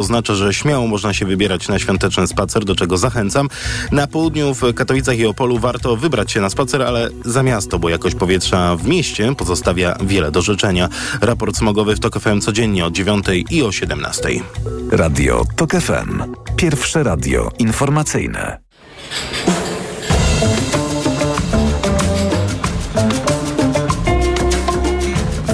Oznacza, 0.00 0.34
że 0.34 0.54
śmiało 0.54 0.86
można 0.86 1.14
się 1.14 1.26
wybierać 1.26 1.68
na 1.68 1.78
świąteczny 1.78 2.26
spacer, 2.26 2.64
do 2.64 2.76
czego 2.76 2.98
zachęcam. 2.98 3.48
Na 3.92 4.06
południu 4.06 4.54
w 4.54 4.74
Katowicach 4.74 5.18
i 5.18 5.26
Opolu 5.26 5.58
warto 5.58 5.96
wybrać 5.96 6.32
się 6.32 6.40
na 6.40 6.50
spacer, 6.50 6.82
ale 6.82 7.08
za 7.24 7.42
miasto, 7.42 7.78
bo 7.78 7.88
jakość 7.88 8.14
powietrza 8.14 8.76
w 8.76 8.86
mieście 8.86 9.34
pozostawia 9.34 9.96
wiele 10.04 10.30
do 10.30 10.42
życzenia. 10.42 10.88
Raport 11.20 11.56
smogowy 11.56 11.96
w 11.96 12.00
TOK 12.00 12.20
FM 12.20 12.40
codziennie 12.40 12.86
o 12.86 12.90
9 12.90 13.26
i 13.50 13.62
o 13.62 13.72
17. 13.72 14.28
Radio 14.90 15.44
TOK 15.56 15.70
FM. 15.72 16.22
Pierwsze 16.56 17.02
radio 17.02 17.50
informacyjne. 17.58 18.60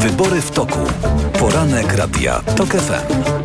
Wybory 0.00 0.40
w 0.40 0.50
toku. 0.50 0.78
Poranek 1.38 1.92
Radia 1.92 2.40
TOK 2.56 2.68
FM. 2.68 3.35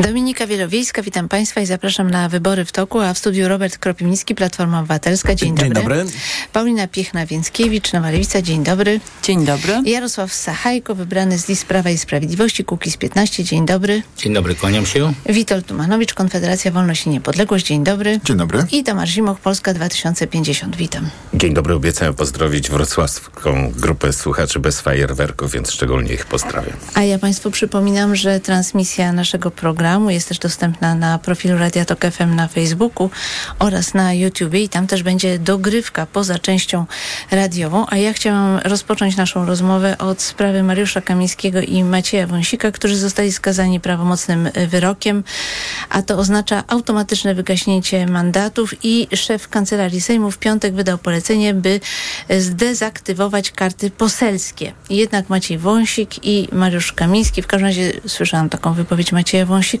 Dominika 0.00 0.46
Wielowiejska, 0.46 1.02
witam 1.02 1.28
Państwa 1.28 1.60
i 1.60 1.66
zapraszam 1.66 2.10
na 2.10 2.28
wybory 2.28 2.64
w 2.64 2.72
toku, 2.72 3.00
a 3.00 3.14
w 3.14 3.18
studiu 3.18 3.48
Robert 3.48 3.78
Kropiwnicki, 3.78 4.34
Platforma 4.34 4.78
Obywatelska. 4.78 5.34
Dzień 5.34 5.54
dobry. 5.54 5.64
Dzień 5.64 5.82
dobry. 5.82 6.04
Paulina 6.52 6.86
Piechna-Więckiewicz, 6.86 7.92
Nowa 7.92 8.10
Lewica. 8.10 8.42
Dzień 8.42 8.64
dobry. 8.64 9.00
Dzień 9.22 9.44
dobry. 9.44 9.82
Jarosław 9.84 10.32
Sachajko, 10.34 10.94
wybrany 10.94 11.38
z 11.38 11.48
list 11.48 11.66
Prawa 11.66 11.90
i 11.90 11.98
Sprawiedliwości, 11.98 12.64
Kukiz 12.64 12.96
15. 12.96 13.44
Dzień 13.44 13.66
dobry. 13.66 14.02
Dzień 14.16 14.34
dobry, 14.34 14.54
kłaniam 14.54 14.86
się. 14.86 15.12
Witold 15.26 15.66
Tumanowicz, 15.66 16.14
Konfederacja 16.14 16.70
Wolność 16.70 17.06
i 17.06 17.10
Niepodległość. 17.10 17.66
Dzień 17.66 17.84
dobry. 17.84 18.20
Dzień 18.24 18.36
dobry. 18.36 18.64
I 18.72 18.84
Tomasz 18.84 19.10
Zimoch, 19.10 19.40
Polska 19.40 19.74
2050. 19.74 20.76
Witam. 20.76 21.10
Dzień 21.34 21.54
dobry, 21.54 21.74
obiecałem 21.74 22.14
pozdrowić 22.14 22.70
wrocławską 22.70 23.72
grupę 23.76 24.12
słuchaczy 24.12 24.58
bez 24.58 24.80
fajerwerków, 24.80 25.52
więc 25.52 25.70
szczególnie 25.70 26.12
ich 26.14 26.26
pozdrawiam. 26.26 26.76
A 26.94 27.02
ja 27.02 27.18
Państwu 27.18 27.50
przypominam, 27.50 28.16
że 28.16 28.40
transmisja 28.40 29.12
naszego 29.12 29.50
programu 29.50 29.81
jest 30.08 30.28
też 30.28 30.38
dostępna 30.38 30.94
na 30.94 31.18
profilu 31.18 31.58
Radia 31.58 31.84
Tok 31.84 32.00
FM 32.10 32.34
na 32.34 32.48
Facebooku 32.48 33.10
oraz 33.58 33.94
na 33.94 34.12
YouTubie 34.12 34.62
i 34.62 34.68
tam 34.68 34.86
też 34.86 35.02
będzie 35.02 35.38
dogrywka 35.38 36.06
poza 36.06 36.38
częścią 36.38 36.86
radiową. 37.30 37.86
A 37.88 37.96
ja 37.96 38.12
chciałam 38.12 38.58
rozpocząć 38.64 39.16
naszą 39.16 39.46
rozmowę 39.46 39.98
od 39.98 40.22
sprawy 40.22 40.62
Mariusza 40.62 41.00
Kamińskiego 41.00 41.60
i 41.60 41.84
Macieja 41.84 42.26
Wąsika, 42.26 42.72
którzy 42.72 42.96
zostali 42.96 43.32
skazani 43.32 43.80
prawomocnym 43.80 44.48
wyrokiem, 44.68 45.24
a 45.88 46.02
to 46.02 46.18
oznacza 46.18 46.64
automatyczne 46.68 47.34
wygaśnięcie 47.34 48.06
mandatów 48.06 48.74
i 48.82 49.08
szef 49.14 49.48
Kancelarii 49.48 50.00
Sejmu 50.00 50.30
w 50.30 50.38
piątek 50.38 50.74
wydał 50.74 50.98
polecenie, 50.98 51.54
by 51.54 51.80
zdezaktywować 52.38 53.50
karty 53.50 53.90
poselskie. 53.90 54.72
Jednak 54.90 55.28
Maciej 55.28 55.58
Wąsik 55.58 56.26
i 56.26 56.48
Mariusz 56.52 56.92
Kamiński, 56.92 57.42
w 57.42 57.46
każdym 57.46 57.66
razie 57.66 57.92
słyszałam 58.06 58.48
taką 58.48 58.74
wypowiedź 58.74 59.12
Macieja 59.12 59.46
Wąsika, 59.46 59.71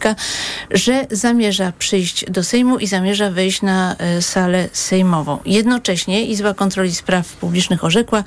że 0.70 1.06
zamierza 1.10 1.72
przyjść 1.78 2.24
do 2.30 2.44
Sejmu 2.44 2.78
i 2.78 2.86
zamierza 2.86 3.30
wejść 3.30 3.62
na 3.62 3.96
e, 3.96 4.22
salę 4.22 4.68
sejmową. 4.72 5.38
Jednocześnie 5.44 6.26
Izba 6.26 6.54
Kontroli 6.54 6.94
Spraw 6.94 7.28
Publicznych 7.28 7.84
orzekła, 7.84 8.24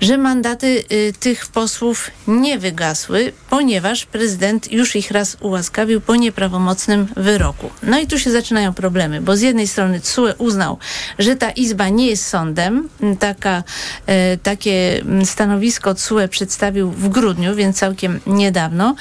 że 0.00 0.18
mandaty 0.18 0.84
y, 0.92 1.12
tych 1.20 1.46
posłów 1.46 2.10
nie 2.26 2.58
wygasły, 2.58 3.32
ponieważ 3.50 4.06
prezydent 4.06 4.72
już 4.72 4.96
ich 4.96 5.10
raz 5.10 5.36
ułaskawił 5.40 6.00
po 6.00 6.16
nieprawomocnym 6.16 7.08
wyroku. 7.16 7.70
No 7.82 7.98
i 7.98 8.06
tu 8.06 8.18
się 8.18 8.30
zaczynają 8.30 8.74
problemy, 8.74 9.20
bo 9.20 9.36
z 9.36 9.40
jednej 9.40 9.68
strony 9.68 10.00
CUE 10.00 10.28
uznał, 10.38 10.78
że 11.18 11.36
ta 11.36 11.50
Izba 11.50 11.88
nie 11.88 12.06
jest 12.06 12.26
sądem. 12.26 12.88
Taka, 13.18 13.62
e, 14.06 14.36
takie 14.36 15.04
stanowisko 15.24 15.94
CUE 15.94 16.28
przedstawił 16.28 16.90
w 16.90 17.08
grudniu, 17.08 17.54
więc 17.54 17.76
całkiem 17.76 18.20
niedawno. 18.26 18.94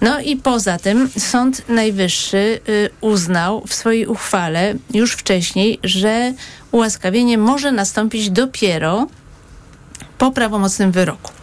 No 0.00 0.20
i 0.20 0.36
poza 0.36 0.78
tym 0.78 1.08
Sąd 1.18 1.47
Najwyższy 1.68 2.60
y, 2.68 2.90
uznał 3.00 3.62
w 3.66 3.74
swojej 3.74 4.06
uchwale 4.06 4.74
już 4.94 5.12
wcześniej, 5.12 5.78
że 5.84 6.32
ułaskawienie 6.70 7.38
może 7.38 7.72
nastąpić 7.72 8.30
dopiero 8.30 9.06
po 10.18 10.30
prawomocnym 10.30 10.92
wyroku. 10.92 11.37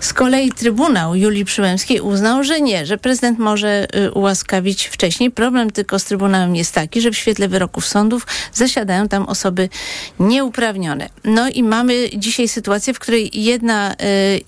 Z 0.00 0.12
kolei 0.12 0.52
Trybunał 0.52 1.14
Julii 1.14 1.44
Przyłębskiej 1.44 2.00
uznał, 2.00 2.44
że 2.44 2.60
nie, 2.60 2.86
że 2.86 2.98
prezydent 2.98 3.38
może 3.38 3.86
y, 3.96 4.12
ułaskawić 4.12 4.86
wcześniej. 4.86 5.30
Problem 5.30 5.70
tylko 5.70 5.98
z 5.98 6.04
Trybunałem 6.04 6.56
jest 6.56 6.74
taki, 6.74 7.00
że 7.00 7.10
w 7.10 7.16
świetle 7.16 7.48
wyroków 7.48 7.86
sądów 7.86 8.26
zasiadają 8.52 9.08
tam 9.08 9.26
osoby 9.26 9.68
nieuprawnione. 10.20 11.08
No 11.24 11.48
i 11.48 11.62
mamy 11.62 12.08
dzisiaj 12.16 12.48
sytuację, 12.48 12.94
w 12.94 12.98
której 12.98 13.30
jedna 13.32 13.92
y, 13.92 13.96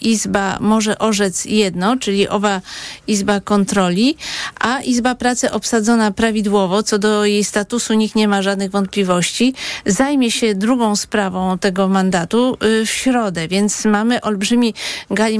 izba 0.00 0.58
może 0.60 0.98
orzec 0.98 1.44
jedno, 1.44 1.96
czyli 1.96 2.28
owa 2.28 2.60
Izba 3.06 3.40
Kontroli, 3.40 4.16
a 4.60 4.80
Izba 4.80 5.14
Pracy 5.14 5.50
obsadzona 5.50 6.10
prawidłowo, 6.10 6.82
co 6.82 6.98
do 6.98 7.24
jej 7.24 7.44
statusu 7.44 7.94
nikt 7.94 8.14
nie 8.14 8.28
ma 8.28 8.42
żadnych 8.42 8.70
wątpliwości, 8.70 9.54
zajmie 9.86 10.30
się 10.30 10.54
drugą 10.54 10.96
sprawą 10.96 11.58
tego 11.58 11.88
mandatu 11.88 12.56
y, 12.64 12.86
w 12.86 12.90
środę, 12.90 13.48
więc 13.48 13.84
mamy 13.84 14.20
olbrzymi 14.20 14.74
galimatias 15.10 15.39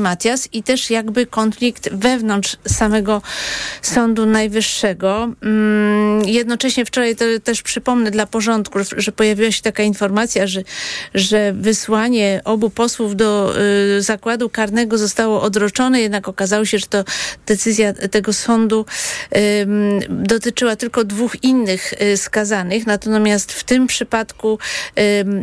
i 0.52 0.62
też 0.62 0.90
jakby 0.90 1.26
konflikt 1.26 1.88
wewnątrz 1.92 2.56
samego 2.68 3.22
Sądu 3.82 4.26
Najwyższego. 4.26 5.32
Mm, 5.42 6.24
jednocześnie 6.24 6.84
wczoraj 6.84 7.16
to 7.16 7.24
też 7.44 7.62
przypomnę 7.62 8.10
dla 8.10 8.26
porządku, 8.26 8.78
że 8.96 9.12
pojawiła 9.12 9.50
się 9.50 9.62
taka 9.62 9.82
informacja, 9.82 10.46
że, 10.46 10.62
że 11.14 11.52
wysłanie 11.52 12.40
obu 12.44 12.70
posłów 12.70 13.16
do 13.16 13.54
y, 13.98 14.02
zakładu 14.02 14.50
karnego 14.50 14.98
zostało 14.98 15.42
odroczone, 15.42 16.00
jednak 16.00 16.28
okazało 16.28 16.64
się, 16.64 16.78
że 16.78 16.86
to 16.86 17.04
decyzja 17.46 17.92
tego 17.92 18.32
sądu 18.32 18.86
dotyczyła 20.08 20.76
tylko 20.76 21.04
dwóch 21.04 21.44
innych 21.44 21.92
y, 22.02 22.16
skazanych, 22.16 22.86
natomiast 22.86 23.52
w 23.52 23.64
tym 23.64 23.86
przypadku 23.86 24.58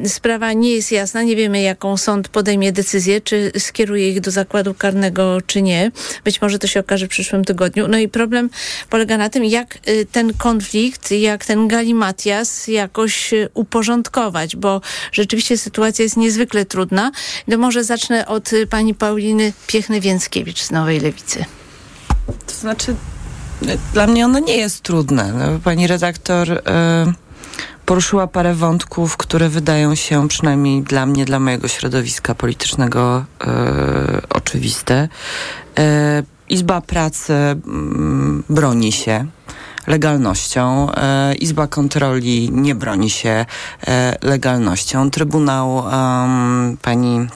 sprawa 0.07 0.53
nie 0.53 0.75
jest 0.75 0.91
jasna. 0.91 1.23
Nie 1.23 1.35
wiemy, 1.35 1.61
jaką 1.61 1.97
sąd 1.97 2.27
podejmie 2.27 2.71
decyzję, 2.71 3.21
czy 3.21 3.51
skieruje 3.57 4.09
ich 4.09 4.21
do 4.21 4.31
zakładu 4.31 4.46
karnego, 4.77 5.37
czy 5.47 5.61
nie. 5.61 5.91
Być 6.23 6.41
może 6.41 6.59
to 6.59 6.67
się 6.67 6.79
okaże 6.79 7.05
w 7.05 7.09
przyszłym 7.09 7.45
tygodniu. 7.45 7.87
No 7.87 7.97
i 7.97 8.07
problem 8.07 8.49
polega 8.89 9.17
na 9.17 9.29
tym, 9.29 9.45
jak 9.45 9.77
ten 10.11 10.33
konflikt, 10.33 11.11
jak 11.11 11.45
ten 11.45 11.67
galimatias 11.67 12.67
jakoś 12.67 13.33
uporządkować, 13.53 14.55
bo 14.55 14.81
rzeczywiście 15.11 15.57
sytuacja 15.57 16.03
jest 16.03 16.17
niezwykle 16.17 16.65
trudna. 16.65 17.11
No 17.47 17.57
może 17.57 17.83
zacznę 17.83 18.27
od 18.27 18.49
pani 18.69 18.93
Pauliny 18.93 19.53
Piechny-Więckiewicz 19.67 20.61
z 20.61 20.71
Nowej 20.71 20.99
Lewicy. 20.99 21.45
To 22.47 22.53
znaczy, 22.53 22.95
dla 23.93 24.07
mnie 24.07 24.25
ono 24.25 24.39
nie 24.39 24.57
jest 24.57 24.81
trudne. 24.81 25.33
No, 25.33 25.59
pani 25.63 25.87
redaktor 25.87 26.51
y, 26.51 26.61
poruszyła 27.85 28.27
parę 28.27 28.55
wątków, 28.55 29.17
które 29.17 29.49
wydają 29.49 29.95
się 29.95 30.27
przynajmniej 30.27 30.81
dla 30.81 31.05
mnie, 31.05 31.25
dla 31.25 31.39
mojego 31.39 31.67
środowiska 31.67 32.35
politycznego 32.35 33.25
y, 33.43 33.47
oczywiste. 34.47 35.09
Y, 35.79 36.23
Izba 36.49 36.81
Pracy 36.81 37.33
mm, 37.33 38.43
broni 38.49 38.91
się 38.91 39.25
legalnością. 39.87 40.87
Izba 41.39 41.67
Kontroli 41.67 42.49
nie 42.51 42.75
broni 42.75 43.09
się 43.09 43.45
legalnością. 44.21 45.09
Trybunał 45.09 45.75
um, 45.75 46.77
pani 46.81 47.27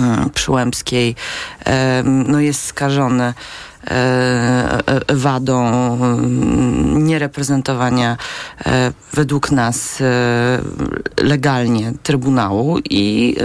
um, 0.00 0.30
Przyłębskiej 0.34 1.14
um, 1.66 2.24
no 2.28 2.40
jest 2.40 2.64
skażony 2.64 3.34
wadą 5.08 5.70
niereprezentowania 6.94 8.16
według 9.12 9.50
nas 9.50 9.98
legalnie 11.22 11.92
Trybunału 12.02 12.78
i 12.90 13.36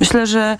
myślę, 0.00 0.26
że 0.26 0.56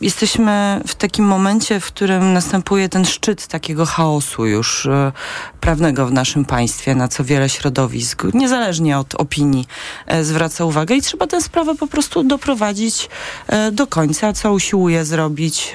jesteśmy 0.00 0.80
w 0.86 0.94
takim 0.94 1.24
momencie, 1.24 1.80
w 1.80 1.86
którym 1.86 2.32
następuje 2.32 2.88
ten 2.88 3.04
szczyt 3.04 3.46
takiego 3.46 3.86
chaosu 3.86 4.46
już 4.46 4.86
e, 4.86 5.12
prawnego 5.60 6.06
w 6.06 6.12
naszym 6.12 6.44
państwie, 6.44 6.94
na 6.94 7.08
co 7.08 7.24
wiele 7.24 7.48
środowisk, 7.48 8.22
niezależnie 8.34 8.98
od 8.98 9.14
opinii, 9.14 9.66
e, 10.06 10.24
zwraca 10.24 10.64
uwagę 10.64 10.94
i 10.96 11.02
trzeba 11.02 11.26
tę 11.26 11.40
sprawę 11.40 11.74
po 11.74 11.86
prostu 11.86 12.24
doprowadzić 12.24 13.08
e, 13.46 13.72
do 13.72 13.86
końca, 13.86 14.32
co 14.32 14.52
usiłuje 14.52 15.04
zrobić 15.04 15.74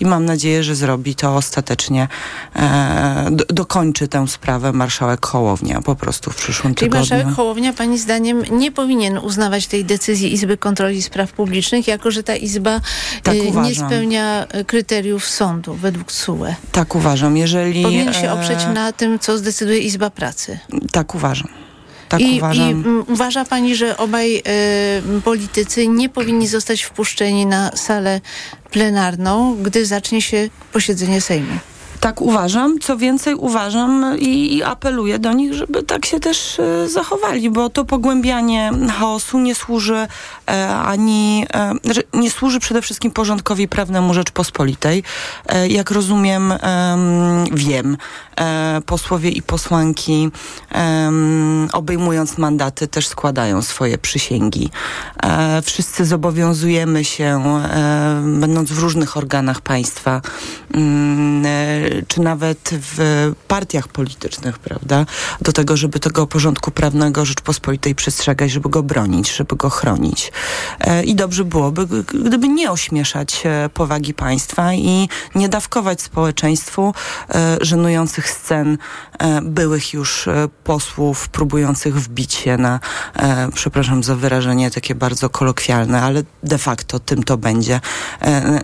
i 0.00 0.06
mam 0.06 0.24
nadzieję, 0.24 0.64
że 0.64 0.74
zrobi 0.74 1.14
to 1.14 1.36
ostatecznie, 1.36 2.08
do, 3.30 3.44
dokończy 3.44 4.08
tę 4.08 4.28
sprawę 4.28 4.72
marszałek 4.72 5.26
Hołownia 5.26 5.80
po 5.80 5.96
prostu 5.96 6.30
w 6.30 6.36
przyszłym 6.36 6.74
Czyli 6.74 6.90
tygodniu. 6.90 7.10
marszałek 7.10 7.36
Hołownia, 7.36 7.72
pani 7.72 7.98
zdaniem, 7.98 8.42
nie 8.50 8.72
powinien 8.72 9.18
uznawać 9.18 9.66
tej 9.66 9.84
decyzji 9.84 10.32
Izby 10.32 10.56
Kontroli 10.56 11.02
Spraw 11.02 11.32
Publicznych, 11.32 11.88
jako 11.88 12.10
że 12.10 12.22
ta 12.22 12.36
Izba 12.36 12.80
Tak 13.22 13.34
nie 13.64 13.74
spełnia 13.74 14.46
kryteriów 14.66 15.28
sądu 15.28 15.74
według 15.74 16.12
CUE. 16.12 16.54
Tak 16.72 16.94
uważam. 16.94 17.36
Jeżeli... 17.36 17.82
Powinien 17.82 18.12
się 18.12 18.28
e, 18.28 18.32
oprzeć 18.32 18.58
na 18.74 18.92
tym, 19.02 19.18
co 19.18 19.38
zdecyduje 19.38 19.78
Izba 19.78 20.10
Pracy. 20.10 20.58
Tak 20.92 21.14
uważam. 21.14 21.48
Tak 22.08 22.20
I, 22.20 22.36
uważam. 22.36 22.68
I 22.68 22.72
mm, 22.72 23.04
uważa 23.08 23.44
pani, 23.44 23.76
że 23.76 23.96
obaj 23.96 24.36
e, 24.36 24.42
politycy 25.24 25.88
nie 25.88 26.08
powinni 26.08 26.48
zostać 26.48 26.82
wpuszczeni 26.82 27.46
na 27.46 27.70
salę 27.76 28.20
plenarną, 28.70 29.56
gdy 29.62 29.86
zacznie 29.86 30.22
się 30.22 30.50
posiedzenie 30.72 31.20
Sejmu? 31.20 31.58
Tak 32.02 32.20
uważam. 32.20 32.78
Co 32.78 32.96
więcej, 32.96 33.34
uważam 33.34 34.18
i, 34.18 34.56
i 34.56 34.62
apeluję 34.62 35.18
do 35.18 35.32
nich, 35.32 35.54
żeby 35.54 35.82
tak 35.82 36.06
się 36.06 36.20
też 36.20 36.60
e, 36.60 36.88
zachowali, 36.88 37.50
bo 37.50 37.70
to 37.70 37.84
pogłębianie 37.84 38.70
chaosu 38.98 39.38
nie 39.38 39.54
służy 39.54 40.06
e, 40.48 40.76
ani, 40.76 41.46
e, 41.54 41.72
znaczy 41.84 42.02
nie 42.14 42.30
służy 42.30 42.60
przede 42.60 42.82
wszystkim 42.82 43.10
porządkowi 43.10 43.68
prawnemu 43.68 44.14
Rzeczpospolitej. 44.14 45.02
Jak 45.68 45.90
rozumiem, 45.90 46.52
em, 46.52 46.58
wiem, 47.52 47.96
posłowie 48.86 49.30
i 49.30 49.42
posłanki 49.42 50.30
obejmując 51.72 52.38
mandaty 52.38 52.88
też 52.88 53.06
składają 53.06 53.62
swoje 53.62 53.98
przysięgi. 53.98 54.70
Wszyscy 55.62 56.04
zobowiązujemy 56.04 57.04
się, 57.04 57.42
będąc 58.24 58.72
w 58.72 58.78
różnych 58.78 59.16
organach 59.16 59.60
państwa, 59.60 60.20
mm, 60.74 61.42
czy 62.08 62.20
nawet 62.20 62.70
w 62.72 63.32
partiach 63.48 63.88
politycznych, 63.88 64.58
prawda, 64.58 65.06
do 65.40 65.52
tego, 65.52 65.76
żeby 65.76 66.00
tego 66.00 66.26
porządku 66.26 66.70
prawnego 66.70 67.24
Rzeczpospolitej 67.24 67.94
przestrzegać, 67.94 68.50
żeby 68.50 68.68
go 68.68 68.82
bronić, 68.82 69.36
żeby 69.36 69.56
go 69.56 69.70
chronić. 69.70 70.32
E, 70.80 71.04
I 71.04 71.14
dobrze 71.14 71.44
byłoby, 71.44 71.86
gdyby 72.24 72.48
nie 72.48 72.70
ośmieszać 72.70 73.42
e, 73.44 73.68
powagi 73.74 74.14
państwa 74.14 74.74
i 74.74 75.08
nie 75.34 75.48
dawkować 75.48 76.02
społeczeństwu 76.02 76.94
e, 77.34 77.56
żenujących 77.60 78.30
scen 78.30 78.78
byłych 79.42 79.92
już 79.92 80.28
posłów 80.64 81.28
próbujących 81.28 82.00
wbić 82.00 82.34
się 82.34 82.56
na, 82.56 82.80
przepraszam 83.54 84.02
za 84.02 84.16
wyrażenie 84.16 84.70
takie 84.70 84.94
bardzo 84.94 85.30
kolokwialne, 85.30 86.02
ale 86.02 86.22
de 86.42 86.58
facto 86.58 86.98
tym 87.00 87.22
to 87.22 87.36
będzie, 87.36 87.80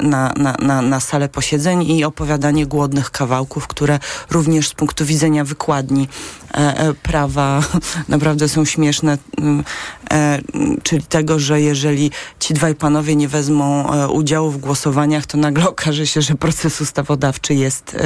na, 0.02 0.32
na, 0.36 0.54
na, 0.62 0.82
na 0.82 1.00
salę 1.00 1.28
posiedzeń 1.28 1.82
i 1.82 2.04
opowiadanie 2.04 2.66
głodnych 2.66 3.10
kawałków, 3.18 3.66
które 3.66 3.98
również 4.30 4.68
z 4.68 4.74
punktu 4.74 5.04
widzenia 5.04 5.44
wykładni 5.44 6.08
e, 6.50 6.56
e, 6.56 6.94
prawa 6.94 7.60
naprawdę 8.08 8.48
są 8.48 8.64
śmieszne, 8.64 9.18
mm, 9.38 9.64
e, 10.10 10.38
czyli 10.82 11.02
tego, 11.02 11.38
że 11.38 11.60
jeżeli 11.60 12.10
ci 12.38 12.54
dwaj 12.54 12.74
panowie 12.74 13.16
nie 13.16 13.28
wezmą 13.28 13.88
udziału 14.08 14.50
w 14.50 14.58
głosowaniach, 14.58 15.26
to 15.26 15.38
nagle 15.38 15.68
okaże 15.74 16.06
się, 16.06 16.22
że 16.22 16.34
proces 16.34 16.80
ustawodawczy 16.80 17.54
jest 17.54 17.96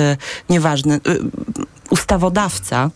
nieważny. 0.50 1.00
Ustawodawca 1.91 2.91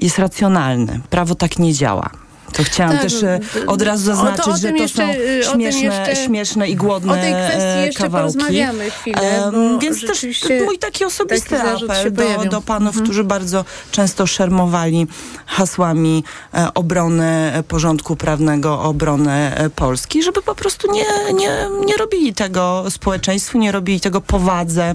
jest 0.00 0.18
racjonalny. 0.18 1.00
Prawo 1.10 1.34
tak 1.34 1.58
nie 1.58 1.72
działa. 1.72 2.23
To 2.52 2.64
chciałam 2.64 2.92
Tak, 2.92 3.02
też 3.02 3.22
e, 3.22 3.40
od 3.66 3.82
razu 3.82 4.10
to- 4.10 4.16
zaznaczyć, 4.16 4.40
o 4.48 4.52
tym 4.52 4.56
że 4.56 4.68
to 4.68 4.76
jeszcze, 4.76 5.14
są 5.44 5.52
śmieszne, 5.54 5.80
jeszcze- 5.82 6.16
śmieszne 6.16 6.68
i 6.68 6.76
głodne 6.76 7.12
O 7.12 7.16
tej 7.16 7.32
kwestii 7.32 7.62
e, 7.62 7.86
jeszcze 7.86 8.02
kawałki. 8.04 8.32
porozmawiamy 8.34 8.90
chwilę, 8.90 9.52
Więc 9.80 10.06
też 10.06 10.26
mój 10.64 10.78
taki 10.78 11.04
osobisty 11.04 11.50
taki 11.50 11.84
apel 11.84 12.12
do, 12.12 12.44
do 12.50 12.60
panów, 12.62 12.88
Mhm. 12.88 13.04
którzy 13.04 13.24
bardzo 13.24 13.64
często 13.90 14.26
szermowali 14.26 15.06
hasłami 15.46 16.24
e, 16.54 16.74
obrony 16.74 17.52
porządku 17.68 18.16
prawnego, 18.16 18.80
obrony 18.82 19.52
Polski, 19.76 20.22
żeby 20.22 20.42
po 20.42 20.54
prostu 20.54 20.92
nie, 20.92 21.04
nie, 21.34 21.50
nie 21.86 21.96
robili 21.96 22.34
tego 22.34 22.84
społeczeństwu, 22.90 23.58
nie 23.58 23.72
robili 23.72 24.00
tego 24.00 24.20
powadze 24.20 24.94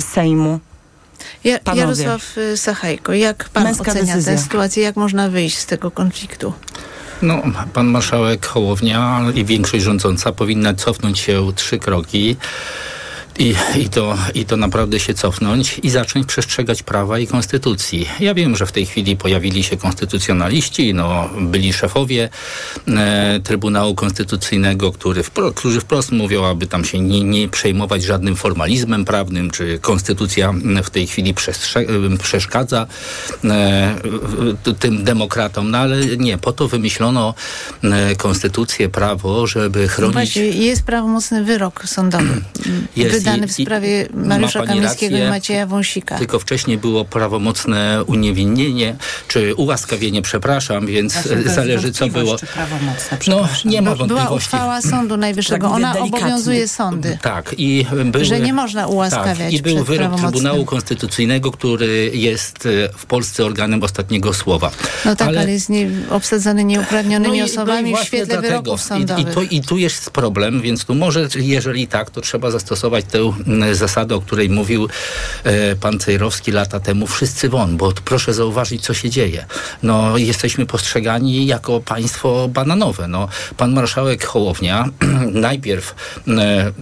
Sejmu. 0.00 0.58
Ja, 1.44 1.58
Panowie. 1.58 1.80
Jarosław 1.82 2.38
y, 2.38 2.56
Sachajko, 2.56 3.12
jak 3.12 3.48
pan 3.48 3.64
Męska 3.64 3.90
ocenia 3.90 4.14
decyzja. 4.14 4.32
tę 4.32 4.38
sytuację? 4.42 4.82
Jak 4.82 4.96
można 4.96 5.28
wyjść 5.28 5.58
z 5.58 5.66
tego 5.66 5.90
konfliktu? 5.90 6.52
No, 7.22 7.42
pan 7.72 7.86
marszałek 7.86 8.46
Hołownia 8.46 9.20
i 9.34 9.44
większość 9.44 9.84
rządząca 9.84 10.32
powinna 10.32 10.74
cofnąć 10.74 11.18
się 11.18 11.52
trzy 11.56 11.78
kroki. 11.78 12.36
I, 13.38 13.54
i, 13.76 13.88
to, 13.88 14.18
I 14.34 14.44
to 14.44 14.56
naprawdę 14.56 15.00
się 15.00 15.14
cofnąć 15.14 15.80
i 15.82 15.90
zacząć 15.90 16.26
przestrzegać 16.26 16.82
prawa 16.82 17.18
i 17.18 17.26
konstytucji. 17.26 18.08
Ja 18.20 18.34
wiem, 18.34 18.56
że 18.56 18.66
w 18.66 18.72
tej 18.72 18.86
chwili 18.86 19.16
pojawili 19.16 19.64
się 19.64 19.76
konstytucjonaliści, 19.76 20.94
no, 20.94 21.30
byli 21.40 21.72
szefowie 21.72 22.28
e, 22.88 23.40
Trybunału 23.44 23.94
Konstytucyjnego, 23.94 24.92
który 24.92 25.22
wpro, 25.22 25.52
którzy 25.52 25.80
wprost 25.80 26.12
mówią, 26.12 26.44
aby 26.44 26.66
tam 26.66 26.84
się 26.84 27.00
nie, 27.00 27.24
nie 27.24 27.48
przejmować 27.48 28.02
żadnym 28.02 28.36
formalizmem 28.36 29.04
prawnym, 29.04 29.50
czy 29.50 29.78
konstytucja 29.78 30.54
w 30.84 30.90
tej 30.90 31.06
chwili 31.06 31.34
przestrze- 31.34 32.18
przeszkadza 32.18 32.86
e, 33.44 33.94
tym 34.78 35.04
demokratom. 35.04 35.70
No 35.70 35.78
ale 35.78 36.06
nie, 36.06 36.38
po 36.38 36.52
to 36.52 36.68
wymyślono 36.68 37.34
e, 37.82 38.16
konstytucję, 38.16 38.88
prawo, 38.88 39.46
żeby 39.46 39.82
No 39.82 39.88
chronić 39.88 40.14
właśnie, 40.14 40.42
jest 40.42 40.82
prawomocny 40.82 41.44
wyrok 41.44 41.82
sądowy 41.86 42.40
Jest 42.96 43.19
wydany 43.24 43.46
i- 43.46 43.48
w 43.48 43.58
i 43.60 43.62
sprawie 43.64 44.06
ma 44.14 44.26
Mariusza 44.28 44.58
pani 44.60 44.68
Kamińskiego 44.80 45.14
rację. 45.16 45.26
i 45.26 45.30
Macieja 45.30 45.66
Wąsika. 45.66 46.18
Tylko 46.18 46.38
wcześniej 46.38 46.78
było 46.78 47.04
prawomocne 47.04 48.04
uniewinnienie, 48.06 48.96
czy 49.28 49.54
ułaskawienie, 49.54 50.22
przepraszam, 50.22 50.86
więc 50.86 51.14
zależy 51.46 51.92
co 51.92 52.08
było. 52.08 52.36
No, 53.28 53.48
nie 53.64 53.82
ma 53.82 53.90
Bo 53.94 53.96
była 53.96 54.08
wątpliwości. 54.20 54.46
uchwała 54.46 54.82
Sądu 54.82 55.16
Najwyższego. 55.16 55.66
Tak 55.66 55.76
Ona 55.76 55.92
delikatnie. 55.94 56.18
obowiązuje 56.18 56.68
sądy. 56.68 57.18
Tak, 57.22 57.54
i 57.58 57.86
były, 58.04 58.24
Że 58.24 58.40
nie 58.40 58.52
można 58.52 58.86
ułaskawiać 58.86 59.38
tak, 59.38 59.52
I 59.52 59.62
był 59.62 59.84
wyrok. 59.84 60.20
Trybunału 60.20 60.64
Konstytucyjnego, 60.64 61.50
który 61.52 62.10
jest 62.14 62.66
e, 62.66 62.88
w 62.98 63.06
Polsce 63.06 63.44
organem 63.44 63.82
ostatniego 63.82 64.34
słowa. 64.34 64.70
No 65.04 65.16
tak, 65.16 65.28
ale, 65.28 65.50
jest 65.50 65.68
nie, 65.68 65.90
obsadzony 66.10 66.64
nieuprawnionymi 66.64 67.38
i- 67.38 67.42
osobami 67.42 67.90
i 67.90 67.92
w 67.92 67.96
właśnie 67.96 68.06
świetle 68.06 68.26
dlatego. 68.26 68.48
wyroków 68.62 68.80
I, 68.80 68.84
i, 68.84 68.86
sądowych. 68.88 69.34
tu, 69.34 69.42
I 69.42 69.60
tu 69.60 69.78
jest 69.78 70.10
problem, 70.10 70.60
więc 70.60 70.84
tu 70.84 70.94
może, 70.94 71.28
jeżeli 71.36 71.86
tak, 71.88 72.10
to 72.10 72.20
trzeba 72.20 72.50
zastosować 72.50 73.04
tę 73.10 73.18
mm, 73.46 73.74
zasadę, 73.74 74.14
o 74.14 74.20
której 74.20 74.50
mówił 74.50 74.88
e, 75.44 75.76
pan 75.76 75.98
Cejrowski 75.98 76.52
lata 76.52 76.80
temu, 76.80 77.06
wszyscy 77.06 77.48
won, 77.48 77.76
bo 77.76 77.92
proszę 78.04 78.34
zauważyć, 78.34 78.82
co 78.82 78.94
się 78.94 79.10
dzieje. 79.10 79.46
No, 79.82 80.18
jesteśmy 80.18 80.66
postrzegani 80.66 81.46
jako 81.46 81.80
państwo 81.80 82.48
bananowe. 82.48 83.08
No, 83.08 83.28
pan 83.56 83.72
marszałek 83.72 84.26
Hołownia 84.26 84.88
najpierw 85.48 85.94
e, 86.28 86.72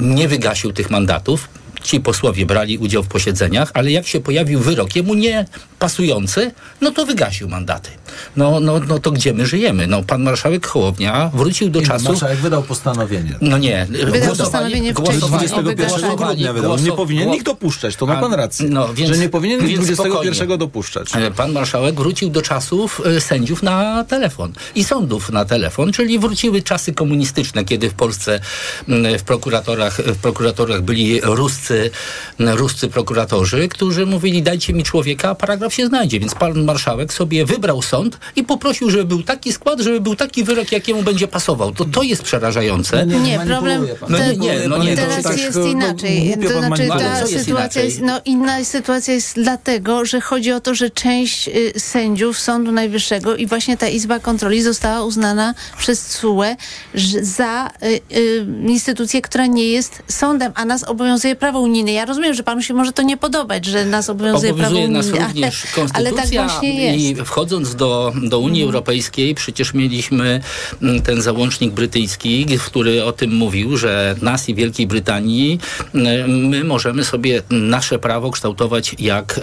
nie 0.00 0.28
wygasił 0.28 0.72
tych 0.72 0.90
mandatów, 0.90 1.48
ci 1.82 2.00
posłowie 2.00 2.46
brali 2.46 2.78
udział 2.78 3.02
w 3.02 3.08
posiedzeniach, 3.08 3.70
ale 3.74 3.90
jak 3.90 4.06
się 4.06 4.20
pojawił 4.20 4.60
wyrok 4.60 4.96
jemu 4.96 5.14
nie 5.14 5.46
pasujący, 5.78 6.52
no 6.80 6.90
to 6.90 7.06
wygasił 7.06 7.48
mandaty. 7.48 7.90
No, 8.36 8.60
no, 8.60 8.80
no 8.88 8.98
to 8.98 9.10
gdzie 9.10 9.32
my 9.32 9.46
żyjemy? 9.46 9.86
No, 9.86 10.02
pan 10.02 10.22
marszałek 10.22 10.66
Hołownia 10.66 11.30
wrócił 11.34 11.68
do 11.70 11.80
Nie, 11.80 11.86
czasów... 11.86 12.08
Marszałek 12.08 12.38
wydał 12.38 12.62
postanowienie. 12.62 13.34
No 13.40 13.58
nie. 13.58 13.86
Wydał 13.90 14.36
postanowienie 14.36 14.94
wcześniej 14.94 15.22
o 15.22 15.26
21 15.28 15.64
wygaszaniu. 15.64 16.16
grudnia 16.16 16.52
wydał. 16.52 16.76
Nie 16.78 16.92
powinien 16.92 17.30
nikt 17.30 17.46
dopuszczać, 17.46 17.96
to 17.96 18.06
ma 18.06 18.20
pan 18.20 18.32
rację. 18.34 18.68
no, 18.70 18.94
więc- 18.94 19.10
że 19.10 19.18
nie 19.18 19.28
powinien 19.28 19.60
więc 19.60 19.74
21 19.84 20.34
spokojnie. 20.34 20.58
dopuszczać. 20.58 21.16
E, 21.16 21.30
Pan 21.30 21.52
marszałek 21.52 21.94
wrócił 21.94 22.30
do 22.30 22.42
czasów 22.42 23.02
e, 23.16 23.20
sędziów 23.20 23.62
na 23.62 24.04
telefon 24.04 24.52
i 24.74 24.84
sądów 24.84 25.30
na 25.30 25.44
telefon, 25.44 25.92
czyli 25.92 26.18
wróciły 26.18 26.62
czasy 26.62 26.92
komunistyczne, 26.92 27.64
kiedy 27.64 27.90
w 27.90 27.94
Polsce 27.94 28.40
w 29.18 29.22
prokuratorach, 29.22 29.96
w 29.98 30.16
prokuratorach 30.16 30.82
byli 30.82 31.20
ruscy, 31.20 31.69
m, 31.70 32.48
ruscy 32.48 32.88
prokuratorzy, 32.88 33.68
którzy 33.68 34.06
mówili 34.06 34.42
dajcie 34.42 34.72
mi 34.72 34.82
człowieka, 34.84 35.28
a 35.30 35.34
paragraf 35.34 35.74
się 35.74 35.86
znajdzie. 35.86 36.20
Więc 36.20 36.34
pan 36.34 36.64
marszałek 36.64 37.12
sobie 37.12 37.46
wybrał 37.46 37.82
sąd 37.82 38.18
i 38.36 38.44
poprosił, 38.44 38.90
żeby 38.90 39.04
był 39.04 39.22
taki 39.22 39.52
skład, 39.52 39.80
żeby 39.80 40.00
był 40.00 40.16
taki 40.16 40.44
wyrok, 40.44 40.72
jakiemu 40.72 41.02
będzie 41.02 41.28
pasował. 41.28 41.72
To 41.72 41.84
to 41.84 42.02
jest 42.02 42.22
przerażające. 42.22 43.06
Nie, 43.06 43.20
Nie, 43.20 43.36
manipuluje 43.38 43.94
problem. 43.94 44.20
No 44.30 44.32
nie, 44.32 44.36
nie, 44.36 44.68
no 44.68 44.84
nie, 44.84 44.96
to 44.96 45.02
teraz 45.02 45.22
tak, 45.22 45.38
jest 45.38 45.58
no, 45.58 45.66
inaczej. 45.66 46.26
głupio 46.26 46.48
To 46.48 46.62
znaczy 46.62 46.88
ta 46.88 47.26
sytuacja 47.26 47.54
inaczej? 47.54 47.84
jest, 47.84 48.00
no 48.00 48.20
inna 48.24 48.64
sytuacja 48.64 49.14
jest 49.14 49.34
dlatego, 49.34 50.04
że 50.04 50.20
chodzi 50.20 50.52
o 50.52 50.60
to, 50.60 50.74
że 50.74 50.90
część 50.90 51.48
y, 51.48 51.72
sędziów 51.76 52.40
Sądu 52.40 52.72
Najwyższego 52.72 53.36
i 53.36 53.46
właśnie 53.46 53.76
ta 53.76 53.88
Izba 53.88 54.18
Kontroli 54.18 54.62
została 54.62 55.04
uznana 55.04 55.54
przez 55.78 56.18
CUE 56.18 56.56
że 56.94 57.24
za 57.24 57.70
y, 57.82 58.16
y, 58.16 58.46
instytucję, 58.66 59.22
która 59.22 59.46
nie 59.46 59.66
jest 59.66 60.02
sądem, 60.08 60.52
a 60.54 60.64
nas 60.64 60.84
obowiązuje 60.84 61.36
prawo 61.36 61.59
unijne. 61.60 61.92
Ja 61.92 62.04
rozumiem, 62.04 62.34
że 62.34 62.42
panu 62.42 62.62
się 62.62 62.74
może 62.74 62.92
to 62.92 63.02
nie 63.02 63.16
podobać, 63.16 63.64
że 63.64 63.84
nas 63.84 64.10
obowiązuje, 64.10 64.52
Obowiązuje 64.52 64.82
prawo 64.82 64.92
nas 64.92 65.06
unijne, 65.06 65.26
również 65.26 65.66
ale, 65.76 65.86
ale 65.94 66.10
konstytucja 66.10 66.42
tak 66.42 66.50
właśnie 66.50 66.94
i 66.94 66.98
jest. 66.98 67.08
Mhm. 67.08 67.26
wchodząc 67.26 67.74
do, 67.74 68.12
do 68.22 68.38
Unii 68.38 68.62
Europejskiej 68.62 69.34
przecież 69.34 69.74
mieliśmy 69.74 70.40
mm, 70.82 71.02
ten 71.02 71.22
załącznik 71.22 71.72
brytyjski, 71.72 72.46
który 72.66 73.04
o 73.04 73.12
tym 73.12 73.34
mówił, 73.34 73.76
że 73.76 74.16
nas 74.22 74.48
i 74.48 74.54
Wielkiej 74.54 74.86
Brytanii 74.86 75.58
mm, 75.94 76.48
my 76.48 76.64
możemy 76.64 77.04
sobie 77.04 77.42
nasze 77.50 77.98
prawo 77.98 78.30
kształtować 78.30 78.94
jak 78.98 79.38
e, 79.38 79.42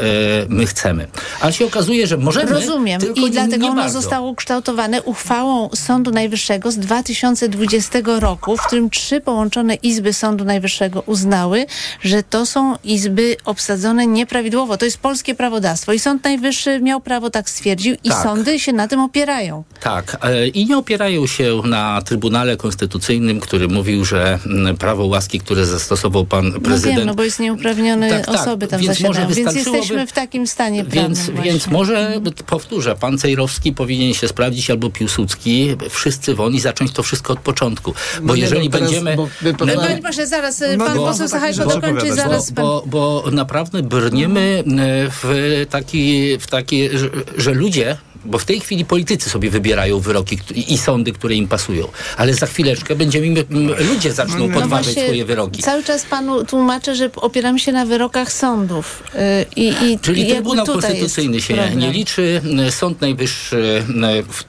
my 0.50 0.66
chcemy. 0.66 1.08
Ale 1.42 1.54
się 1.54 1.66
okazuje, 1.66 2.08
że 2.08 2.18
możemy, 2.18 2.52
Rozumiem. 2.52 3.02
I 3.16 3.32
dlatego 3.32 3.68
ono 3.68 3.76
bardzo. 3.76 4.02
zostało 4.02 4.30
ukształtowane 4.30 5.04
uchwałą 5.04 5.70
Sądu 5.76 6.12
Najwyższego 6.12 6.72
z 6.72 6.78
2020 6.78 8.00
roku, 8.20 8.58
w 8.58 8.62
którym 8.62 8.90
trzy 8.90 9.22
połączone 9.22 9.76
izby 9.76 10.14
Sądu 10.14 10.46
Najwyższego 10.46 11.04
uznały, 11.06 11.66
że 12.08 12.24
to 12.24 12.46
są 12.46 12.76
izby 12.84 13.36
obsadzone 13.46 14.08
nieprawidłowo. 14.08 14.78
To 14.78 14.86
jest 14.86 14.98
polskie 14.98 15.36
prawodawstwo 15.36 15.94
i 15.94 16.00
Sąd 16.00 16.24
Najwyższy 16.24 16.80
miał 16.82 17.02
prawo 17.02 17.30
tak 17.30 17.50
stwierdził 17.50 17.96
i 18.04 18.10
Tak. 18.10 18.24
sądy 18.24 18.60
się 18.60 18.74
na 18.74 18.88
tym 18.88 19.00
opierają. 19.00 19.64
Tak, 19.80 20.18
e, 20.22 20.48
i 20.48 20.66
nie 20.66 20.78
opierają 20.78 21.28
się 21.28 21.62
na 21.66 22.02
Trybunale 22.02 22.58
Konstytucyjnym, 22.58 23.40
który 23.40 23.68
mówił, 23.68 24.06
że 24.06 24.40
mm, 24.46 24.78
prawo 24.78 25.06
łaski, 25.06 25.40
które 25.40 25.66
zastosował 25.66 26.26
pan 26.26 26.50
No 26.54 26.60
prezydent... 26.60 26.98
wiem, 26.98 27.08
no 27.08 27.16
bo 27.16 27.24
jest 27.24 27.40
nieuprawnione 27.40 28.10
Tak, 28.10 28.26
tak, 28.26 28.36
osoby 28.36 28.68
tam 28.68 28.82
więc 28.82 29.00
może 29.00 29.22
zasiadają, 29.22 29.36
więc 29.54 29.56
jesteśmy 29.68 30.08
w 30.08 30.12
takim 30.12 30.48
stanie 30.48 30.84
prawnym 30.86 31.04
Więc, 31.16 31.30
właśnie. 31.30 31.52
więc 31.52 31.68
może 31.68 32.22
powtórzę, 32.46 32.96
pan 32.96 33.18
Cejrowski 33.18 33.74
powinien 33.74 34.14
się 34.14 34.28
sprawdzić 34.28 34.70
albo 34.70 34.90
Piłsudski, 34.90 35.76
wszyscy 35.90 36.36
won 36.36 36.54
i 36.54 36.60
zacząć 36.60 36.92
to 36.92 37.04
wszystko 37.04 37.34
od 37.34 37.40
początku. 37.40 37.94
Bo 38.22 38.28
No 38.28 38.36
jeżeli 38.36 38.66
no 38.70 38.72
teraz, 38.72 38.92
będziemy. 38.92 39.16
bo 39.16 39.28
pan- 39.58 39.68
No, 39.68 39.76
No, 39.76 39.82
panie 39.82 40.02
pośle, 40.02 40.28
zaraz 40.28 40.62
y, 40.62 40.78
No 40.78 40.86
pan 40.86 40.98
poseł 40.98 41.28
Sachajko 41.28 41.66
dokończy, 41.66 41.97
opowiadać, 41.98 42.26
zaraz 42.26 42.52
pan... 42.52 42.66
bo, 42.66 42.84
bo 42.86 43.24
naprawdę 43.32 43.84
brniemy 43.84 44.64
e, 44.64 44.64
w 45.10 45.66
taki, 45.70 46.38
w 46.38 46.48
taki 46.48 46.90
że, 47.38 47.52
ludzie, 47.54 47.98
bo 48.28 48.38
w 48.38 48.46
tej 48.46 48.60
chwili 48.60 48.86
politycy 48.86 49.30
sobie 49.30 49.50
wybierają 49.50 50.00
wyroki 50.00 50.40
i 50.68 50.78
sądy, 50.78 51.12
które 51.12 51.36
im 51.36 51.48
pasują, 51.48 51.88
ale 52.18 52.34
za 52.34 52.46
chwileczkę 52.46 52.96
będziemy, 52.96 53.46
ludzie 53.90 54.14
zaczną 54.14 54.48
No 54.48 54.54
podważać 54.54 54.86
właśnie, 54.86 55.04
swoje 55.04 55.26
wyroki. 55.26 55.64
Cały 55.64 55.84
czas 55.84 56.06
panu 56.06 56.46
tłumaczę, 56.46 56.96
że 56.96 57.10
opieramy 57.16 57.60
się 57.60 57.72
na 57.72 57.86
wyrokach 57.86 58.32
sądów. 58.32 59.04
y, 59.16 59.46
I, 59.56 59.68
i 59.68 60.00
Czyli 60.00 60.28
Trybunał 60.28 60.66
Konstytucyjny 60.66 61.42
się 61.42 61.54
problem. 61.54 61.80
nie 61.80 61.92
liczy, 61.92 62.42
e, 62.68 62.72
Sąd 62.72 63.02
Najwyższy, 63.02 63.84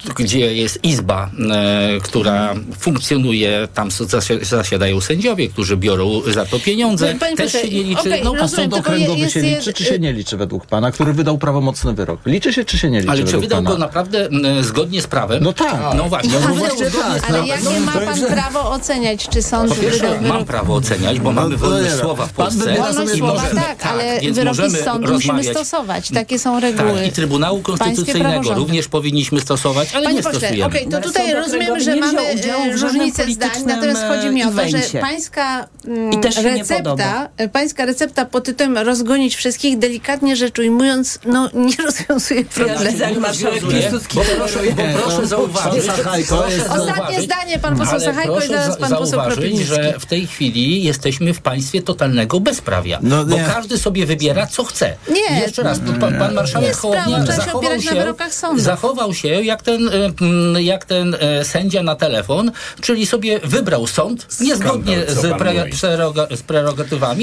e, 0.09 0.13
gdzie 0.15 0.55
jest 0.55 0.85
izba, 0.85 1.31
e, 1.51 1.99
która 2.03 2.55
funkcjonuje, 2.79 3.69
tam 3.75 3.89
zasiadają 4.43 5.01
sędziowie, 5.01 5.49
którzy 5.49 5.77
biorą 5.77 6.23
za 6.33 6.45
to 6.45 6.61
pieniądze, 6.61 7.15
Panie 7.21 7.37
też 7.43 7.53
się 7.53 7.69
nie 7.69 7.83
liczy. 7.83 8.01
okej, 8.01 8.21
no, 8.25 8.31
A 8.31 8.39
rozumiem, 8.41 8.49
sąd 8.49 8.75
tylko 8.75 8.79
okręgowy 8.91 9.19
jest 9.21 9.35
się 9.35 9.41
liczy, 9.41 9.73
czy 9.73 9.85
się 9.85 9.99
nie 9.99 10.13
liczy 10.13 10.37
według 10.37 10.67
pana, 10.67 10.91
który 10.91 11.13
wydał 11.13 11.39
prawomocny 11.39 11.93
wyrok? 11.93 12.21
Liczy 12.27 12.53
się, 12.53 12.65
czy 12.65 12.79
się 12.79 12.91
nie 12.91 13.01
liczy 13.01 13.11
ale 13.13 13.25
czy 13.25 13.39
wydał 13.39 13.59
pana? 13.59 13.71
go 13.71 13.79
naprawdę 13.79 14.27
m, 14.27 14.65
zgodnie 14.65 15.03
z 15.03 15.07
prawem? 15.07 15.43
No 15.45 15.53
tak. 15.53 15.81
No 15.97 16.05
właśnie. 16.05 16.31
No, 16.33 16.41
No 16.41 16.47
no 16.49 16.49
Ale, 16.49 16.59
właśnie 16.59 16.87
tak. 16.91 17.29
ale 17.29 17.39
no. 17.41 17.47
jakie 17.47 17.81
ma 17.81 17.93
pan 17.93 18.27
prawo 18.27 18.71
oceniać, 18.71 19.29
czy 19.29 19.43
sąd 19.43 19.69
Po 19.69 19.75
wydał 19.75 19.91
pierwsze, 19.91 20.11
mam 20.11 20.23
wyrok? 20.23 20.45
prawo 20.47 20.75
oceniać, 20.75 21.21
bo 21.21 21.33
mamy 21.33 21.51
no 21.51 21.57
wolność 21.59 21.91
nie, 21.91 21.97
słowa 21.97 22.27
w 22.27 22.33
Polsce. 22.33 22.75
Wolność 22.77 23.19
słowa, 23.19 23.43
tak, 23.55 23.87
ale 23.87 24.21
więc 24.21 24.37
wyroki 24.37 24.71
sądu 24.85 25.13
musimy 25.13 25.45
stosować. 25.45 26.11
Takie 26.11 26.39
są 26.39 26.61
reguły. 26.61 26.93
Tak, 26.95 27.07
i 27.07 27.13
Trybunału 27.13 27.63
Konstytucyjnego 27.63 28.55
również 28.55 28.89
powinniśmy 28.89 29.41
stosować, 29.41 29.89
ale 29.95 30.05
Panie 30.05 30.17
nie 30.17 30.23
pośle, 30.23 30.39
stosujemy. 30.41 30.65
okej, 30.71 30.89
to 30.89 31.01
tutaj 31.01 31.27
sąd 31.33 31.39
rozumiemy, 31.47 31.73
okręgowy 31.73 31.85
że 31.85 31.97
mamy 31.97 32.21
e, 32.23 32.73
różnicę 32.81 33.27
zdań, 33.33 33.51
natomiast 33.67 34.03
chodzi 34.09 34.31
mi 34.35 34.45
o 34.45 34.51
to, 34.51 34.69
że 34.69 35.01
pańska 35.01 35.69
mm, 35.87 36.11
recepta, 36.43 37.28
pańska 37.53 37.85
recepta 37.87 38.25
pod 38.25 38.45
tytułem 38.45 38.79
rozgonić 38.79 39.37
wszystkich, 39.37 39.79
delikatnie 39.79 40.37
rzecz 40.37 40.59
ujmując, 40.59 41.19
no 41.27 41.51
nie 41.55 41.77
rozwiązuje 41.87 42.45
problemu. 42.45 42.99
jak 42.99 43.19
marszałek 43.19 43.61
Piłsudski 43.69 44.19
proszę, 44.39 44.59
bo 44.77 44.83
proszę 45.03 45.27
zauważyć, 45.27 45.89
Ostatnie 45.89 46.25
zauważyć, 46.25 47.25
zdanie, 47.25 47.59
pan 47.59 47.79
poseł 47.79 48.01
Sachajko 48.01 48.41
i 48.41 48.49
zaraz 48.49 48.67
za- 48.67 48.77
pan 48.77 48.91
poseł 48.91 49.07
zauważyć, 49.07 49.35
Kropiwnicki. 49.39 49.75
że 49.75 49.95
w 50.01 50.07
tej 50.07 50.27
chwili 50.27 50.85
jesteśmy 50.85 51.35
w 51.35 51.41
państwie 51.41 51.83
totalnego 51.83 52.41
bezprawia, 52.41 52.99
No 53.03 53.25
bo 53.25 53.37
każdy 53.55 53.79
sobie 53.79 54.07
wybiera, 54.07 54.47
co 54.47 54.65
chce. 54.65 54.95
Nie. 55.11 55.41
Jeszcze 55.41 55.63
raz, 55.63 55.79
pan, 56.01 56.19
pan 56.19 56.35
marszałek 56.35 56.77
Hołownia 56.77 57.27
się 57.27 57.33
zachował 57.33 57.81
się, 57.81 57.95
wyrokach 57.95 58.35
sądów. 58.35 58.65
zachował 58.65 59.15
się 59.15 59.29
jak 59.29 59.63
ten, 59.63 59.89
e, 59.89 59.93
mm, 60.21 60.63
jak 60.63 60.85
ten 60.85 61.17
e, 61.21 61.45
sędzia 61.45 61.83
na 61.83 61.95
telefon, 61.97 62.51
czyli 62.81 63.07
sobie 63.07 63.41
wybrał 63.45 63.87
sąd 63.87 64.41
niezgodnie 64.41 64.99
z, 65.09 65.21
pan 65.39 65.39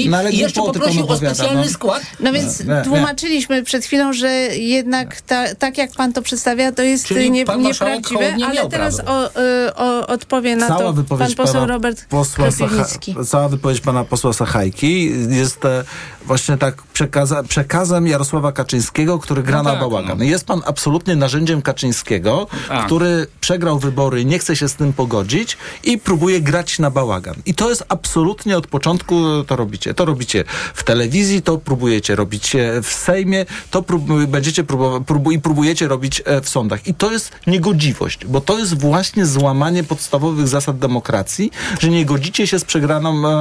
No 0.08 0.16
ale 0.16 0.30
i 0.30 0.38
jeszcze 0.38 0.60
poprosił 0.60 1.06
o 1.06 1.16
specjalny 1.16 1.62
no. 1.62 1.68
skład. 1.68 2.02
No 2.20 2.32
więc 2.32 2.64
Nie, 2.64 2.74
nie. 2.74 2.82
tłumaczyliśmy 2.82 3.62
przed 3.62 3.84
chwilą, 3.84 4.12
że 4.12 4.28
jednak 4.56 5.20
ta, 5.20 5.54
tak 5.54 5.78
jak 5.78 5.92
pan 5.92 6.12
to 6.12 6.22
przedstawia, 6.22 6.72
to 6.72 6.82
jest 6.82 7.06
Czyli 7.06 7.30
nie, 7.30 7.38
nieprawdziwe, 7.38 8.00
Hołownia 8.14 8.46
ale 8.46 8.68
teraz 8.68 9.00
o, 9.06 9.26
y, 9.26 9.74
o, 9.74 10.06
odpowie 10.06 10.56
na 10.56 10.68
Cała 10.68 10.80
to 10.80 10.92
wypowiedź 10.92 11.34
pan 11.34 11.46
poseł 11.46 11.60
pana 11.60 11.72
Robert 11.72 12.06
posła 12.08 12.50
Sacha. 12.50 12.84
Cała 13.26 13.48
wypowiedź 13.48 13.80
pana 13.80 14.04
posła 14.04 14.32
Sachajki 14.32 15.10
jest 15.28 15.64
e, 15.64 15.84
właśnie 16.26 16.56
tak 16.56 16.82
przekaza, 16.82 17.42
przekazem 17.42 18.06
Jarosława 18.06 18.52
Kaczyńskiego, 18.52 19.18
który 19.18 19.42
gra 19.42 19.56
No 19.56 19.62
na 19.62 19.70
tak, 19.70 19.80
bałagan. 19.80 20.18
no. 20.18 20.24
Jest 20.24 20.44
pan 20.44 20.62
absolutnie 20.66 21.16
narzędziem 21.16 21.62
Kaczyńskiego, 21.62 22.46
A. 22.68 22.84
który 22.84 23.26
przegrał 23.40 23.78
wybory, 23.78 24.24
nie 24.24 24.38
chce 24.38 24.56
się 24.56 24.68
z 24.68 24.74
tym 24.74 24.92
pogodzić 24.92 25.56
i 25.84 25.98
próbuje 25.98 26.40
grać 26.40 26.78
na 26.78 26.90
bałagan. 26.90 27.34
I 27.46 27.54
to 27.54 27.68
jest 27.68 27.84
absolutnie 27.88 28.56
od 28.58 28.66
początku 28.66 29.44
to 29.46 29.56
robicie. 29.56 29.85
To 29.94 30.04
robicie 30.04 30.44
w 30.74 30.84
telewizji, 30.84 31.42
to 31.42 31.58
próbujecie 31.58 32.16
robić 32.16 32.56
e, 32.56 32.82
w 32.82 32.86
Sejmie, 32.86 33.46
to 33.70 33.82
prób, 33.82 34.04
będziecie 34.26 34.64
próbować 34.64 35.02
próbu, 35.06 35.30
i 35.30 35.38
próbujecie 35.38 35.88
robić 35.88 36.22
e, 36.24 36.40
w 36.40 36.48
sądach. 36.48 36.86
I 36.86 36.94
to 36.94 37.12
jest 37.12 37.32
niegodziwość, 37.46 38.26
bo 38.26 38.40
to 38.40 38.58
jest 38.58 38.80
właśnie 38.80 39.26
złamanie 39.26 39.84
podstawowych 39.84 40.48
zasad 40.48 40.78
demokracji, 40.78 41.50
że 41.80 41.88
nie 41.88 42.04
godzicie 42.04 42.46
się 42.46 42.58
z 42.58 42.64
przegraną 42.64 43.28
e, 43.28 43.32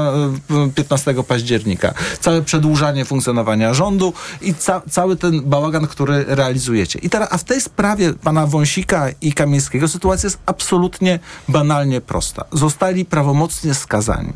e, 0.66 0.70
15 0.76 1.24
października. 1.24 1.94
Całe 2.20 2.42
przedłużanie 2.42 3.06
funkcjonowania 3.06 3.74
rządu 3.74 4.14
i 4.42 4.54
ca, 4.54 4.82
cały 4.90 5.16
ten 5.16 5.42
bałagan, 5.42 5.88
który 5.88 6.26
realizujecie. 6.28 7.00
I 7.00 7.10
teraz, 7.10 7.30
a 7.32 7.38
w 7.38 7.44
tej 7.44 7.62
sprawie 7.62 8.14
pana 8.14 8.48
Wąsika 8.48 9.10
i 9.22 9.34
Kamińskiego 9.34 9.88
sytuacja 9.88 10.28
jest 10.28 10.40
absolutnie 10.46 11.20
banalnie 11.48 12.02
prosta. 12.02 12.46
Zostali 12.52 13.06
prawomocnie 13.06 13.74
skazani. 13.74 14.34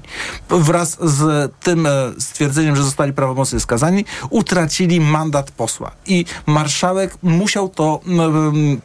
Wraz 0.50 0.98
z 1.01 1.51
tym 1.60 1.88
stwierdzeniem, 2.19 2.75
że 2.75 2.84
zostali 2.84 3.13
prawomocnie 3.13 3.60
skazani, 3.60 4.05
utracili 4.29 5.01
mandat 5.01 5.51
posła. 5.51 5.91
I 6.05 6.25
marszałek 6.46 7.17
musiał 7.24 7.69
to 7.69 8.00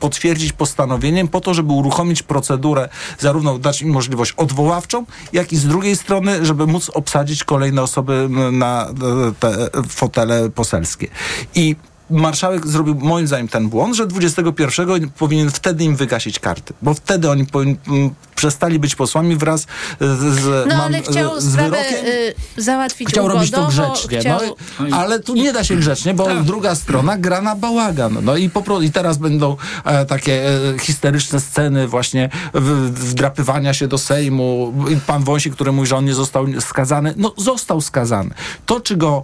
potwierdzić 0.00 0.52
postanowieniem 0.52 1.28
po 1.28 1.40
to, 1.40 1.54
żeby 1.54 1.72
uruchomić 1.72 2.22
procedurę, 2.22 2.88
zarówno 3.18 3.58
dać 3.58 3.82
im 3.82 3.90
możliwość 3.90 4.32
odwoławczą, 4.36 5.06
jak 5.32 5.52
i 5.52 5.56
z 5.56 5.66
drugiej 5.66 5.96
strony, 5.96 6.46
żeby 6.46 6.66
móc 6.66 6.90
obsadzić 6.90 7.44
kolejne 7.44 7.82
osoby 7.82 8.28
na 8.52 8.86
e, 8.88 9.32
te 9.40 9.70
fotele 9.88 10.50
poselskie. 10.50 11.08
I 11.54 11.76
marszałek 12.10 12.66
zrobił 12.66 12.94
moim 12.94 13.26
zdaniem 13.26 13.48
ten 13.48 13.68
błąd, 13.68 13.94
że 13.96 14.06
21 14.06 15.10
powinien 15.18 15.50
wtedy 15.50 15.84
im 15.84 15.96
wygasić 15.96 16.38
karty, 16.38 16.74
bo 16.82 16.94
wtedy 16.94 17.30
oni 17.30 17.46
powin, 17.46 17.76
m, 17.88 18.10
przestali 18.36 18.78
być 18.78 18.94
posłami 18.94 19.36
wraz 19.36 19.66
z, 20.00 20.40
z, 20.40 20.66
No 20.68 20.76
mam- 20.76 20.80
ale 20.86 21.02
chciał 21.02 21.40
z 21.40 21.52
sprawę 21.52 21.70
wyrokiem. 21.70 22.06
y, 22.06 22.34
załatwić 22.62 23.08
Chciał 23.08 23.28
robić 23.28 23.50
to 23.50 23.66
grzecznie, 23.66 24.18
chciał... 24.20 24.40
no, 24.88 24.96
ale 24.96 25.20
tu 25.20 25.34
nie 25.34 25.52
da 25.52 25.64
się 25.64 25.76
grzecznie, 25.76 26.14
bo 26.14 26.28
druga 26.34 26.74
strona 26.74 27.18
gra 27.18 27.40
na 27.40 27.56
bałagan. 27.56 28.18
No 28.22 28.36
i, 28.36 28.50
po, 28.50 28.80
i 28.82 28.90
teraz 28.90 29.18
będą 29.18 29.56
e, 29.84 30.06
takie 30.06 30.48
e, 30.48 30.78
histeryczne 30.78 31.40
sceny 31.40 31.88
właśnie 31.88 32.30
w, 32.54 32.90
wdrapywania 33.10 33.74
się 33.74 33.88
do 33.88 33.98
Sejmu. 33.98 34.74
Pan 35.06 35.24
Wąsik, 35.24 35.54
który 35.54 35.72
mówi, 35.72 35.88
że 35.88 35.96
on 35.96 36.04
nie 36.04 36.14
został 36.14 36.46
skazany. 36.60 37.14
No 37.16 37.34
został 37.36 37.80
skazany. 37.80 38.30
To, 38.66 38.80
czy 38.80 38.96
go 38.96 39.22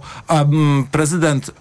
prezydent 0.91 1.51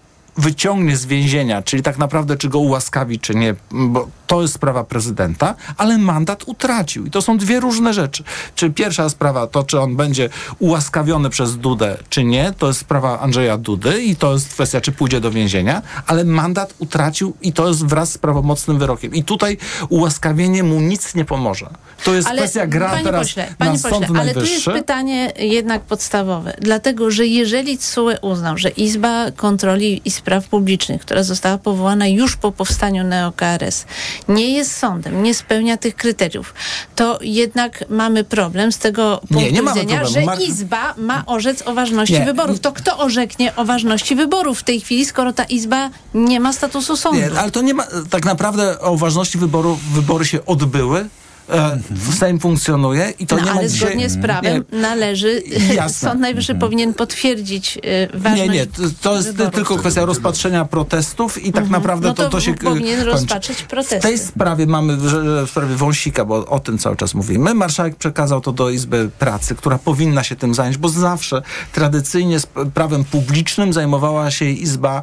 wyciągnie 0.40 0.96
z 0.96 1.06
więzienia, 1.06 1.62
czyli 1.62 1.82
tak 1.82 1.98
naprawdę 1.98 2.36
czy 2.36 2.48
go 2.48 2.58
ułaskawi, 2.58 3.18
czy 3.18 3.34
nie, 3.34 3.54
bo 3.70 4.08
to 4.26 4.42
jest 4.42 4.54
sprawa 4.54 4.84
prezydenta, 4.84 5.54
ale 5.76 5.98
mandat 5.98 6.42
utracił. 6.46 7.06
I 7.06 7.10
to 7.10 7.22
są 7.22 7.38
dwie 7.38 7.60
różne 7.60 7.94
rzeczy. 7.94 8.24
Czy 8.54 8.70
pierwsza 8.70 9.08
sprawa 9.08 9.46
to, 9.46 9.64
czy 9.64 9.80
on 9.80 9.96
będzie 9.96 10.28
ułaskawiony 10.58 11.30
przez 11.30 11.56
Dudę, 11.56 11.96
czy 12.08 12.24
nie, 12.24 12.52
to 12.58 12.66
jest 12.66 12.80
sprawa 12.80 13.20
Andrzeja 13.20 13.56
Dudy 13.58 14.02
i 14.02 14.16
to 14.16 14.32
jest 14.32 14.48
kwestia, 14.48 14.80
czy 14.80 14.92
pójdzie 14.92 15.20
do 15.20 15.30
więzienia, 15.30 15.82
ale 16.06 16.24
mandat 16.24 16.74
utracił 16.78 17.34
i 17.42 17.52
to 17.52 17.68
jest 17.68 17.86
wraz 17.86 18.12
z 18.12 18.18
prawomocnym 18.18 18.78
wyrokiem. 18.78 19.14
I 19.14 19.24
tutaj 19.24 19.56
ułaskawienie 19.88 20.62
mu 20.62 20.80
nic 20.80 21.14
nie 21.14 21.24
pomoże. 21.24 21.70
To 22.04 22.14
jest 22.14 22.28
kwestia 22.28 22.66
gra 22.66 22.90
panie 22.90 23.04
teraz 23.04 23.26
pośle, 23.26 23.46
na 23.50 23.66
panie 23.66 23.78
Sąd 23.78 23.94
pośle, 23.94 24.20
ale 24.20 24.34
tu 24.34 24.40
jest 24.40 24.50
Najwyższy. 24.50 24.70
pytanie 24.72 25.32
jednak 25.38 25.82
podstawowe. 25.82 26.56
Dlatego, 26.60 27.10
że 27.10 27.26
jeżeli 27.26 27.78
TSUE 27.78 28.10
uznał, 28.22 28.58
że 28.58 28.68
Izba 28.68 29.30
Kontroli 29.30 30.02
i 30.04 30.10
Spraw 30.10 30.29
Publicznych, 30.38 31.00
która 31.00 31.22
została 31.22 31.58
powołana 31.58 32.06
już 32.08 32.36
po 32.36 32.52
powstaniu 32.52 33.04
NeoKRS, 33.04 33.84
nie 34.28 34.48
jest 34.52 34.76
sądem, 34.76 35.22
nie 35.22 35.34
spełnia 35.34 35.76
tych 35.76 35.94
kryteriów, 35.96 36.54
to 36.96 37.18
jednak 37.22 37.84
mamy 37.88 38.24
problem 38.24 38.72
z 38.72 38.78
tego 38.78 39.20
punktu 39.32 39.54
nie 39.54 39.62
mamy 39.62 39.80
widzenia, 39.80 40.04
że 40.04 40.20
Mar- 40.20 40.40
Izba 40.40 40.94
ma 40.96 41.22
orzec 41.26 41.62
o 41.66 41.74
ważności 41.74 42.14
Nie. 42.14 42.24
wyborów. 42.24 42.60
To 42.60 42.72
kto 42.72 42.98
orzeknie 42.98 43.56
o 43.56 43.64
ważności 43.64 44.16
wyborów 44.16 44.58
w 44.60 44.62
tej 44.62 44.80
chwili, 44.80 45.04
skoro 45.04 45.32
ta 45.32 45.44
Izba 45.44 45.90
nie 46.14 46.40
ma 46.40 46.52
statusu 46.52 46.96
sądu? 46.96 47.20
Nie, 47.20 47.40
ale 47.40 47.50
to 47.50 47.62
nie 47.62 47.74
ma, 47.74 47.86
tak 48.10 48.24
naprawdę 48.24 48.80
o 48.80 48.96
ważności 48.96 49.38
wyboru, 49.38 49.78
wybory 49.92 50.24
się 50.24 50.46
odbyły. 50.46 51.08
E, 51.52 51.78
Sejm 52.18 52.38
funkcjonuje 52.40 53.12
i 53.18 53.26
to 53.26 53.36
no, 53.36 53.42
nie 53.44 53.50
ma 53.52 53.58
ale 53.58 53.68
dzisiaj- 53.68 53.88
zgodnie 53.88 54.08
z 54.10 54.18
prawem 54.22 54.64
Nie, 54.72 54.78
należy, 54.78 55.42
Jasne. 55.74 56.08
Sąd 56.10 56.20
Najwyższy 56.20 56.54
powinien 56.54 56.94
potwierdzić 56.94 57.78
ważność 58.14 58.42
Nie, 58.42 58.48
nie, 58.48 58.66
to, 59.02 59.16
jest 59.16 59.28
wyborów. 59.30 59.54
tylko 59.54 59.76
kwestia 59.76 60.04
rozpatrzenia 60.04 60.64
protestów 60.64 61.44
i 61.44 61.52
tak 61.52 61.68
naprawdę 61.68 62.08
No 62.08 62.14
to, 62.14 62.22
to 62.22 62.30
to 62.30 62.40
się 62.40 62.54
powinien 62.54 62.96
kończy. 62.96 63.04
rozpatrzeć 63.10 63.62
protesty. 63.62 63.98
W 63.98 64.02
tej 64.02 64.18
sprawie 64.18 64.66
mamy, 64.66 64.96
w, 64.96 65.50
sprawie 65.50 65.76
Wąsika, 65.76 66.24
bo 66.24 66.46
o 66.46 66.60
tym 66.60 66.78
cały 66.78 66.96
czas 66.96 67.14
mówimy, 67.14 67.54
marszałek 67.54 67.96
przekazał 67.96 68.40
to 68.40 68.52
do 68.52 68.70
Izby 68.70 69.10
Pracy, 69.18 69.54
która 69.54 69.78
powinna 69.78 70.24
się 70.24 70.36
tym 70.36 70.54
zająć, 70.54 70.76
bo 70.78 70.88
zawsze 70.88 71.42
tradycyjnie 71.72 72.40
z 72.40 72.46
prawem 72.74 73.04
publicznym 73.04 73.72
zajmowała 73.72 74.30
się 74.30 74.44
Izba 74.44 75.02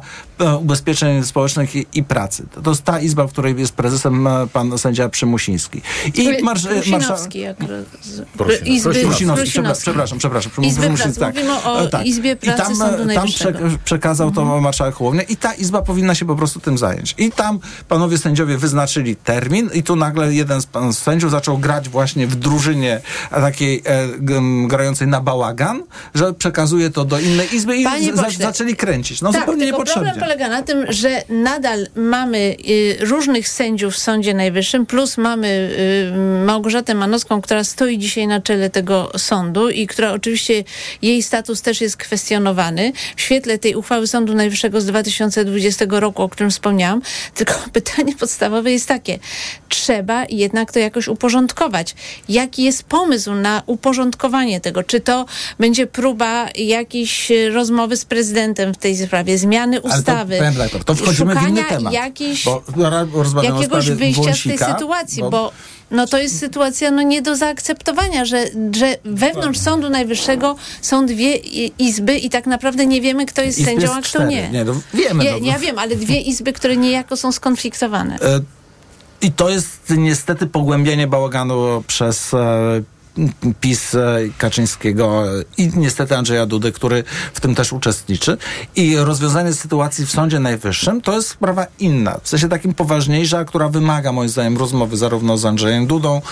Ubezpieczeń 0.60 1.24
Społecznych 1.24 1.76
i, 1.76 1.86
i 1.94 2.04
Pracy. 2.04 2.46
To, 2.54 2.62
to 2.62 2.70
jest 2.70 2.82
ta 2.82 3.00
Izba, 3.00 3.26
w 3.26 3.32
której 3.32 3.58
jest 3.58 3.72
prezesem 3.72 4.26
e, 4.26 4.46
pan 4.52 4.78
sędzia 4.78 5.08
Przymusiński. 5.08 5.82
I 6.14 6.42
marsz, 6.42 6.64
e, 6.64 6.68
Prusinowski, 6.68 7.40
jak 7.40 7.60
roz... 7.60 7.86
Prusinow- 8.38 8.66
Izby 8.66 8.94
Prusinowski, 8.94 9.42
Prusinowski. 9.42 9.82
przepraszam, 9.82 10.18
przepraszam. 10.18 10.52
Izby 10.62 10.80
Przymusiński, 10.80 11.18
Pracy. 11.20 11.38
Mówimy 11.38 11.64
o 11.64 11.98
E, 12.00 12.04
Izbie 12.04 12.36
Pracy 12.36 12.62
I 12.62 12.64
tam, 12.66 12.76
Sądu 12.76 13.10
e, 13.10 13.14
tam 13.14 13.26
prze, 13.26 13.52
przekazał 13.84 14.30
to 14.30 14.60
marszałek 14.60 14.94
Hołownia 14.94 15.22
i 15.22 15.36
ta 15.36 15.54
Izba 15.54 15.82
powinna 15.82 16.14
się 16.14 16.24
po 16.26 16.36
prostu 16.36 16.60
tym 16.60 16.78
zająć. 16.78 17.14
I 17.18 17.30
tam 17.32 17.58
panowie 17.88 18.18
sędziowie 18.18 18.58
wyznaczyli 18.58 19.16
termin 19.16 19.70
i 19.74 19.82
tu 19.82 19.96
nagle 19.96 20.34
jeden 20.34 20.62
z 20.62 20.66
pan 20.66 20.92
z 20.92 20.98
sędziów 20.98 21.30
zaczął 21.30 21.58
grać 21.58 21.88
właśnie 21.88 22.26
w 22.26 22.36
drużynie 22.36 23.00
takiej 23.30 23.82
e, 23.84 24.08
g, 24.18 24.40
grającej 24.66 25.08
na 25.08 25.20
bałagan, 25.20 25.82
że 26.14 26.34
przekazuje 26.34 26.90
to 26.90 27.04
do 27.04 27.20
innej 27.20 27.54
Izby 27.54 27.76
i 27.76 27.84
Panie 27.84 28.16
z, 28.16 28.20
pośle, 28.20 28.46
zaczęli 28.46 28.76
kręcić. 28.76 29.22
No 29.22 29.32
tak, 29.32 29.40
zupełnie 29.40 29.66
niepotrzebnie. 29.66 30.27
Polega 30.28 30.48
na 30.48 30.62
tym, 30.62 30.92
że 30.92 31.22
nadal 31.28 31.86
mamy 31.94 32.56
y, 32.68 32.96
różnych 33.00 33.48
sędziów 33.48 33.94
w 33.94 33.98
Sądzie 33.98 34.34
Najwyższym, 34.34 34.86
plus 34.86 35.18
mamy 35.18 35.70
y, 36.14 36.44
Małgorzatę 36.44 36.94
Manowską, 36.94 37.40
która 37.40 37.64
stoi 37.64 37.98
dzisiaj 37.98 38.26
na 38.26 38.40
czele 38.40 38.70
tego 38.70 39.10
sądu 39.18 39.70
i 39.70 39.86
która 39.86 40.12
oczywiście 40.12 40.64
jej 41.02 41.22
status 41.22 41.62
też 41.62 41.80
jest 41.80 41.96
kwestionowany 41.96 42.92
w 43.16 43.20
świetle 43.20 43.58
tej 43.58 43.74
uchwały 43.74 44.06
Sądu 44.06 44.34
Najwyższego 44.34 44.80
z 44.80 44.86
2020 44.86 45.84
roku, 45.90 46.22
o 46.22 46.28
którym 46.28 46.50
wspomniałam. 46.50 47.02
Tylko 47.34 47.54
pytanie 47.72 48.16
podstawowe 48.16 48.72
jest 48.72 48.88
takie, 48.88 49.18
trzeba 49.68 50.24
jednak 50.30 50.72
to 50.72 50.78
jakoś 50.78 51.08
uporządkować. 51.08 51.94
Jaki 52.28 52.64
jest 52.64 52.82
pomysł 52.82 53.34
na 53.34 53.62
uporządkowanie 53.66 54.60
tego? 54.60 54.82
Czy 54.82 55.00
to 55.00 55.26
będzie 55.58 55.86
próba 55.86 56.48
jakiejś 56.54 57.30
e, 57.30 57.50
rozmowy 57.50 57.96
z 57.96 58.04
prezydentem 58.04 58.74
w 58.74 58.78
tej 58.78 58.96
sprawie, 58.96 59.38
zmiany 59.38 59.80
ustawy? 59.80 60.17
To, 60.24 60.28
panie 60.28 60.50
redaktor, 60.50 60.84
to 60.84 60.94
wchodzimy 60.94 61.34
w 61.34 61.48
inny 61.48 61.64
temat. 61.64 61.92
jakiejś, 61.92 62.44
bo 62.44 62.62
jakiegoś 63.42 63.90
wyjścia 63.90 64.22
z 64.22 64.26
Wąsika, 64.26 64.66
tej 64.66 64.74
sytuacji, 64.74 65.22
bo, 65.30 65.52
no 65.90 66.06
to 66.06 66.18
jest 66.18 66.38
sytuacja 66.38 66.90
no, 66.90 67.02
nie 67.02 67.22
do 67.22 67.36
zaakceptowania, 67.36 68.24
że, 68.24 68.44
że 68.76 68.96
wewnątrz 69.04 69.60
Sądu 69.60 69.90
Najwyższego 69.90 70.56
są 70.82 71.06
dwie 71.06 71.36
izby 71.78 72.18
i 72.18 72.30
tak 72.30 72.46
naprawdę 72.46 72.86
nie 72.86 73.00
wiemy, 73.00 73.26
kto 73.26 73.42
jest 73.42 73.58
Izb 73.58 73.68
sędzią, 73.68 73.94
a 73.94 74.02
kto 74.02 74.24
nie. 74.24 74.50
Nie, 74.50 74.64
no, 74.64 74.74
wiemy, 74.94 75.24
Ja, 75.24 75.32
no. 75.40 75.46
ja 75.46 75.58
wiem, 75.58 75.78
ale 75.78 75.96
dwie 75.96 76.20
izby, 76.20 76.52
które 76.52 76.76
niejako 76.76 77.16
są 77.16 77.32
skonfliktowane. 77.32 78.14
E, 78.14 78.40
I 79.20 79.32
to 79.32 79.48
jest 79.48 79.92
niestety 79.96 80.46
pogłębianie 80.46 81.06
bałaganu 81.06 81.84
przez 81.86 82.34
e, 82.34 82.82
PiS 83.60 83.96
Kaczyńskiego 84.38 85.24
i 85.56 85.70
niestety 85.76 86.16
Andrzeja 86.16 86.46
Dudy, 86.46 86.72
który 86.72 87.04
w 87.34 87.40
tym 87.40 87.54
też 87.54 87.72
uczestniczy. 87.72 88.36
I 88.76 88.96
rozwiązanie 88.96 89.52
sytuacji 89.52 90.06
w 90.06 90.10
Sądzie 90.10 90.40
Najwyższym 90.40 91.00
to 91.00 91.12
jest 91.12 91.28
sprawa 91.28 91.66
inna, 91.78 92.18
w 92.22 92.28
sensie 92.28 92.48
takim 92.48 92.74
poważniejsza, 92.74 93.44
która 93.44 93.68
wymaga 93.68 94.12
moim 94.12 94.28
zdaniem 94.28 94.58
rozmowy 94.58 94.96
zarówno 94.96 95.38
z 95.38 95.44
Andrzejem 95.44 95.86
Dudą. 95.86 96.22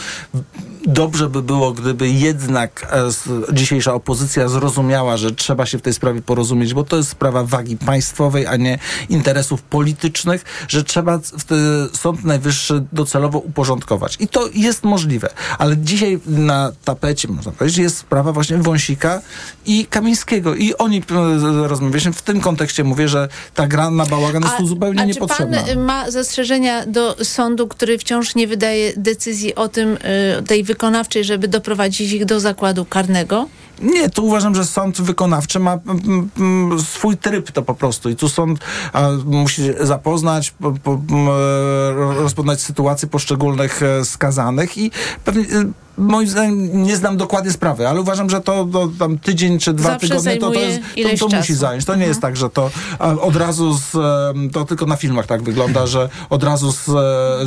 Dobrze 0.86 1.28
by 1.28 1.42
było, 1.42 1.72
gdyby 1.72 2.08
jednak 2.08 2.86
e, 2.92 3.54
dzisiejsza 3.54 3.94
opozycja 3.94 4.48
zrozumiała, 4.48 5.16
że 5.16 5.32
trzeba 5.32 5.66
się 5.66 5.78
w 5.78 5.82
tej 5.82 5.92
sprawie 5.92 6.22
porozumieć, 6.22 6.74
bo 6.74 6.84
to 6.84 6.96
jest 6.96 7.08
sprawa 7.08 7.44
wagi 7.44 7.76
państwowej, 7.76 8.46
a 8.46 8.56
nie 8.56 8.78
interesów 9.08 9.62
politycznych, 9.62 10.44
że 10.68 10.84
trzeba 10.84 11.18
w 11.18 11.44
te, 11.44 11.54
Sąd 11.92 12.24
Najwyższy 12.24 12.84
docelowo 12.92 13.38
uporządkować. 13.38 14.16
I 14.20 14.28
to 14.28 14.48
jest 14.54 14.84
możliwe. 14.84 15.28
Ale 15.58 15.76
dzisiaj 15.76 16.20
na 16.26 16.72
tapecie, 16.84 17.28
można 17.28 17.52
powiedzieć, 17.52 17.78
jest 17.78 17.98
sprawa 17.98 18.32
właśnie 18.32 18.58
Wąsika 18.58 19.20
i 19.66 19.86
Kamińskiego. 19.90 20.54
I 20.54 20.74
oni 20.74 21.02
e, 21.10 21.68
rozmawialiśmy. 21.68 22.12
W 22.12 22.22
tym 22.22 22.40
kontekście 22.40 22.84
mówię, 22.84 23.08
że 23.08 23.28
ta 23.54 23.66
gra 23.66 23.90
na 23.90 24.06
bałagan 24.06 24.42
jest 24.42 24.56
tu 24.56 24.66
zupełnie 24.66 25.00
a 25.00 25.04
niepotrzebna. 25.04 25.62
czy 25.62 25.74
pan 25.74 25.84
ma 25.84 26.10
zastrzeżenia 26.10 26.86
do 26.86 27.16
sądu, 27.24 27.68
który 27.68 27.98
wciąż 27.98 28.34
nie 28.34 28.46
wydaje 28.46 28.92
decyzji 28.96 29.54
o 29.54 29.68
tym, 29.68 29.98
tej 30.46 30.64
wykonawczej, 30.76 31.24
żeby 31.24 31.48
doprowadzić 31.48 32.12
ich 32.12 32.24
do 32.24 32.40
zakładu 32.40 32.84
karnego? 32.84 33.48
Nie, 33.82 34.10
tu 34.10 34.26
uważam, 34.26 34.54
że 34.54 34.64
sąd 34.64 35.00
wykonawczy 35.00 35.58
ma 35.58 35.72
mm, 35.72 36.30
mm, 36.38 36.80
swój 36.80 37.16
tryb 37.16 37.50
to 37.50 37.62
po 37.62 37.74
prostu 37.74 38.10
i 38.10 38.16
tu 38.16 38.28
sąd 38.28 38.58
a, 38.92 39.10
musi 39.24 39.62
zapoznać, 39.80 40.50
po, 40.50 40.72
po, 40.72 40.92
m, 40.92 41.28
e, 41.28 42.14
rozpoznać 42.14 42.60
sytuację 42.60 43.08
poszczególnych 43.08 43.82
e, 43.82 44.04
skazanych 44.04 44.78
i 44.78 44.90
pewnie 45.24 45.42
e, 45.42 45.85
moim 45.98 46.28
zdaniem 46.28 46.82
nie 46.82 46.96
znam 46.96 47.16
dokładnie 47.16 47.50
sprawy, 47.52 47.88
ale 47.88 48.00
uważam, 48.00 48.30
że 48.30 48.40
to, 48.40 48.68
to 48.72 48.88
tam 48.98 49.18
tydzień 49.18 49.58
czy 49.58 49.72
dwa 49.72 49.90
Zawsze 49.90 50.08
tygodnie 50.08 50.36
to, 50.36 50.50
to, 50.50 50.54
jest, 50.54 50.80
to, 51.20 51.28
to 51.28 51.36
musi 51.36 51.54
zająć. 51.54 51.84
To 51.84 51.94
nie 51.94 52.06
jest 52.06 52.20
tak, 52.20 52.36
że 52.36 52.50
to 52.50 52.70
a, 52.98 53.10
od 53.12 53.36
razu 53.36 53.78
z, 53.78 53.92
to 54.52 54.64
tylko 54.64 54.86
na 54.86 54.96
filmach 54.96 55.26
tak 55.26 55.42
wygląda, 55.42 55.86
że 55.86 56.08
od 56.30 56.44
razu 56.44 56.72
z, 56.72 56.88
e, 56.88 56.92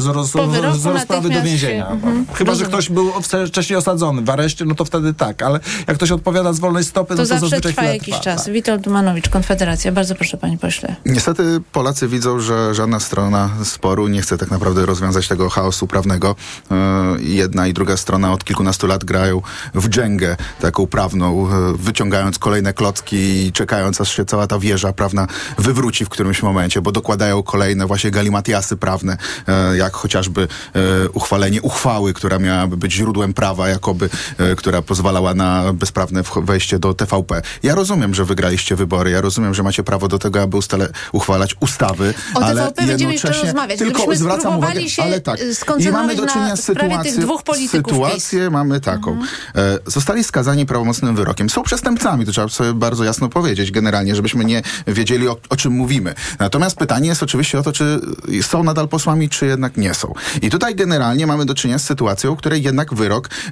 z, 0.01 0.05
roz, 0.05 0.31
z 0.77 0.85
rozprawy 0.85 1.29
do 1.29 1.35
się- 1.35 1.41
więzienia. 1.41 1.87
mhm. 1.89 2.25
Chyba, 2.33 2.55
że 2.55 2.65
ktoś 2.65 2.89
był 2.89 3.11
wcześniej 3.47 3.77
osadzony 3.77 4.21
w 4.21 4.29
areszcie, 4.29 4.65
no 4.65 4.75
to 4.75 4.85
wtedy 4.85 5.13
tak, 5.13 5.41
ale 5.43 5.59
jak 5.87 5.97
ktoś 5.97 6.11
odpowiada 6.11 6.53
z 6.53 6.59
wolnej 6.59 6.83
stopy, 6.83 7.07
To 7.15 7.21
no 7.21 7.23
to 7.23 7.25
zawsze 7.25 7.49
zazwyczaj 7.49 7.73
trwa 7.73 7.83
jakiś 7.83 8.09
trwa, 8.13 8.19
czas. 8.23 8.43
tak. 8.43 8.53
Witold 8.53 8.81
Dumanowicz, 8.81 9.29
Konfederacja. 9.29 9.91
Bardzo 9.91 10.15
proszę, 10.15 10.37
panie 10.37 10.57
pośle. 10.57 10.95
Niestety 11.05 11.61
Polacy 11.71 12.07
widzą, 12.07 12.39
że 12.39 12.75
żadna 12.75 12.99
strona 12.99 13.49
sporu 13.63 14.07
nie 14.07 14.21
chce 14.21 14.37
tak 14.37 14.51
naprawdę 14.51 14.85
rozwiązać 14.85 15.27
tego 15.27 15.49
chaosu 15.49 15.87
prawnego. 15.87 16.35
E, 16.71 16.75
Jedna 17.19 17.67
i 17.67 17.73
druga 17.73 17.97
strona 17.97 18.33
od 18.39 18.43
kilkunastu 18.43 18.87
lat 18.87 19.03
grają 19.03 19.41
w 19.73 19.89
dżęgę 19.89 20.37
taką 20.61 20.87
prawną, 20.87 21.47
e, 21.47 21.73
wyciągając 21.77 22.39
kolejne 22.39 22.73
klocki 22.73 23.45
i 23.45 23.51
czekając, 23.51 24.01
aż 24.01 24.15
się 24.15 24.25
cała 24.25 24.47
ta 24.47 24.59
wieża 24.59 24.93
prawna 24.93 25.27
wywróci 25.57 26.05
w 26.05 26.09
którymś 26.09 26.43
momencie, 26.43 26.81
bo 26.81 26.91
dokładają 26.91 27.43
kolejne 27.43 27.85
właśnie 27.87 28.11
galimatiasy 28.11 28.77
prawne, 28.77 29.17
e, 29.47 29.77
jak 29.77 29.93
chociażby 29.93 30.47
e, 30.75 31.09
uchwalenie 31.09 31.61
uchwały, 31.61 32.13
która 32.13 32.39
miałaby 32.39 32.77
być 32.77 32.93
źródłem 32.93 33.33
prawa, 33.33 33.69
jakoby, 33.69 34.09
która 34.57 34.81
pozwalała 34.81 35.33
na 35.33 35.73
bezprawne 35.73 36.23
wejście 36.41 36.79
do 36.79 36.93
TVP. 36.93 37.41
Ja 37.63 37.75
rozumiem, 37.75 38.13
że 38.15 38.25
wygraliście 38.25 38.75
wybory, 38.75 39.11
ja 39.11 39.21
rozumiem, 39.21 39.53
że 39.53 39.63
macie 39.63 39.83
prawo 39.83 40.07
do 40.07 40.19
tego, 40.19 40.41
aby 40.41 40.57
ustale, 40.57 40.89
uchwalać 41.11 41.55
ustawy, 41.59 42.13
O 42.35 42.43
ale 42.43 42.61
TVP 42.61 42.85
będziemy 42.85 43.13
jeszcze 43.13 43.27
jednocześnie 43.27 43.51
rozmawiać. 43.51 43.79
tylko 43.79 43.93
Gdybyśmy 43.93 44.17
zwracam 44.17 44.57
uwagę, 44.57 44.89
się, 44.89 45.03
ale 45.03 45.21
tak. 45.21 45.39
I 45.79 45.89
mamy 45.89 46.15
do 46.15 46.25
czynienia 46.25 46.55
z 46.55 46.65
tych 46.65 46.77
sytuacją, 46.79 47.21
dwóch 47.21 47.43
polityków 47.43 47.97
sytuację 48.29 48.49
mamy 48.49 48.79
taką. 48.79 49.11
Mhm. 49.11 49.27
E, 49.55 49.79
zostali 49.85 50.23
skazani 50.23 50.65
prawomocnym 50.65 51.15
wyrokiem. 51.15 51.49
Są 51.49 51.63
przestępcami, 51.63 52.25
to 52.25 52.31
trzeba 52.31 52.49
sobie 52.49 52.73
bardzo 52.73 53.03
jasno 53.03 53.29
powiedzieć 53.29 53.71
generalnie, 53.71 54.15
żebyśmy 54.15 54.45
nie 54.45 54.61
wiedzieli 54.87 55.27
o, 55.27 55.37
o 55.49 55.55
czym 55.55 55.73
mówimy. 55.73 56.13
Natomiast 56.39 56.77
pytanie 56.77 57.09
jest 57.09 57.23
oczywiście 57.23 57.59
o 57.59 57.63
to, 57.63 57.71
czy 57.71 57.99
są 58.41 58.63
nadal 58.63 58.87
posłami, 58.87 59.29
czy 59.29 59.45
jednak 59.45 59.77
nie 59.77 59.93
są. 59.93 60.13
I 60.41 60.49
tutaj 60.49 60.75
generalnie 60.75 61.27
mamy 61.27 61.45
do 61.45 61.55
czynienia 61.55 61.79
z 61.79 61.83
sytuacją, 61.83 62.35
w 62.35 62.37
której 62.37 62.63
jednak 62.63 62.93
wyrok 62.93 63.29
e, 63.29 63.49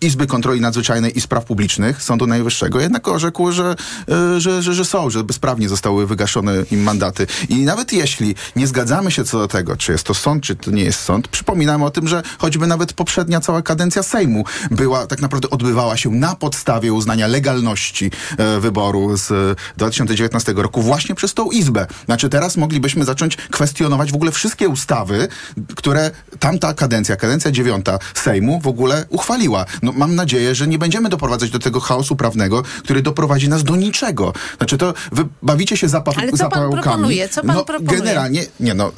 Izby 0.00 0.26
Kontroli 0.26 0.60
Nadzwyczajnej 0.60 1.18
i 1.18 1.20
Spraw 1.20 1.44
Publicznych 1.44 2.02
Sądu 2.02 2.26
Najwyższego 2.26 2.80
jednak 2.80 3.08
orzekł, 3.08 3.52
że, 3.52 3.74
e, 4.08 4.40
że, 4.40 4.62
że, 4.62 4.74
że 4.74 4.84
są, 4.84 5.10
że 5.10 5.24
bezprawnie 5.24 5.68
zostały 5.68 6.06
wygaszone 6.06 6.52
im 6.70 6.82
mandaty. 6.82 7.26
I 7.48 7.64
nawet 7.64 7.92
jeśli 7.92 8.34
nie 8.56 8.66
zgadzamy 8.66 9.10
się 9.10 9.24
co 9.24 9.38
do 9.38 9.48
tego, 9.48 9.76
czy 9.76 9.92
jest 9.92 10.04
to 10.04 10.14
sąd, 10.14 10.44
czy 10.44 10.56
to 10.56 10.70
nie 10.70 10.84
jest 10.84 11.00
sąd, 11.00 11.28
przypominamy 11.28 11.84
o 11.84 11.90
tym, 11.90 12.08
że 12.08 12.22
choćby 12.38 12.66
nawet 12.66 12.92
poprzednia 12.92 13.40
cała 13.40 13.62
kadencja 13.62 14.02
Sejmu 14.12 14.44
była, 14.70 15.06
tak 15.06 15.20
naprawdę 15.20 15.50
odbywała 15.50 15.96
się 15.96 16.10
na 16.10 16.34
podstawie 16.34 16.92
uznania 16.92 17.26
legalności 17.26 18.10
e, 18.38 18.60
wyboru 18.60 19.16
z 19.16 19.30
e, 19.30 19.34
2019 19.76 20.52
roku 20.56 20.82
właśnie 20.82 21.14
przez 21.14 21.34
tą 21.34 21.50
Izbę. 21.50 21.86
Znaczy 22.04 22.28
teraz 22.28 22.56
moglibyśmy 22.56 23.04
zacząć 23.04 23.36
kwestionować 23.36 24.12
w 24.12 24.14
ogóle 24.14 24.32
wszystkie 24.32 24.68
ustawy, 24.68 25.28
które 25.76 26.10
tamta 26.38 26.74
kadencja, 26.74 27.16
kadencja 27.16 27.50
dziewiąta 27.50 27.98
Sejmu 28.14 28.60
w 28.60 28.66
ogóle 28.66 29.06
uchwaliła. 29.08 29.64
No, 29.82 29.92
mam 29.92 30.14
nadzieję, 30.14 30.54
że 30.54 30.66
nie 30.66 30.78
będziemy 30.78 31.08
doprowadzać 31.08 31.50
do 31.50 31.58
tego 31.58 31.80
chaosu 31.80 32.16
prawnego, 32.16 32.62
który 32.84 33.02
doprowadzi 33.02 33.48
nas 33.48 33.64
do 33.64 33.76
niczego. 33.76 34.32
Znaczy 34.58 34.78
to 34.78 34.94
wy 35.12 35.24
bawicie 35.42 35.76
się 35.76 35.88
zapaw- 35.88 36.18
Ale 36.18 36.32
co 36.32 36.38
pan 36.38 36.50
zapałkami. 36.50 36.82
proponuje? 36.82 37.28
Co 37.28 37.42
pan 37.42 37.56
no, 37.56 37.64
proponuje? 37.64 37.98
Generalnie, 37.98 38.46
nie 38.60 38.74
no, 38.74 38.92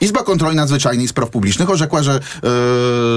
Izba 0.00 0.22
Kontroli 0.22 0.56
Nadzwyczajnej 0.56 1.04
i 1.04 1.08
Spraw 1.08 1.30
Publicznych 1.30 1.70
orzekła, 1.70 2.02
że, 2.02 2.20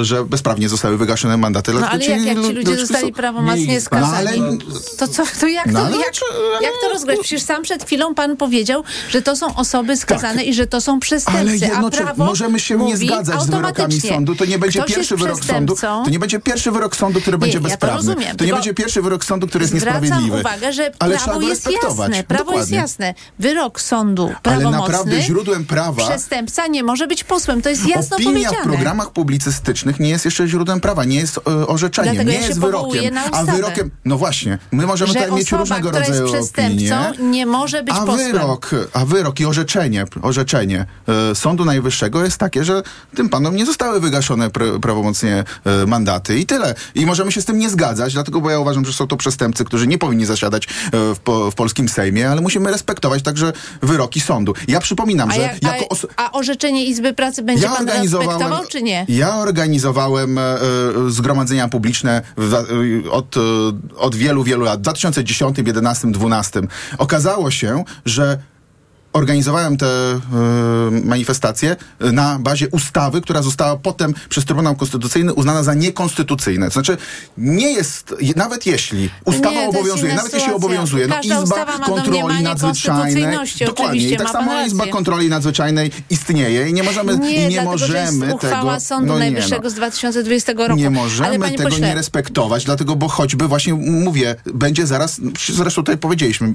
e, 0.01 0.05
że 0.05 0.25
bezprawnie 0.25 0.69
zostały 0.69 0.97
wygaszone 0.97 1.37
mandaty. 1.37 1.73
No 1.73 1.87
ale 1.89 2.05
jak, 2.05 2.21
jak 2.25 2.41
ci 2.41 2.53
ludzie 2.53 2.77
zostali 2.77 3.13
prawomocnie 3.13 3.65
nie- 3.67 3.81
skazani, 3.81 4.39
no, 4.39 4.47
ale- 4.47 4.57
to 4.97 5.07
co, 5.07 5.23
to 5.39 5.47
jak, 5.47 5.65
No, 5.65 5.79
to, 5.79 5.85
ale 5.85 5.97
jak, 5.97 6.13
jak 6.61 6.71
to 6.81 6.89
rozgrać? 6.93 7.19
Przecież 7.21 7.41
sam 7.43 7.61
przed 7.63 7.83
chwilą 7.85 8.15
pan 8.15 8.37
powiedział, 8.37 8.83
że 9.09 9.21
to 9.21 9.35
są 9.35 9.55
osoby 9.55 9.97
skazane 9.97 10.43
i 10.43 10.53
że 10.53 10.67
to 10.67 10.81
są 10.81 10.99
przestępcy, 10.99 11.59
Tak. 11.59 11.77
Ale 11.77 11.87
a 11.87 11.91
prawo 11.91 12.25
możemy 12.25 12.59
się 12.59 12.77
nie 12.77 12.97
zgadzać 12.97 13.41
z 13.41 13.49
wyrokami 13.49 14.01
sądu. 14.01 14.35
To 14.35 14.45
nie 14.45 14.59
będzie 14.59 14.79
ktoś 14.79 14.93
pierwszy 14.95 15.13
jest 15.13 15.23
wyrok 15.23 15.45
sądu. 15.45 15.75
To 15.75 16.09
nie 16.09 16.19
będzie 16.19 16.39
pierwszy 16.39 16.71
wyrok 16.71 16.95
sądu, 16.95 17.21
który 17.21 17.37
będzie 17.37 17.57
ja 17.57 17.61
to 17.63 17.69
bezprawny. 17.69 17.95
rozumiem, 17.97 18.37
to 18.37 18.45
nie 18.45 18.53
będzie 18.53 18.73
pierwszy 18.73 19.01
wyrok 19.01 19.25
sądu, 19.25 19.47
który 19.47 19.63
jest 19.63 19.73
niesprawiedliwy. 19.73 20.39
uwagę, 20.39 20.73
że 20.73 20.91
Ale 20.99 21.17
prawo 21.17 21.41
jest 21.41 21.69
jasne. 21.83 22.23
Prawo 22.23 22.51
jest 22.51 22.51
Dokładnie. 22.53 22.77
jasne. 22.77 23.13
Wyrok 23.39 23.81
sądu 23.81 24.23
Ale 24.27 24.35
prawomocny. 24.41 24.79
naprawdę 24.81 25.21
źródłem 25.21 25.65
prawa 25.65 26.09
Przestępca 26.09 26.67
nie 26.73 26.83
może 26.83 27.07
być 27.07 27.23
posłem. 27.23 27.61
To 27.61 27.69
jest 27.69 27.87
jasno 27.87 28.15
Opinia 28.17 28.31
powiedziane. 28.33 28.57
w 28.57 28.63
programach 28.63 29.11
publicystycznych 29.11 29.99
nie 29.99 30.09
jest 30.09 30.25
jeszcze 30.25 30.47
źródłem 30.47 30.79
prawa, 30.81 31.03
nie 31.05 31.15
jest 31.19 31.37
e, 31.37 31.67
orzeczeniem, 31.67 32.13
Dlatego 32.15 32.31
nie 32.31 32.37
ja 32.41 32.47
jest 32.47 32.59
wyrokiem. 32.59 33.15
A 33.31 33.43
wyrokiem, 33.43 33.91
no 34.05 34.17
właśnie, 34.17 34.57
my 34.71 34.85
możemy 34.85 35.13
że 35.13 35.19
tutaj 35.19 35.31
mieć 35.37 35.51
różnego 35.51 35.89
która 35.89 36.05
jest 36.05 36.19
rodzaju 36.19 36.33
przestępcą, 36.33 37.09
opinie. 37.09 37.29
nie 37.29 37.45
może 37.45 37.83
być 37.83 37.95
A 37.97 38.05
posłem. 38.05 38.31
wyrok, 38.31 38.71
a 38.93 39.05
wyrok 39.05 39.39
i 39.39 39.45
orzeczenie, 39.45 40.05
orzeczenie 40.21 40.85
e, 41.31 41.35
Sądu 41.35 41.65
Najwyższego 41.65 42.23
jest 42.23 42.37
takie, 42.37 42.63
że 42.63 42.83
tym 43.15 43.29
panom 43.29 43.55
nie 43.55 43.65
zostały 43.65 43.99
wygaszone 43.99 44.47
pr- 44.49 44.79
prawomocnie 44.79 45.43
e, 45.65 45.85
mandaty 45.85 46.39
i 46.39 46.45
tyle. 46.45 46.75
I 46.95 47.05
możemy 47.05 47.31
się 47.31 47.41
z 47.41 47.45
tym 47.45 47.57
nie 47.59 47.69
zgadzać, 47.69 48.13
dlatego 48.13 48.41
bo 48.41 48.49
ja 48.49 48.59
uważam, 48.59 48.85
że 48.85 48.93
są 48.93 49.07
to 49.07 49.17
przestępcy, 49.17 49.65
którzy 49.65 49.87
nie 49.87 49.97
powinni 49.97 50.25
zasiadać 50.25 50.67
w, 50.93 51.15
po, 51.23 51.51
w 51.51 51.55
polskim 51.55 51.89
Sejmie, 51.89 52.29
ale 52.29 52.41
musimy 52.41 52.71
respektować 52.71 53.23
także 53.23 53.53
wyroki 53.81 54.19
sądu. 54.21 54.53
Ja 54.67 54.79
przypominam, 54.79 55.29
A, 55.29 55.33
że 55.33 55.41
jak, 55.41 55.63
jako 55.63 55.85
a, 56.17 56.25
a 56.25 56.31
orzeczenie 56.31 56.62
Izby 56.69 57.13
Pracy 57.13 57.43
będzie 57.43 57.67
pan 57.67 57.87
respektował, 57.87 58.63
czy 58.69 58.81
nie? 58.83 59.05
ja 59.09 59.35
organizowałem 59.35 60.37
e, 60.37 60.41
e, 60.41 60.59
zgromadzenia 61.07 61.67
publiczne 61.67 62.21
w, 62.37 62.53
e, 62.53 63.11
od, 63.11 63.35
od 63.97 64.15
wielu, 64.15 64.43
wielu 64.43 64.65
lat. 64.65 64.79
W 64.79 64.81
2010, 64.81 65.55
2011, 65.55 66.07
2012. 66.07 66.61
Okazało 66.97 67.51
się, 67.51 67.83
że 68.05 68.37
organizowałem 69.13 69.77
te 69.77 69.85
e, 69.87 70.19
manifestacje 71.03 71.75
na 71.99 72.39
bazie 72.39 72.67
ustawy, 72.69 73.21
która 73.21 73.41
została 73.41 73.75
potem 73.75 74.13
przez 74.29 74.45
Trybunał 74.45 74.75
Konstytucyjny 74.75 75.33
uznana 75.33 75.63
za 75.63 75.73
niekonstytucyjna. 75.73 76.65
To 76.65 76.73
znaczy, 76.73 76.97
nie 77.37 77.73
jest, 77.73 78.15
je- 78.21 78.33
nawet 78.35 78.65
jeśli 78.65 79.09
ustawa 79.25 79.51
Nie, 79.51 79.69
obowiązuje, 79.69 80.13
nawet 80.15 80.33
jeśli 80.33 80.39
sytuacja. 80.39 80.55
obowiązuje, 80.67 81.07
no 81.07 81.15
Każda 81.15 81.43
Izba 81.43 81.65
Kontroli 81.65 82.43
Nadzwyczajnej, 82.43 83.37
dokładnie, 83.65 84.09
i 84.09 84.17
tak 84.17 84.29
samo 84.29 84.61
Izba. 84.65 84.87
Kontroli 84.87 85.29
Nadzwyczajnej 85.29 85.91
istnieje 86.09 86.69
i 86.69 86.73
nie 86.73 86.83
możemy, 86.83 87.17
Nie, 87.17 87.45
i 87.45 87.47
nie 87.49 87.61
możemy 87.61 88.33
uchwała 88.33 88.73
tego, 88.73 88.79
Sądu 88.79 89.07
no 89.07 89.13
nie, 89.13 89.19
Najwyższego 89.19 89.63
no. 89.63 89.69
z 89.69 89.73
2020 89.73 90.53
roku. 90.57 90.75
Nie 90.75 90.89
możemy 90.89 91.51
tego 91.51 91.63
pośle, 91.63 91.87
nie 91.87 91.95
respektować, 91.95 92.65
dlatego, 92.65 92.95
bo 92.95 93.07
choćby 93.07 93.47
właśnie 93.47 93.73
mówię, 93.73 94.35
będzie 94.53 94.87
zaraz, 94.87 95.21
zresztą 95.49 95.81
tutaj 95.81 95.97
powiedzieliśmy, 95.97 96.53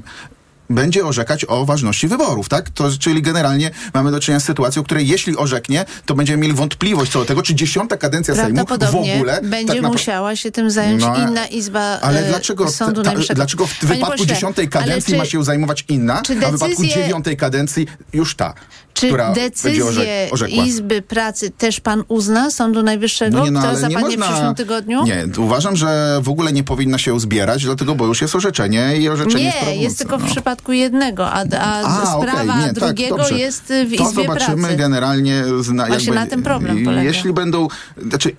będzie 0.70 1.06
orzekać 1.06 1.44
o 1.48 1.64
ważności 1.64 2.08
wyborów, 2.08 2.48
tak? 2.48 2.70
To, 2.70 2.90
czyli 2.98 3.22
generalnie 3.22 3.70
mamy 3.94 4.10
do 4.10 4.20
czynienia 4.20 4.40
z 4.40 4.44
sytuacją, 4.44 4.82
w 4.82 4.84
której 4.84 5.08
jeśli 5.08 5.36
orzeknie, 5.36 5.84
to 6.06 6.14
będziemy 6.14 6.42
mieli 6.42 6.54
wątpliwość 6.54 7.12
co 7.12 7.18
do 7.18 7.24
tego, 7.24 7.42
czy 7.42 7.54
dziesiąta 7.54 7.96
kadencja 7.96 8.34
Sejmu 8.34 8.64
w 8.66 8.94
ogóle... 8.94 9.40
będzie 9.42 9.82
tak 9.82 9.92
musiała 9.92 10.36
się 10.36 10.50
tym 10.50 10.70
zająć 10.70 11.02
No, 11.02 11.16
inna 11.16 11.46
izba 11.46 11.80
ale 11.80 12.26
e, 12.26 12.28
dlaczego, 12.28 12.70
Sądu 12.70 13.02
ta, 13.02 13.08
Najwyższego. 13.10 13.36
dlaczego 13.36 13.66
w 13.66 13.78
Panie 13.78 13.94
wypadku 13.94 14.18
pośle, 14.18 14.34
dziesiątej 14.34 14.68
kadencji 14.68 15.12
czy- 15.12 15.18
ma 15.18 15.24
się 15.24 15.44
zajmować 15.44 15.84
inna, 15.88 16.22
czy 16.22 16.32
a 16.32 16.48
w 16.48 16.52
wypadku 16.52 16.82
decyzje- 16.82 16.94
dziewiątej 16.94 17.36
kadencji 17.36 17.86
już 18.12 18.36
ta, 18.36 18.54
Czy 18.94 19.06
która 19.06 19.24
będzie 19.26 19.40
decyzję 19.40 19.84
orze-. 20.30 20.48
Izby 20.48 21.02
Pracy 21.02 21.50
też 21.50 21.80
pan 21.80 22.04
uzna, 22.08 22.50
Sądu 22.50 22.82
Najwyższego, 22.82 23.42
która 23.42 23.60
ale 23.60 23.78
zapadnie 23.78 24.16
w 24.16 24.20
przyszłym 24.20 24.54
tygodniu? 24.54 25.04
Nie, 25.04 25.26
uważam, 25.38 25.76
że 25.76 26.20
w 26.22 26.28
ogóle 26.28 26.52
nie 26.52 26.64
powinna 26.64 26.98
się 26.98 27.20
zbierać, 27.20 27.64
dlatego, 27.64 27.94
bo 27.94 28.06
już 28.06 28.20
jest 28.22 28.34
orzeczenie 28.36 28.96
i 28.96 29.08
orzeczenie 29.08 29.44
jest 29.44 29.56
Nie, 29.56 29.60
prawomocne, 29.60 29.82
jest 29.84 29.98
tylko 29.98 30.18
w 30.18 30.22
no. 30.22 30.28
Przypadku 30.58 30.72
jednego, 30.72 31.26
a, 31.30 31.44
a, 31.60 31.82
A, 31.84 32.06
sprawa 32.22 32.58
nie, 32.60 32.64
tak, 32.64 32.74
drugiego 32.74 33.16
dobrze. 33.16 33.38
jest 33.38 33.62
w 33.64 33.96
To 33.96 34.04
Izbie 34.04 34.22
zobaczymy 34.22 34.62
Pracy. 34.62 34.76
generalnie. 34.76 35.44
Zna, 35.60 35.86
Właśnie 35.86 36.06
jakby, 36.06 36.20
na 36.20 36.26
tym 36.26 36.42
problem 36.42 36.84
polega. 36.84 37.02
Jeśli 37.02 37.32
będą, 37.32 37.68
znaczy 38.08 38.36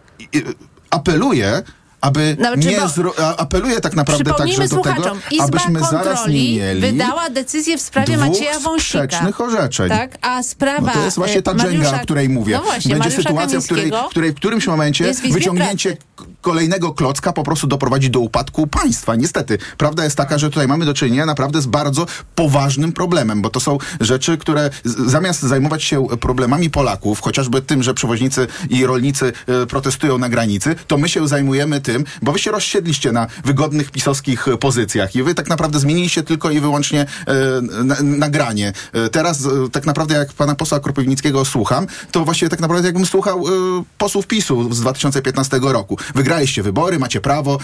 apeluję, 0.89 1.63
aby 2.01 2.35
Znaczy, 2.39 2.67
nie 2.67 2.87
zro, 2.87 3.13
apeluję 3.39 3.81
tak 3.81 3.95
naprawdę 3.95 4.33
także 4.33 4.67
do 4.67 4.77
tego, 4.77 5.15
Izba 5.31 5.45
abyśmy 5.45 5.79
zaraz 5.79 6.27
nie 6.27 6.33
mieli 6.33 6.81
wydała 6.81 7.29
decyzję 7.29 7.77
w 7.77 7.81
sprawie 7.81 8.17
Macieja 8.17 8.59
Wąsika. 8.59 9.03
sprzecznych 9.03 9.41
orzeczeń. 9.41 9.89
Tak, 9.89 10.17
a 10.21 10.43
sprawa 10.43 10.87
No 10.87 10.93
to 10.93 11.05
jest 11.05 11.17
właśnie 11.17 11.41
ta 11.41 11.51
e, 11.51 11.55
dżęga, 11.55 11.69
Mariusza, 11.71 11.95
o 11.95 12.03
której 12.03 12.29
mówię. 12.29 12.57
No 12.57 12.63
właśnie, 12.63 12.95
Będzie 12.95 13.09
Mariusza 13.09 13.29
sytuacja, 13.29 13.59
w 13.61 13.65
której, 13.65 13.91
w 13.91 14.09
której 14.09 14.31
w 14.31 14.35
którymś 14.35 14.67
momencie 14.67 15.13
w 15.13 15.33
wyciągnięcie 15.33 15.97
Pracy. 16.15 16.33
kolejnego 16.41 16.93
klocka 16.93 17.33
po 17.33 17.43
prostu 17.43 17.67
doprowadzi 17.67 18.09
do 18.09 18.19
upadku 18.19 18.67
państwa. 18.67 19.15
Niestety, 19.15 19.57
prawda 19.77 20.03
jest 20.03 20.15
taka, 20.15 20.37
że 20.37 20.49
tutaj 20.49 20.67
mamy 20.67 20.85
do 20.85 20.93
czynienia 20.93 21.25
naprawdę 21.25 21.61
z 21.61 21.65
bardzo 21.67 22.05
poważnym 22.35 22.91
problemem, 22.91 23.41
bo 23.41 23.49
to 23.49 23.59
są 23.59 23.77
rzeczy, 23.99 24.37
które 24.37 24.69
zamiast 24.85 25.41
zajmować 25.41 25.83
się 25.83 26.07
problemami 26.19 26.69
Polaków, 26.69 27.21
chociażby 27.21 27.61
tym, 27.61 27.83
że 27.83 27.93
przewoźnicy 27.93 28.47
i 28.69 28.85
rolnicy 28.85 29.33
e, 29.47 29.65
protestują 29.65 30.17
na 30.17 30.29
granicy, 30.29 30.75
to 30.87 30.97
my 30.97 31.09
się 31.09 31.27
zajmujemy 31.27 31.81
tym, 31.81 31.88
bo 32.21 32.31
wy 32.31 32.39
się 32.39 32.51
rozsiedliście 32.51 33.11
na 33.11 33.27
wygodnych 33.45 33.91
pisowskich 33.91 34.47
e, 34.47 34.57
pozycjach 34.57 35.15
i 35.15 35.23
wy 35.23 35.35
tak 35.35 35.49
naprawdę 35.49 35.79
zmieniliście 35.79 36.23
tylko 36.23 36.51
i 36.51 36.59
wyłącznie 36.59 37.01
e, 37.01 37.61
na, 37.83 37.95
nagranie. 38.01 38.73
E, 38.93 39.09
teraz 39.09 39.47
tak 39.71 39.85
naprawdę 39.85 40.15
jak 40.15 40.33
pana 40.33 40.55
posła 40.55 40.79
Kropiwnickiego 40.79 41.45
słucham, 41.45 41.87
to 42.11 42.25
właściwie 42.25 42.49
tak 42.49 42.59
naprawdę 42.59 42.87
jakbym 42.87 43.05
słuchał 43.05 43.43
posłów 43.97 44.27
PiSu 44.27 44.73
z 44.73 44.81
2015 44.81 45.59
roku. 45.61 45.97
Wygraliście 46.15 46.63
wybory, 46.63 46.99
macie 46.99 47.21
prawo 47.21 47.57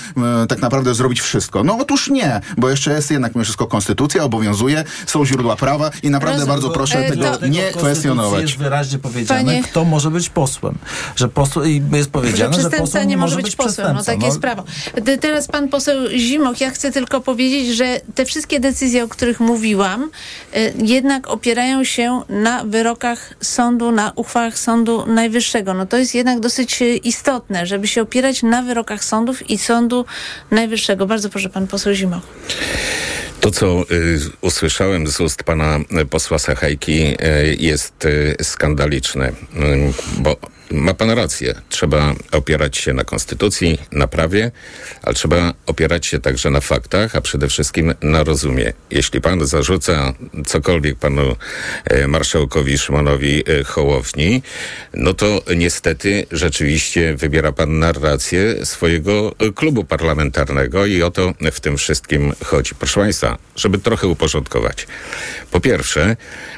tak 0.50 0.60
naprawdę 0.60 0.96
zrobić 0.96 1.22
wszystko. 1.22 1.64
No 1.64 1.78
otóż 1.82 2.10
nie, 2.10 2.42
bo 2.58 2.70
jeszcze 2.70 2.94
jest 2.94 3.12
jednak 3.12 3.36
mimo 3.36 3.44
wszystko 3.44 3.68
konstytucja, 3.68 4.24
obowiązuje, 4.24 4.84
są 5.06 5.26
źródła 5.26 5.56
prawa 5.56 5.92
i 6.04 6.10
naprawdę 6.10 6.46
bardzo 6.46 6.70
proszę 6.70 7.00
E, 7.00 7.10
tego 7.10 7.48
nie 7.48 7.72
kwestionować. 7.72 8.42
jest 8.42 8.58
wyraźnie 8.58 9.00
powiedziane, 9.00 9.44
Panie- 9.44 9.64
kto 9.64 9.86
może 9.86 10.12
być 10.12 10.30
posłem. 10.30 10.78
Że 11.16 11.30
posł, 11.30 11.64
I 11.64 11.84
jest 11.92 12.04
że 12.04 12.12
powiedziane, 12.12 12.54
że, 12.54 12.60
przestępca 12.60 12.78
posłem 12.78 13.08
nie 13.08 13.18
może 13.18 13.36
być 13.36 13.56
posłem. 13.56 13.96
No. 13.96 14.04
Takie 14.16 14.26
jest 14.26 14.40
prawo. 14.40 14.64
Te- 15.06 15.18
Teraz 15.18 15.48
pan 15.48 15.68
poseł 15.70 16.10
Zimoch, 16.10 16.62
ja 16.62 16.70
chcę 16.72 16.92
tylko 16.92 17.22
powiedzieć, 17.22 17.68
że 17.76 18.02
te 18.16 18.26
wszystkie 18.26 18.60
decyzje, 18.60 19.04
o 19.04 19.08
których 19.08 19.40
mówiłam, 19.40 20.04
y, 20.56 20.74
jednak 20.84 21.28
opierają 21.28 21.84
się 21.84 22.22
na 22.30 22.64
wyrokach 22.64 23.34
sądu, 23.42 23.92
na 23.92 24.12
uchwałach 24.16 24.60
Sądu 24.60 25.06
Najwyższego. 25.08 25.74
No 25.74 25.86
to 25.86 25.98
jest 25.98 26.16
jednak 26.16 26.40
dosyć 26.40 26.82
y, 26.82 26.86
istotne, 26.98 27.66
żeby 27.66 27.88
się 27.88 28.02
opierać 28.02 28.44
na 28.44 28.62
wyrokach 28.62 29.04
sądów 29.04 29.50
i 29.50 29.58
Sądu 29.58 30.06
Najwyższego. 30.52 31.06
Bardzo 31.06 31.30
proszę, 31.30 31.50
pan 31.50 31.68
poseł 31.68 31.94
Zimoch. 31.94 32.22
To, 33.46 33.52
co 33.52 33.86
y, 33.92 34.20
usłyszałem 34.42 35.08
z 35.08 35.20
ust 35.20 35.44
pana 35.44 35.80
y, 36.02 36.06
posła 36.06 36.40
Sachajki, 36.40 37.02
y, 37.04 37.56
jest 37.60 38.08
skandaliczne, 38.42 39.32
bo 40.18 40.36
ma 40.72 40.94
pan 40.94 41.10
rację. 41.12 41.56
Trzeba 41.70 42.16
opierać 42.32 42.78
się 42.78 42.94
na 42.94 43.04
konstytucji, 43.04 43.78
na 43.92 44.08
prawie, 44.08 44.52
ale 45.02 45.16
trzeba 45.16 45.54
opierać 45.66 46.06
się 46.06 46.20
także 46.20 46.50
na 46.50 46.62
faktach, 46.62 47.16
a 47.16 47.22
przede 47.22 47.48
wszystkim 47.48 47.94
na 48.02 48.24
rozumie. 48.24 48.74
Jeśli 48.92 49.22
pan 49.22 49.46
zarzuca 49.46 50.14
cokolwiek 50.46 50.96
panu 50.96 51.36
marszałkowi 52.08 52.78
Szymonowi 52.78 53.44
Hołowni, 53.66 54.42
no 54.94 55.14
to 55.14 55.42
niestety 55.56 56.26
rzeczywiście 56.32 57.16
wybiera 57.16 57.52
pan 57.52 57.80
narrację 57.80 58.66
swojego 58.66 59.36
klubu 59.56 59.84
parlamentarnego 59.84 60.86
i 60.86 61.02
o 61.02 61.12
to 61.12 61.34
w 61.52 61.60
tym 61.60 61.78
wszystkim 61.78 62.34
chodzi. 62.44 62.76
Proszę 62.76 63.00
Państwa, 63.00 63.35
żeby 63.56 63.78
trochę 63.78 64.08
uporządkować. 64.08 64.88
Po 65.52 65.60
pierwsze, 65.60 66.18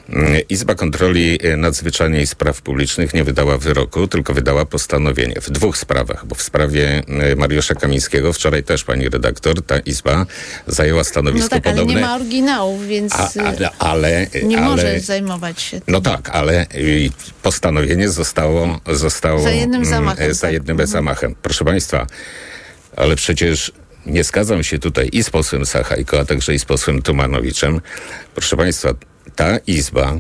mm, 0.09 0.33
Izba 0.49 0.75
Kontroli 0.75 1.39
y, 1.45 1.57
Nadzwyczajnej 1.57 2.21
i 2.23 2.27
Spraw 2.27 2.61
Publicznych 2.61 3.13
nie 3.13 3.23
wydała 3.23 3.57
wyroku, 3.57 4.07
tylko 4.07 4.33
wydała 4.33 4.65
postanowienie 4.65 5.41
w 5.41 5.49
dwóch 5.49 5.77
sprawach, 5.77 6.25
bo 6.25 6.35
w 6.35 6.41
sprawie 6.41 7.01
y, 7.31 7.35
Mariusza 7.35 7.75
Kamińskiego 7.75 8.33
wczoraj 8.33 8.63
też 8.63 8.83
pani 8.83 9.09
redaktor, 9.09 9.61
ta 9.61 9.79
Izba 9.79 10.25
zajęła 10.67 10.97
No 10.99 11.03
stanowisko 11.03 11.49
tak, 11.49 11.67
ale 11.67 11.75
podobne. 11.75 11.95
nie 11.95 12.01
ma 12.01 12.15
oryginałów, 12.15 12.87
więc 12.87 13.13
A, 13.15 13.27
y, 13.29 13.41
ale, 13.41 13.69
ale, 13.79 14.27
nie 14.43 14.57
ale, 14.57 14.65
może 14.67 14.99
zajmować 14.99 15.61
się 15.61 15.81
tym. 15.81 15.91
no 15.93 16.01
tak, 16.01 16.29
ale 16.29 16.65
postanowienie 17.43 18.09
zostało, 18.09 18.79
zostało 18.93 19.39
Za 19.41 19.51
jednym 19.51 19.81
mm, 19.81 19.85
zamachem, 19.89 20.33
Za 20.33 20.41
tak. 20.41 20.53
jednym 20.53 20.73
Mhm. 20.75 20.87
zamachem. 20.89 21.35
Proszę 21.41 21.65
Państwa, 21.65 22.07
ale 22.95 23.15
przecież 23.15 23.71
nie 24.08 24.24
zgadzam 24.24 24.63
się 24.63 24.80
tutaj 24.80 25.10
i 25.12 25.24
z 25.24 25.30
posłem 25.30 25.65
Sachajko, 25.65 26.20
a 26.20 26.26
także 26.26 26.54
i 26.54 26.60
z 26.60 26.65
posłem 26.65 27.02
Tumanowiczem. 27.02 27.82
Proszę 28.36 28.58
Państwa, 28.58 28.93
ta 29.36 29.58
izba 29.58 30.15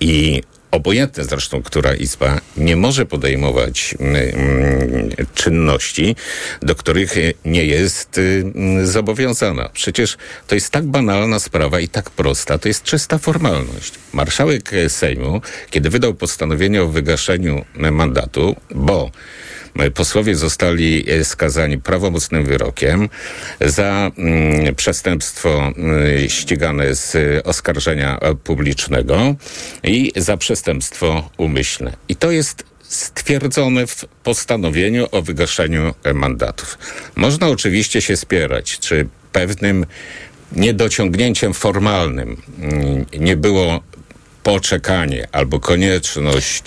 i 0.00 0.42
obojętne 0.70 1.24
zresztą, 1.24 1.62
która 1.62 1.94
izba 1.94 2.40
nie 2.56 2.76
może 2.76 3.06
podejmować 3.06 3.94
mm, 4.00 4.16
mm, 4.16 5.10
czynności, 5.34 6.16
do 6.62 6.74
których 6.74 7.14
nie 7.44 7.64
jest 7.64 8.18
mm, 8.18 8.86
zobowiązana. 8.86 9.68
Przecież 9.72 10.16
to 10.46 10.54
jest 10.54 10.70
tak 10.70 10.84
banalna 10.84 11.38
sprawa 11.38 11.80
i 11.80 11.88
tak 11.88 12.10
prosta, 12.10 12.58
to 12.58 12.68
jest 12.68 12.82
czysta 12.82 13.18
formalność. 13.18 13.92
Marszałek 14.12 14.70
Sejmu, 14.88 15.40
kiedy 15.70 15.90
wydał 15.90 16.14
postanowienie 16.14 16.82
o 16.82 16.88
wygaszeniu 16.88 17.64
mandatu, 17.76 18.56
bo 18.74 19.10
posłowie 19.94 20.34
zostali 20.34 21.10
e, 21.10 21.24
skazani 21.24 21.78
prawomocnym 21.78 22.44
wyrokiem 22.44 23.08
za 23.60 24.10
mm, 24.18 24.74
przestępstwo 24.74 25.72
y, 26.24 26.30
ścigane 26.30 26.94
z 26.94 27.16
oskarżenia 27.46 28.18
publicznego 28.44 29.34
i 29.82 30.12
za 30.16 30.36
przestępstwo 30.36 31.30
umyślne. 31.36 31.92
I 32.08 32.16
to 32.16 32.30
jest 32.30 32.64
stwierdzone 32.82 33.86
w 33.86 34.04
postanowieniu 34.22 35.06
o 35.12 35.22
wygaszeniu 35.22 35.94
mandatów. 36.14 36.78
Można 37.16 37.48
oczywiście 37.48 38.00
się 38.00 38.16
spierać, 38.16 38.78
czy 38.78 39.06
pewnym 39.32 39.86
niedociągnięciem 40.56 41.54
formalnym 41.54 42.42
mm, 42.58 43.06
nie 43.18 43.36
było 43.36 43.80
poczekanie 44.42 45.28
albo 45.32 45.60
konieczność 45.60 46.62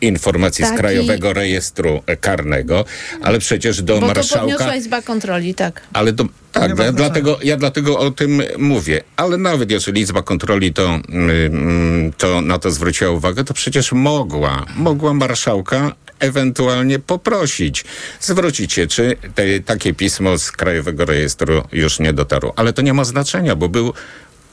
informacji 0.00 0.64
Taki... 0.64 0.76
z 0.76 0.80
Krajowego 0.80 1.32
Rejestru 1.32 2.02
Karnego, 2.20 2.84
ale 3.22 3.38
przecież 3.38 3.82
do 3.82 4.00
Bo 4.00 4.06
marszałka... 4.06 4.34
to 4.34 4.40
podniosła 4.40 4.76
Izba 4.76 5.02
Kontroli, 5.02 5.54
tak. 5.54 5.82
Ale 5.92 6.12
do, 6.12 6.24
tak, 6.52 6.78
ja 6.78 6.92
dlatego, 6.92 7.38
ja 7.42 7.56
dlatego 7.56 7.98
o 7.98 8.10
tym 8.10 8.42
mówię. 8.58 9.02
Ale 9.16 9.38
nawet 9.38 9.70
jeżeli 9.70 10.00
Izba 10.00 10.22
Kontroli 10.22 10.72
to, 10.72 11.00
mm, 11.08 12.12
to 12.12 12.40
na 12.40 12.58
to 12.58 12.70
zwróciła 12.70 13.10
uwagę, 13.10 13.44
to 13.44 13.54
przecież 13.54 13.92
mogła, 13.92 14.66
mogła 14.76 15.14
marszałka 15.14 15.92
ewentualnie 16.18 16.98
poprosić, 16.98 17.84
zwrócić 18.20 18.72
się, 18.72 18.86
czy 18.86 19.16
te, 19.34 19.60
takie 19.60 19.94
pismo 19.94 20.38
z 20.38 20.52
Krajowego 20.52 21.04
Rejestru 21.04 21.62
już 21.72 21.98
nie 21.98 22.12
dotarło. 22.12 22.52
Ale 22.56 22.72
to 22.72 22.82
nie 22.82 22.94
ma 22.94 23.04
znaczenia, 23.04 23.56
bo 23.56 23.68
był 23.68 23.92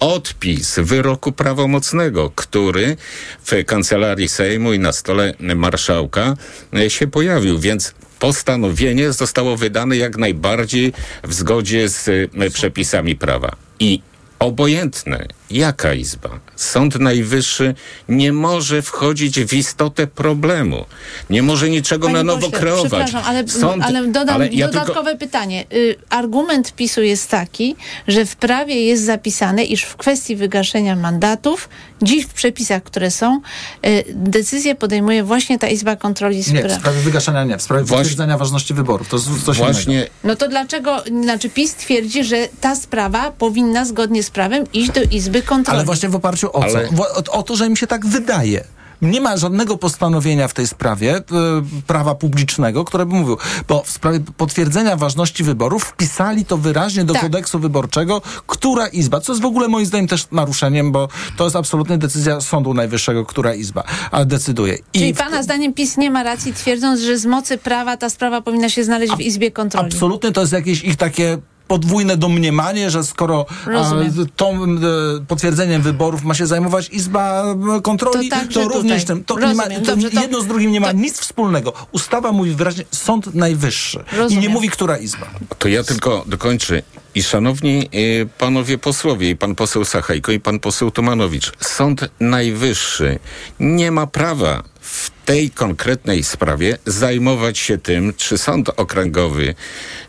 odpis 0.03 0.79
wyroku 0.79 1.31
prawomocnego, 1.31 2.31
który 2.35 2.97
w 3.45 3.65
kancelarii 3.65 4.29
Sejmu 4.29 4.73
i 4.73 4.79
na 4.79 4.91
stole 4.91 5.33
marszałka 5.55 6.35
e, 6.73 6.89
się 6.89 7.07
pojawił, 7.07 7.59
więc 7.59 7.93
postanowienie 8.19 9.11
zostało 9.11 9.57
wydane 9.57 9.97
jak 9.97 10.17
najbardziej 10.17 10.93
w 11.23 11.33
zgodzie 11.33 11.89
z 11.89 12.07
e, 12.07 12.49
przepisami 12.49 13.15
prawa. 13.15 13.55
I 13.79 14.01
obojętne, 14.39 15.27
jaka 15.53 15.93
izba, 15.93 16.29
Sąd 16.55 16.99
Najwyższy 16.99 17.75
nie 18.09 18.33
może 18.33 18.81
wchodzić 18.81 19.39
w 19.39 19.53
istotę 19.53 20.07
problemu. 20.07 20.85
Nie 21.29 21.43
może 21.43 21.69
niczego 21.69 22.07
Panie 22.07 22.17
na 22.17 22.23
nowo 22.23 22.41
pośle, 22.41 22.59
kreować. 22.59 22.89
Przepraszam, 22.89 23.23
ale, 23.25 23.47
Sąd, 23.47 23.83
ale 23.83 24.07
dodam 24.07 24.35
ale 24.35 24.47
ja 24.47 24.67
dodatkowe 24.67 25.11
tylko... 25.11 25.25
pytanie. 25.25 25.65
Y, 25.73 25.95
argument 26.09 26.75
PiSu 26.75 27.01
jest 27.01 27.29
taki, 27.29 27.75
że 28.07 28.25
w 28.25 28.35
prawie 28.35 28.85
jest 28.85 29.03
zapisane, 29.03 29.63
iż 29.63 29.83
w 29.83 29.95
kwestii 29.95 30.35
wygaszenia 30.35 30.95
mandatów, 30.95 31.69
dziś 32.01 32.25
w 32.25 32.33
przepisach, 32.33 32.83
które 32.83 33.11
są, 33.11 33.41
y, 33.85 34.03
decyzję 34.07 34.75
podejmuje 34.75 35.23
właśnie 35.23 35.59
ta 35.59 35.67
Izba 35.67 35.95
Kontroli 35.95 36.37
Nie, 36.37 36.43
w 36.43 36.47
Spraw. 36.47 36.79
sprawie 36.79 36.99
wygaszania 36.99 37.43
nie, 37.43 37.57
w 37.57 37.61
sprawie 37.61 37.83
Właśnie- 37.83 38.03
potwierdzenia 38.03 38.37
ważności 38.37 38.73
wyborów. 38.73 39.09
To 39.09 39.19
coś 39.45 39.57
Właśnie 39.57 39.93
innego. 39.93 40.09
No 40.23 40.35
to 40.35 40.47
dlaczego, 40.47 41.03
znaczy 41.23 41.49
PiS 41.49 41.75
twierdzi, 41.75 42.23
że 42.23 42.47
ta 42.61 42.75
sprawa 42.75 43.31
powinna 43.31 43.85
zgodnie 43.85 44.23
z 44.23 44.29
prawem 44.29 44.63
iść 44.73 44.91
do 44.91 45.01
Izby 45.01 45.42
Kontroli. 45.43 45.77
Ale 45.77 45.85
właśnie 45.85 46.09
w 46.09 46.15
oparciu 46.15 46.49
o 46.57 46.63
Ale- 46.63 46.87
co? 46.87 46.95
W, 46.95 47.01
o, 47.01 47.23
o 47.39 47.43
to, 47.43 47.55
że 47.55 47.67
im 47.67 47.75
się 47.75 47.87
tak 47.87 48.05
wydaje. 48.05 48.63
Nie 49.01 49.21
ma 49.21 49.37
żadnego 49.37 49.77
postanowienia 49.77 50.47
w 50.47 50.53
tej 50.53 50.67
sprawie 50.67 51.15
e, 51.17 51.21
prawa 51.87 52.15
publicznego, 52.15 52.85
które 52.85 53.05
by 53.05 53.15
mówił, 53.15 53.37
bo 53.67 53.83
w 53.83 53.89
sprawie 53.89 54.19
potwierdzenia 54.37 54.95
ważności 54.95 55.43
wyborów 55.43 55.83
wpisali 55.83 56.45
to 56.45 56.57
wyraźnie 56.57 57.03
do 57.05 57.13
Tak. 57.13 57.21
kodeksu 57.21 57.59
wyborczego, 57.59 58.21
która 58.47 58.87
izba, 58.87 59.19
co 59.21 59.31
jest 59.31 59.41
w 59.41 59.45
ogóle 59.45 59.67
moim 59.67 59.85
zdaniem 59.85 60.07
też 60.07 60.27
naruszeniem, 60.31 60.91
bo 60.91 61.07
to 61.37 61.43
jest 61.43 61.55
absolutnie 61.55 61.97
decyzja 61.97 62.41
Sądu 62.41 62.73
Najwyższego, 62.73 63.25
która 63.25 63.53
izba 63.53 63.83
a 64.11 64.25
decyduje. 64.25 64.77
Czyli 64.91 65.13
w- 65.13 65.17
pana 65.17 65.43
zdaniem 65.43 65.73
PiS 65.73 65.97
nie 65.97 66.11
ma 66.11 66.23
racji, 66.23 66.53
twierdząc, 66.53 67.01
że 67.01 67.17
z 67.17 67.25
mocy 67.25 67.57
prawa 67.57 67.97
ta 67.97 68.09
sprawa 68.09 68.41
powinna 68.41 68.69
się 68.69 68.83
znaleźć 68.83 69.13
w 69.15 69.19
Izbie 69.21 69.51
Kontroli. 69.51 69.87
Absolutnie 69.93 70.31
to 70.31 70.41
jest 70.41 70.53
jakieś 70.53 70.83
ich 70.83 70.95
takie 70.95 71.37
podwójne 71.67 72.17
domniemanie, 72.17 72.89
że 72.89 73.03
skoro 73.03 73.45
a, 73.65 73.69
Rozumiem. 73.69 74.13
tą 74.35 74.63
e, 74.63 74.67
potwierdzeniem 75.27 75.81
wyborów 75.81 76.23
ma 76.23 76.33
się 76.33 76.47
zajmować 76.47 76.89
Izba 76.89 77.43
e, 77.77 77.81
Kontroli, 77.81 78.29
To 78.29 78.35
to, 78.53 78.67
również 78.67 79.01
tutaj. 79.01 79.15
tym. 79.17 79.23
To 79.25 79.39
nie 79.39 79.53
ma, 79.55 79.63
to 79.63 79.81
Dobrze, 79.81 80.11
to- 80.11 80.21
jedno 80.21 80.41
z 80.41 80.47
drugim 80.47 80.71
nie 80.71 80.79
ma 80.79 80.87
to- 80.87 80.93
nic 80.93 81.19
wspólnego. 81.19 81.73
Ustawa 81.91 82.31
mówi 82.31 82.51
wyraźnie 82.51 82.85
Sąd 82.91 83.35
Najwyższy 83.35 84.03
i 84.13 84.17
Rozumiem. 84.17 84.43
nie 84.43 84.49
mówi, 84.49 84.69
która 84.69 84.97
Izba. 84.97 85.27
To 85.59 85.67
ja 85.67 85.83
tylko 85.83 86.23
dokończę. 86.27 86.81
I 87.15 87.23
szanowni 87.23 87.89
y, 87.95 88.29
panowie 88.37 88.77
posłowie, 88.77 89.29
i 89.29 89.35
pan 89.35 89.55
poseł 89.55 89.85
Sachajko, 89.85 90.31
i 90.31 90.39
pan 90.39 90.59
poseł 90.59 90.91
Tomanowicz, 90.91 91.51
Sąd 91.59 92.09
Najwyższy 92.19 93.19
nie 93.59 93.91
ma 93.91 94.07
prawa 94.07 94.63
tej 95.25 95.51
konkretnej 95.51 96.23
sprawie 96.23 96.77
zajmować 96.85 97.57
się 97.57 97.77
tym, 97.77 98.13
czy 98.17 98.37
sąd 98.37 98.69
okręgowy 98.77 99.55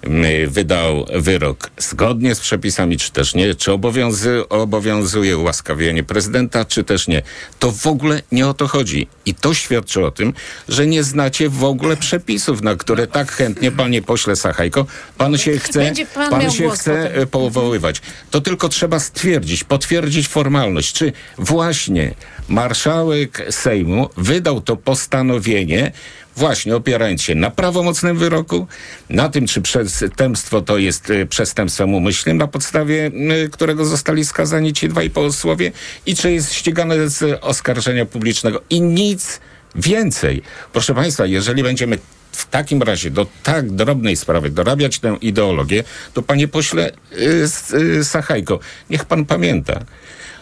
y, 0.04 0.46
wydał 0.48 1.06
wyrok 1.14 1.70
zgodnie 1.78 2.34
z 2.34 2.40
przepisami, 2.40 2.98
czy 2.98 3.12
też 3.12 3.34
nie, 3.34 3.54
czy 3.54 3.72
obowiązy, 3.72 4.48
obowiązuje 4.48 5.38
ułaskawienie 5.38 6.02
prezydenta, 6.04 6.64
czy 6.64 6.84
też 6.84 7.08
nie. 7.08 7.22
To 7.58 7.72
w 7.72 7.86
ogóle 7.86 8.22
nie 8.32 8.48
o 8.48 8.54
to 8.54 8.68
chodzi. 8.68 9.06
I 9.26 9.34
to 9.34 9.54
świadczy 9.54 10.06
o 10.06 10.10
tym, 10.10 10.32
że 10.68 10.86
nie 10.86 11.02
znacie 11.02 11.48
w 11.48 11.64
ogóle 11.64 11.96
przepisów, 11.96 12.62
na 12.62 12.76
które 12.76 13.06
tak 13.06 13.32
chętnie, 13.32 13.72
panie 13.72 14.02
pośle 14.02 14.36
Sachajko, 14.36 14.86
pan 15.18 15.38
się 15.38 15.58
chce, 15.58 15.92
pan 16.14 16.42
miał 16.42 16.50
się 16.50 16.70
chce 16.70 17.02
potem. 17.02 17.22
e, 17.22 17.26
powoływać. 17.26 18.02
To 18.30 18.40
tylko 18.40 18.68
trzeba 18.68 19.00
stwierdzić, 19.00 19.64
potwierdzić 19.64 20.28
formalność, 20.28 20.92
czy 20.92 21.12
właśnie 21.38 22.14
marszałek 22.48 23.42
Sejmu 23.50 24.10
wydał 24.16 24.60
to 24.60 24.76
postanowienie, 24.76 25.03
właśnie 26.36 26.76
opierając 26.76 27.22
się 27.22 27.34
na 27.34 27.50
prawomocnym 27.50 28.18
wyroku, 28.18 28.66
na 29.10 29.28
tym, 29.28 29.46
czy 29.46 29.62
przestępstwo 29.62 30.62
to 30.62 30.78
jest 30.78 31.10
e, 31.10 31.26
przestępstwem 31.26 31.94
umyślnym, 31.94 32.36
na 32.36 32.46
podstawie 32.46 33.06
e, 33.06 33.48
którego 33.48 33.84
zostali 33.84 34.24
skazani 34.24 34.72
ci 34.72 34.88
dwaj 34.88 35.10
posłowie 35.10 35.72
i 36.06 36.16
czy 36.16 36.32
jest 36.32 36.52
ścigane 36.54 37.08
z 37.08 37.38
oskarżenia 37.40 38.06
publicznego. 38.06 38.62
I 38.70 38.80
nic 38.80 39.40
więcej. 39.74 40.42
Proszę 40.72 40.94
Państwa, 40.94 41.26
jeżeli 41.26 41.62
będziemy 41.62 41.98
w 42.32 42.48
takim 42.50 42.82
razie 42.82 43.10
do 43.10 43.26
tak 43.42 43.70
drobnej 43.70 44.16
sprawy 44.16 44.50
dorabiać 44.50 44.98
tę 44.98 45.16
ideologię, 45.20 45.84
to 46.14 46.22
panie 46.22 46.48
pośle 46.48 46.90
y, 47.12 47.42
S- 47.44 47.70
y, 47.70 48.04
Sachajko, 48.04 48.58
niech 48.90 49.04
pan 49.04 49.24
pamięta, 49.24 49.84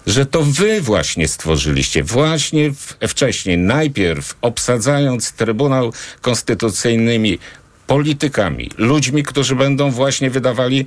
że 0.07 0.27
to 0.27 0.43
wy 0.43 0.81
właśnie 0.81 1.29
stworzyliście, 1.29 2.03
właśnie 2.03 2.73
wcześniej, 3.09 3.59
najpierw 3.59 4.37
obsadzając 4.41 5.33
Trybunał 5.33 5.93
Konstytucyjnymi 6.21 7.39
politykami, 7.87 8.71
ludźmi, 8.79 9.23
którzy 9.23 9.57
będą 9.57 9.91
właśnie 9.91 10.31
wydawali 10.31 10.87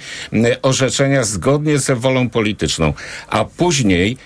orzeczenia 0.62 1.24
zgodnie 1.24 1.80
ze 1.80 1.96
wolą 1.96 2.30
polityczną, 2.30 2.94
a 3.28 3.46
później 3.46 4.18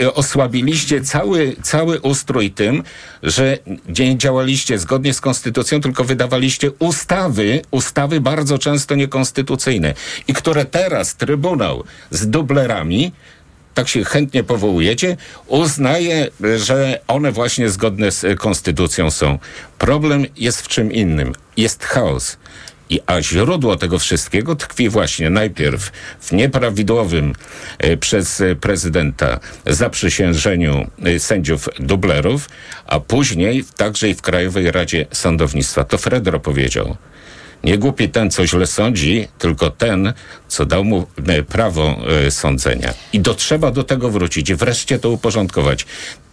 e, 0.00 0.14
osłabiliście 0.14 1.00
cały, 1.00 1.56
cały 1.62 2.00
ustrój 2.00 2.50
tym, 2.50 2.82
że 3.22 3.58
nie 3.98 4.18
działaliście 4.18 4.78
zgodnie 4.78 5.14
z 5.14 5.20
konstytucją, 5.20 5.80
tylko 5.80 6.04
wydawaliście 6.04 6.70
ustawy, 6.70 7.62
ustawy 7.70 8.20
bardzo 8.20 8.58
często 8.58 8.94
niekonstytucyjne 8.94 9.94
i 10.28 10.34
które 10.34 10.64
teraz 10.64 11.16
Trybunał 11.16 11.84
z 12.10 12.30
dublerami 12.30 13.12
tak 13.74 13.88
się 13.88 14.04
chętnie 14.04 14.44
powołujecie, 14.44 15.16
uznaje, 15.46 16.28
że 16.56 17.00
one 17.08 17.32
właśnie 17.32 17.70
zgodne 17.70 18.10
z 18.12 18.24
e, 18.24 18.34
konstytucją 18.34 19.10
są. 19.10 19.38
Problem 19.78 20.26
jest 20.36 20.62
w 20.62 20.68
czym 20.68 20.92
innym. 20.92 21.32
Jest 21.56 21.84
chaos. 21.84 22.36
I, 22.90 23.00
a 23.06 23.22
źródło 23.22 23.76
tego 23.76 23.98
wszystkiego 23.98 24.56
tkwi 24.56 24.88
właśnie 24.88 25.30
najpierw 25.30 25.92
w 26.20 26.32
nieprawidłowym 26.32 27.32
e, 27.78 27.96
przez 27.96 28.40
e, 28.40 28.56
prezydenta 28.56 29.40
zaprzysiężeniu 29.66 30.90
e, 31.04 31.18
sędziów 31.18 31.68
dublerów, 31.78 32.48
a 32.86 33.00
później 33.00 33.64
także 33.76 34.08
i 34.08 34.14
w 34.14 34.22
Krajowej 34.22 34.70
Radzie 34.70 35.06
Sądownictwa. 35.12 35.84
To 35.84 35.98
Fredro 35.98 36.40
powiedział. 36.40 36.96
Nie 37.64 37.78
głupi 37.78 38.08
ten, 38.08 38.30
co 38.30 38.46
źle 38.46 38.66
sądzi, 38.66 39.28
tylko 39.38 39.70
ten, 39.70 40.12
co 40.48 40.64
dał 40.64 40.84
mu 40.84 41.06
e, 41.26 41.42
prawo 41.42 41.96
e, 42.26 42.30
sądzenia. 42.30 42.94
I 43.12 43.20
do, 43.20 43.34
trzeba 43.34 43.70
do 43.70 43.84
tego 43.84 44.10
wrócić 44.10 44.50
i 44.50 44.54
wreszcie 44.54 44.98
to 44.98 45.10
uporządkować. 45.10 45.86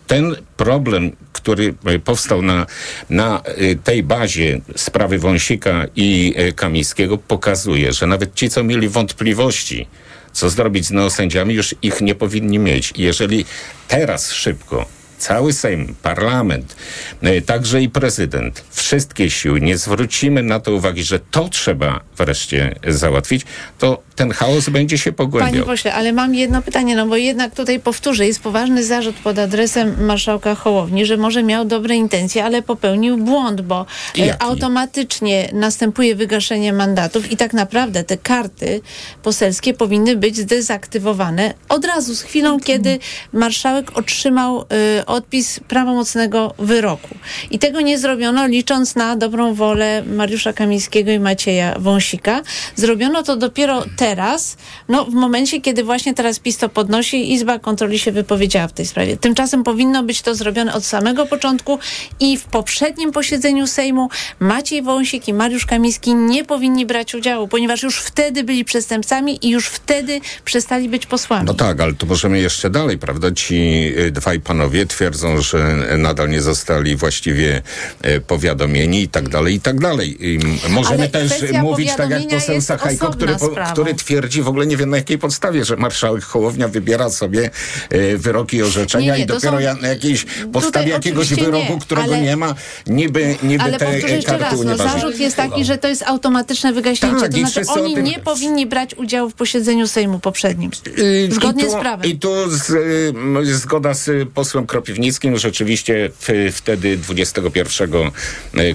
Ten 0.08 0.36
problem, 0.58 1.12
który 1.34 1.74
e, 1.86 2.00
powstał 2.00 2.42
na, 2.42 2.66
na 3.10 3.42
tej 3.84 4.04
bazie 4.04 4.62
sprawy 4.76 5.20
Wąsika 5.20 5.86
i 5.96 6.36
Kamińskiego, 6.56 7.18
pokazuje, 7.18 7.94
że 7.94 8.08
nawet 8.08 8.36
ci, 8.36 8.50
co 8.50 8.64
mieli 8.64 8.90
wątpliwości, 8.90 9.88
co 10.34 10.50
zrobić 10.50 10.86
z 10.86 10.92
neosędziami, 10.92 11.54
już 11.54 11.76
ich 11.82 12.02
nie 12.02 12.16
powinni 12.16 12.60
mieć. 12.60 12.94
Jeżeli 12.98 13.46
teraz 13.88 14.32
szybko 14.32 14.99
cały 15.20 15.54
Sejm, 15.54 15.96
parlament, 16.02 16.76
e, 17.22 17.42
także 17.42 17.82
i 17.82 17.90
prezydent, 17.90 18.64
wszystkie 18.72 19.30
siły 19.30 19.62
nie 19.62 19.78
zwrócimy 19.78 20.44
na 20.44 20.60
to 20.60 20.74
uwagi, 20.74 21.04
że 21.04 21.20
to 21.20 21.50
trzeba 21.50 22.00
wreszcie 22.18 22.76
załatwić, 22.88 23.46
to 23.80 24.04
ten 24.16 24.32
chaos 24.32 24.70
będzie 24.70 24.98
się 24.98 25.12
pogłębiał. 25.12 25.52
Panie 25.52 25.64
pośle, 25.64 25.94
ale 25.94 26.14
mam 26.14 26.36
jedno 26.36 26.62
pytanie, 26.62 26.96
no 26.96 27.08
bo 27.08 27.16
jednak 27.18 27.56
tutaj 27.56 27.80
powtórzę, 27.80 28.28
jest 28.28 28.42
poważny 28.42 28.84
zarzut 28.84 29.16
pod 29.16 29.40
adresem 29.40 30.06
marszałka 30.06 30.56
Hołowni, 30.56 31.06
że 31.06 31.18
może 31.18 31.44
miał 31.44 31.66
dobre 31.66 31.96
intencje, 31.96 32.46
ale 32.46 32.62
popełnił 32.62 33.18
błąd, 33.18 33.62
bo 33.62 33.86
e, 34.18 34.26
Jaki? 34.26 34.44
automatycznie 34.44 35.50
następuje 35.54 36.16
wygaszenie 36.16 36.74
mandatów 36.74 37.32
i 37.32 37.38
tak 37.38 37.54
naprawdę 37.54 38.04
te 38.04 38.18
karty 38.18 38.82
poselskie 39.24 39.74
powinny 39.74 40.16
być 40.16 40.38
zdezaktywowane 40.38 41.54
od 41.70 41.86
razu, 41.86 42.16
z 42.16 42.22
chwilą, 42.22 42.60
kiedy 42.60 43.00
marszałek 43.34 43.98
otrzymał 43.98 44.62
y, 44.62 45.06
odpis 45.10 45.60
prawomocnego 45.68 46.54
wyroku. 46.60 47.16
I 47.52 47.60
tego 47.60 47.82
nie 47.82 48.00
zrobiono, 48.00 48.48
licząc 48.48 48.96
na 48.96 49.16
dobrą 49.16 49.54
wolę 49.54 50.04
Mariusza 50.04 50.54
Kamińskiego 50.54 51.12
i 51.12 51.20
Macieja 51.20 51.76
Wąsika. 51.80 52.42
Zrobiono 52.76 53.24
to 53.24 53.36
dopiero 53.36 53.86
teraz, 53.98 54.58
no 54.90 55.06
w 55.06 55.14
momencie, 55.14 55.62
kiedy 55.62 55.84
właśnie 55.84 56.14
teraz 56.14 56.40
PiS 56.40 56.58
to 56.58 56.70
podnosi, 56.70 57.34
Izba 57.34 57.60
Kontroli 57.60 58.00
się 58.00 58.12
wypowiedziała 58.12 58.68
w 58.68 58.74
tej 58.74 58.86
sprawie. 58.86 59.18
Tymczasem 59.18 59.64
powinno 59.64 60.04
być 60.04 60.22
to 60.22 60.36
zrobione 60.36 60.74
od 60.74 60.86
samego 60.86 61.26
początku 61.26 61.80
i 62.20 62.38
w 62.38 62.44
poprzednim 62.44 63.12
posiedzeniu 63.12 63.68
Sejmu 63.68 64.10
Maciej 64.40 64.82
Wąsik 64.82 65.28
i 65.28 65.34
Mariusz 65.34 65.66
Kamiński 65.66 66.16
nie 66.16 66.46
powinni 66.46 66.86
brać 66.86 67.16
udziału, 67.16 67.48
ponieważ 67.48 67.84
już 67.84 68.00
wtedy 68.02 68.44
byli 68.44 68.66
przestępcami 68.66 69.46
i 69.46 69.50
już 69.50 69.68
wtedy 69.68 70.22
przestali 70.46 70.90
być 70.90 71.06
posłami. 71.06 71.46
No 71.46 71.54
tak, 71.54 71.82
ale 71.82 71.94
to 71.94 72.06
możemy 72.06 72.40
jeszcze 72.40 72.70
dalej, 72.70 72.98
prawda? 72.98 73.32
Ci 73.32 73.56
y, 73.98 74.12
dwaj 74.12 74.40
panowie 74.40 74.86
twierdzą, 75.04 75.42
że 75.42 75.76
nadal 75.98 76.30
nie 76.30 76.42
zostali 76.42 76.96
właściwie 76.96 77.62
y, 78.06 78.22
powiadomieni 78.22 79.02
i 79.02 79.08
tak 79.08 79.30
dalej, 79.30 79.56
i 79.56 79.62
tak 79.62 79.80
dalej. 79.80 80.18
I 80.34 80.40
możemy 80.70 81.00
Ale 81.00 81.10
też 81.10 81.32
mówić 81.62 81.90
tak 81.98 82.10
jak 82.10 82.28
poseł 82.28 82.62
Sachajko, 82.62 83.10
który, 83.12 83.36
sprawa. 83.36 83.72
który 83.72 83.94
twierdzi 83.94 84.42
w 84.42 84.48
ogóle 84.48 84.66
nie 84.66 84.78
wiem 84.78 84.90
na 84.90 84.98
jakiej 84.98 85.18
podstawie, 85.18 85.66
że 85.66 85.76
marszałek 85.76 86.24
Hołownia 86.24 86.68
wybiera 86.68 87.10
sobie 87.10 87.50
y, 87.94 88.18
wyroki 88.18 88.58
i 88.58 88.64
orzeczenia 88.64 89.12
Nie, 89.14 89.18
nie, 89.18 89.24
i 89.24 89.28
dopiero 89.28 89.58
są- 89.62 89.82
na 89.82 89.88
jakiejś 89.88 90.26
podstawie 90.54 90.90
jakiegoś 90.92 91.34
wyroku, 91.34 91.74
nie, 91.74 91.80
którego 91.82 92.14
ale- 92.14 92.22
nie 92.22 92.36
ma, 92.38 92.56
niby, 92.88 93.36
niby 93.44 93.64
Ale 93.64 93.78
te 93.78 93.86
powtórzę 93.86 94.08
y, 94.08 94.16
jeszcze 94.16 94.38
raz, 94.38 94.62
no, 94.66 94.78
zarzut 94.78 95.20
jest 95.20 95.36
taki, 95.36 95.66
że 95.66 95.78
to 95.78 95.88
jest 95.88 96.04
automatyczne 96.04 96.74
wygaśnięcie. 96.74 97.20
Tak, 97.22 97.32
to 97.32 97.38
znaczy 97.38 97.62
oni 97.68 97.96
tym- 97.96 98.04
nie 98.06 98.20
powinni 98.20 98.66
brać 98.68 98.96
udziału 98.96 99.30
w 99.30 99.34
posiedzeniu 99.34 99.88
Sejmu 99.88 100.20
poprzednim. 100.20 100.72
Y, 100.98 101.30
Zgodnie 101.32 101.64
I 101.64 101.66
tu, 101.66 101.72
z 101.72 101.76
prawem. 101.76 102.12
I 102.12 102.20
tu 102.20 102.30
z, 102.52 102.70
y, 102.70 103.56
zgoda 103.56 103.94
z 103.94 104.30
posłem 104.34 104.68
Kropiwnickim. 104.90 105.38
Rzeczywiście 105.38 106.10
w, 106.20 106.52
wtedy 106.54 106.98
21 106.98 107.92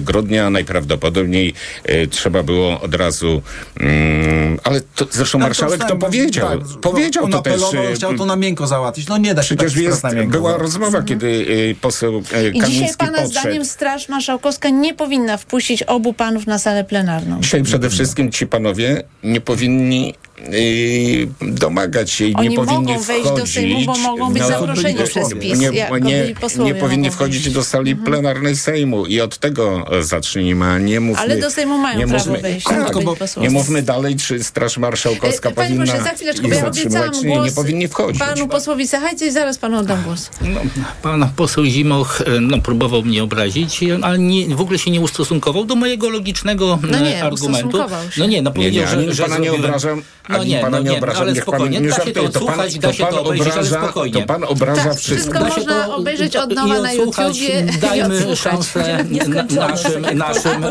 grudnia 0.01 0.49
najprawdopodobniej 0.49 1.53
y, 1.89 2.07
trzeba 2.07 2.43
było 2.43 2.81
od 2.81 2.95
razu, 2.95 3.41
mm, 3.79 4.59
ale 4.63 4.81
to, 4.81 5.07
zresztą 5.11 5.39
marszałek 5.39 5.85
to 5.87 5.95
powiedział. 5.95 6.59
tak, 6.59 6.79
powiedział 6.81 7.27
to 7.27 7.41
też. 7.41 7.53
apelował, 7.53 7.91
y, 7.91 7.95
chciał 7.95 8.17
to 8.17 8.25
na 8.25 8.35
miękko 8.35 8.67
załatwić. 8.67 9.07
No 9.07 9.17
nie 9.17 9.33
da 9.33 9.43
się 9.43 9.55
Przecież 9.55 9.73
tak 9.73 9.83
jest, 9.83 10.03
na 10.03 10.11
miękko 10.11 10.37
była 10.37 10.57
rozmowa, 10.57 11.03
kiedy 11.03 11.27
y, 11.27 11.75
poseł 11.81 12.17
y, 12.17 12.21
I 12.49 12.59
Kamiński 12.59 12.71
dzisiaj 12.71 12.97
pana 12.97 13.11
podszedł. 13.11 13.31
zdaniem 13.31 13.65
Straż 13.65 14.09
Marszałkowska 14.09 14.69
nie 14.69 14.93
powinna 14.93 15.37
wpuścić 15.37 15.83
obu 15.83 16.13
panów 16.13 16.47
na 16.47 16.59
salę 16.59 16.83
plenarną. 16.83 17.41
Dzisiaj 17.41 17.63
przede 17.63 17.89
wszystkim 17.89 18.31
ci 18.31 18.47
panowie 18.47 19.03
nie 19.23 19.41
powinni 19.41 20.13
domagać 21.41 22.11
się 22.11 22.25
i 22.25 22.35
Oni 22.35 22.49
nie 22.49 22.55
powinni 22.55 22.77
mogą 22.93 22.99
wejść 22.99 23.27
wchodzić. 23.27 23.53
do 23.55 23.61
Sejmu, 23.61 23.85
bo 23.85 23.95
mogą 23.97 24.33
być 24.33 24.41
No, 24.41 24.47
zaproszeni 24.47 25.03
przez. 25.03 25.33
PiS. 25.39 25.59
nie, 25.59 25.67
jako 25.67 25.97
nie, 25.97 26.33
nie 26.59 26.75
powinni 26.75 27.11
wchodzić 27.11 27.41
wejść. 27.43 27.55
do 27.55 27.63
sali 27.63 27.95
plenarnej 27.95 28.55
Sejmu 28.55 29.05
i 29.05 29.21
od 29.21 29.37
tego 29.37 29.85
e, 29.97 30.03
zacznijmy, 30.03 30.65
a 30.65 30.77
nie 30.79 30.99
mówmy... 30.99 31.21
Ale 31.21 31.37
do 31.37 31.51
Sejmu 31.51 31.77
mają 31.77 31.99
nie 31.99 32.07
prawo 32.07 32.25
mówmy, 32.25 32.41
wejść, 32.41 32.65
Tak, 32.67 33.03
bo 33.03 33.15
nie 33.41 33.49
mówmy 33.49 33.81
dalej, 33.81 34.15
czy 34.15 34.43
Straż 34.43 34.77
Marszałkowska 34.77 35.49
E, 35.49 35.51
Panie 35.51 35.67
powinna 35.69 35.85
proszę, 35.93 36.03
za 36.03 36.09
chwileczkę, 36.15 36.47
ja 36.47 36.67
obiecałam 36.67 37.11
nie, 37.23 37.35
głos 37.35 37.45
nie 37.45 37.51
powinni 37.51 37.87
wchodzić. 37.87 38.19
panu 38.19 38.47
posłowi 38.47 38.87
Sachajce 38.87 39.25
i 39.27 39.31
zaraz 39.31 39.57
panu 39.57 39.77
oddam 39.77 40.03
głos. 40.03 40.29
No, 40.41 40.59
pan 41.01 41.29
poseł 41.35 41.65
Zimoch 41.65 42.21
e, 42.21 42.39
no, 42.41 42.61
próbował 42.61 43.03
mnie 43.03 43.23
obrazić, 43.23 43.83
e, 43.83 43.97
ale 44.01 44.19
nie, 44.19 44.55
w 44.55 44.61
ogóle 44.61 44.79
się 44.79 44.91
nie 44.91 45.01
ustosunkował 45.01 45.65
do 45.65 45.75
mojego 45.75 46.09
logicznego 46.09 46.79
No 46.91 46.97
e, 46.97 47.01
nie, 47.01 47.23
argumentu. 47.23 47.45
ustosunkował 47.67 48.11
się. 48.11 48.21
No 48.21 48.25
nie, 48.27 48.41
no 48.41 48.49
Nie, 48.55 48.71
nie, 48.71 48.71
powiedział, 48.81 48.85
ani 48.99 49.07
że, 49.07 49.13
że 49.13 49.23
pana 49.23 49.37
nie 49.37 49.53
obrażam, 49.53 50.01
No 50.29 50.43
nie, 50.43 50.59
pana 50.59 50.77
no 50.77 50.83
nie 50.83 50.89
nie, 50.91 50.97
obrażam, 50.97 51.21
ale 51.21 51.33
niech 51.33 51.45
pan 51.45 51.53
spokojnie, 51.53 51.79
nie 51.81 51.89
da 51.89 51.95
się 51.95 52.01
to 52.01 52.13
To 52.13 52.19
pan- 52.21 52.27
odsłuchać, 52.27 52.79
da 52.79 52.87
to 52.87 52.93
się 52.93 53.03
pan 53.03 53.13
to 53.13 53.23
obejrzeć, 53.23 53.53
ale 53.53 53.61
obraża- 53.61 53.83
spokojnie. 53.83 54.21
To 54.21 54.27
pan 54.27 54.43
obraża 54.43 54.83
Tak, 54.83 54.95
wszystko. 54.97 55.31
wszystko 55.45 55.59
można 55.61 55.85
to 55.85 55.95
obejrzeć 55.95 56.35
od 56.35 56.49
nowa 56.55 56.79
na 56.81 56.89
odsłuchać. 56.91 57.37
YouTubie 57.39 57.67
Dajmy 57.81 58.15
odsłuchać. 58.15 58.39
szansę 58.39 59.03
naszym, 59.55 60.01
naszym, 60.17 60.61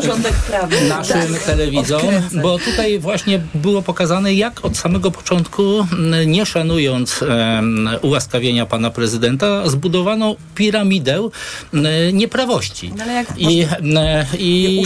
naszym 0.89 1.33
Tak. 1.33 1.43
telewizom, 1.45 2.01
Odkręcać. 2.01 2.41
bo 2.41 2.59
tutaj 2.59 2.99
właśnie 2.99 3.41
było 3.55 3.81
pokazane, 3.81 4.33
jak 4.33 4.65
od 4.65 4.77
samego 4.77 5.11
początku, 5.11 5.87
nie 6.25 6.45
szanując 6.45 7.21
em, 7.23 7.89
ułaskawienia 8.01 8.65
pana 8.65 8.89
prezydenta, 8.89 9.69
zbudowano 9.69 10.35
piramidę 10.55 11.29
m, 11.73 11.83
nieprawości. 12.13 12.91
No 12.97 13.03
ale 13.03 13.13
jak 13.13 13.37
I, 13.37 13.67
i, 14.39 14.81
i, 14.81 14.83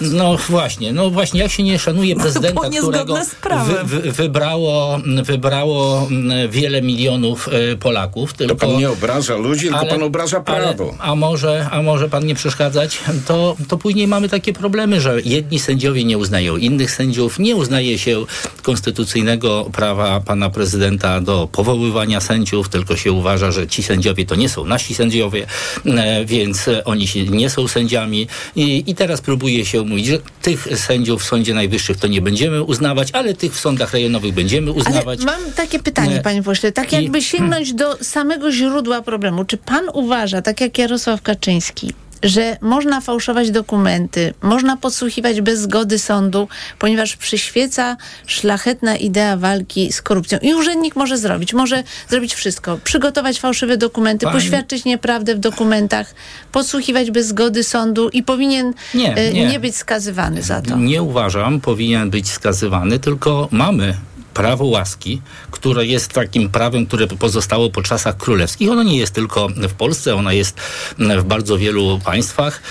no 0.00 0.36
właśnie, 0.48 0.92
no 0.92 1.10
właśnie, 1.10 1.40
jak 1.40 1.50
się 1.50 1.62
nie 1.62 1.78
szanuje 1.78 2.16
prezydenta, 2.16 2.60
Bo 2.62 2.68
niezgodne 2.68 2.98
którego 2.98 3.24
z 3.24 3.34
prawem. 3.34 3.86
wy, 3.86 3.99
wy, 3.99 3.99
wybrało, 4.04 4.98
wybrało 5.24 6.08
m, 6.10 6.32
wiele 6.50 6.82
milionów 6.82 7.48
e, 7.48 7.76
Polaków, 7.76 8.32
To 8.32 8.38
tylko 8.38 8.54
pan 8.56 8.76
nie 8.78 8.90
obraża 8.90 9.36
ludzi, 9.36 9.68
tylko 9.68 9.86
pan 9.86 10.02
obraża 10.02 10.40
prawo. 10.40 10.84
ale, 10.84 10.92
a, 10.98 11.14
może, 11.14 11.68
a 11.70 11.82
może 11.82 12.08
pan 12.08 12.26
nie 12.26 12.34
przeszkadzać, 12.34 12.98
to, 13.26 13.56
to 13.68 13.76
później 13.78 14.06
mamy 14.06 14.28
takie 14.28 14.52
problemy, 14.52 15.00
że 15.00 15.20
jedni 15.24 15.58
sędziowie 15.58 16.04
nie 16.04 16.18
uznają 16.18 16.56
innych 16.56 16.90
sędziów, 16.90 17.38
nie 17.38 17.56
uznaje 17.56 17.98
się 17.98 18.24
konstytucyjnego 18.62 19.70
prawa 19.72 20.20
pana 20.20 20.50
prezydenta 20.50 21.20
do 21.20 21.48
powoływania 21.52 22.20
sędziów, 22.20 22.68
tylko 22.68 22.96
się 22.96 23.12
uważa, 23.12 23.52
że 23.52 23.66
ci 23.66 23.82
sędziowie 23.82 24.26
to 24.26 24.34
nie 24.34 24.48
są 24.48 24.64
nasi 24.64 24.94
sędziowie, 24.94 25.46
e, 25.86 26.24
więc 26.24 26.66
oni 26.84 27.06
nie 27.30 27.50
są 27.50 27.68
sędziami 27.68 28.26
i, 28.56 28.84
i 28.86 28.94
teraz 28.94 29.20
próbuje 29.20 29.66
się 29.66 29.82
mówić, 29.84 30.06
że 30.06 30.18
tych 30.42 30.68
sędziów 30.78 31.22
w 31.22 31.24
Sądzie 31.24 31.54
Najwyższych 31.54 31.96
to 31.96 32.06
nie 32.06 32.20
będziemy 32.22 32.62
uznawać, 32.62 33.10
ale 33.12 33.34
tych 33.34 33.54
w 33.54 33.60
sądach 33.60 33.89
rejonowych 33.92 34.34
będziemy 34.34 34.70
Ale 34.70 34.80
uznawać. 34.80 35.24
mam 35.24 35.40
takie 35.56 35.78
pytanie, 35.78 36.14
Nie. 36.14 36.20
panie 36.22 36.42
pośle, 36.42 36.72
tak 36.72 36.92
I- 36.92 36.96
jakby 36.96 37.22
sięgnąć 37.22 37.72
do 37.74 37.96
samego 38.04 38.52
źródła 38.52 39.02
problemu. 39.02 39.44
Czy 39.44 39.56
pan 39.56 39.84
uważa, 39.92 40.42
tak 40.42 40.60
jak 40.60 40.78
Jarosław 40.78 41.22
Kaczyński, 41.22 41.92
że 42.22 42.56
można 42.60 43.00
fałszować 43.00 43.50
dokumenty, 43.50 44.34
można 44.42 44.76
podsłuchiwać 44.76 45.40
bez 45.40 45.60
zgody 45.60 45.98
sądu, 45.98 46.48
ponieważ 46.78 47.16
przyświeca 47.16 47.96
szlachetna 48.26 48.96
idea 48.96 49.36
walki 49.36 49.92
z 49.92 50.02
korupcją. 50.02 50.38
I 50.42 50.54
urzędnik 50.54 50.96
może 50.96 51.18
zrobić, 51.18 51.54
może 51.54 51.82
zrobić 52.08 52.34
wszystko. 52.34 52.78
Przygotować 52.84 53.40
fałszywe 53.40 53.76
dokumenty, 53.76 54.26
Pani- 54.26 54.38
poświadczyć 54.38 54.84
nieprawdę 54.84 55.34
w 55.34 55.38
dokumentach, 55.38 56.14
podsłuchiwać 56.52 57.10
bez 57.10 57.26
zgody 57.26 57.64
sądu 57.64 58.08
i 58.08 58.22
powinien 58.22 58.72
Nie, 58.94 59.14
e, 59.14 59.32
nie. 59.32 59.46
nie 59.46 59.60
być 59.60 59.76
skazywany 59.76 60.42
za 60.42 60.62
to. 60.62 60.76
Nie 60.76 61.02
uważam, 61.02 61.60
powinien 61.60 62.10
być 62.10 62.28
skazywany, 62.30 62.98
tylko 62.98 63.48
mamy 63.50 63.94
prawo 64.34 64.64
łaski, 64.64 65.22
które 65.50 65.86
jest 65.86 66.12
takim 66.12 66.48
prawem, 66.48 66.86
które 66.86 67.06
pozostało 67.06 67.70
po 67.70 67.82
czasach 67.82 68.16
królewskich. 68.16 68.70
Ono 68.70 68.82
nie 68.82 68.96
jest 68.98 69.12
tylko 69.14 69.48
w 69.48 69.72
Polsce, 69.72 70.14
ono 70.14 70.32
jest 70.32 70.56
w 70.98 71.22
bardzo 71.24 71.58
wielu 71.58 72.00
państwach. 72.04 72.62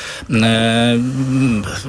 E, 0.44 0.98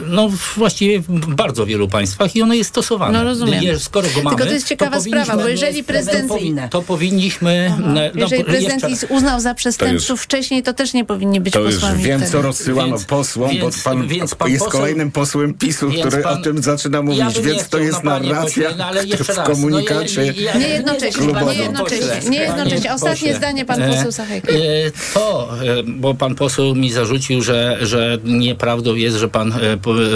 No 0.07 0.31
właściwie 0.57 1.01
w 1.01 1.35
bardzo 1.35 1.67
wielu 1.67 1.89
państwach 1.89 2.37
i 2.37 2.43
ono 2.43 2.55
jest 2.55 2.71
stosowane. 2.71 3.19
No 3.19 3.25
rozumiem. 3.25 3.63
Je- 3.63 3.79
Skoro 3.79 4.09
go 4.15 4.23
mamy, 4.23 4.37
Tylko 4.37 4.49
to 4.49 4.55
jest 4.55 4.67
ciekawa 4.69 4.97
powinniśmy- 4.97 5.25
sprawa, 5.25 5.43
bo 5.43 5.49
jeżeli 5.49 5.85
prezydent... 5.85 6.33
To 6.71 6.83
powinniśmy... 6.83 7.75
no, 7.79 8.01
Jeżeli 8.15 8.45
prezydent 8.45 8.83
jeszcze- 8.91 9.07
uznał 9.07 9.41
za 9.41 9.55
przestępców 9.55 10.23
wcześniej, 10.23 10.63
to 10.63 10.73
też 10.75 10.93
nie 10.93 11.05
powinni 11.05 11.41
być 11.41 11.53
To 11.55 11.61
już 11.61 11.75
posłami 11.75 12.03
wiem, 12.03 12.21
wtedy. 12.21 12.33
co 12.33 12.43
rozsyłano 12.43 12.89
Więc- 12.89 13.05
posłom, 13.05 13.51
więc- 13.51 13.77
bo 13.77 13.91
pan, 13.91 14.09
więc 14.09 14.35
pan 14.35 14.51
jest 14.51 14.65
poseł- 14.65 14.73
kolejnym 14.81 15.11
posłem 15.11 15.55
PiSu, 15.55 15.91
który 16.01 16.23
pan- 16.23 16.39
o 16.39 16.43
tym 16.43 16.63
zaczyna 16.63 16.99
Ja 16.99 17.03
mówić, 17.03 17.37
nie 17.37 17.43
więc 17.43 17.69
to 17.69 17.79
jest 17.79 18.05
narracja 18.05 18.71
no, 18.79 18.85
ale 18.85 19.05
jeszcze 19.07 19.33
raz, 19.35 19.47
komunikacie. 19.61 20.21
No, 20.21 20.23
ja- 20.27 20.33
ja- 20.53 20.59
Nie 20.59 20.69
jednocześnie, 20.69 21.27
nie 21.27 21.55
jednocześnie, 21.55 22.31
nie 22.31 22.39
jednocześnie. 22.41 22.95
Ostatnie 22.95 23.17
pośle, 23.21 23.37
zdanie 23.37 23.65
pan 23.65 23.83
e, 23.83 23.89
poseł 23.89 24.13
Sachajko. 24.13 24.53
e, 24.53 24.57
To, 25.15 25.49
e, 25.79 25.83
bo 25.83 26.15
pan 26.15 26.35
poseł 26.35 26.75
mi 26.75 26.93
zarzucił, 26.93 27.43
że, 27.43 27.79
że 27.81 28.19
nieprawdą 28.25 28.95
jest, 28.95 29.17
że 29.17 29.29
pan, 29.29 29.55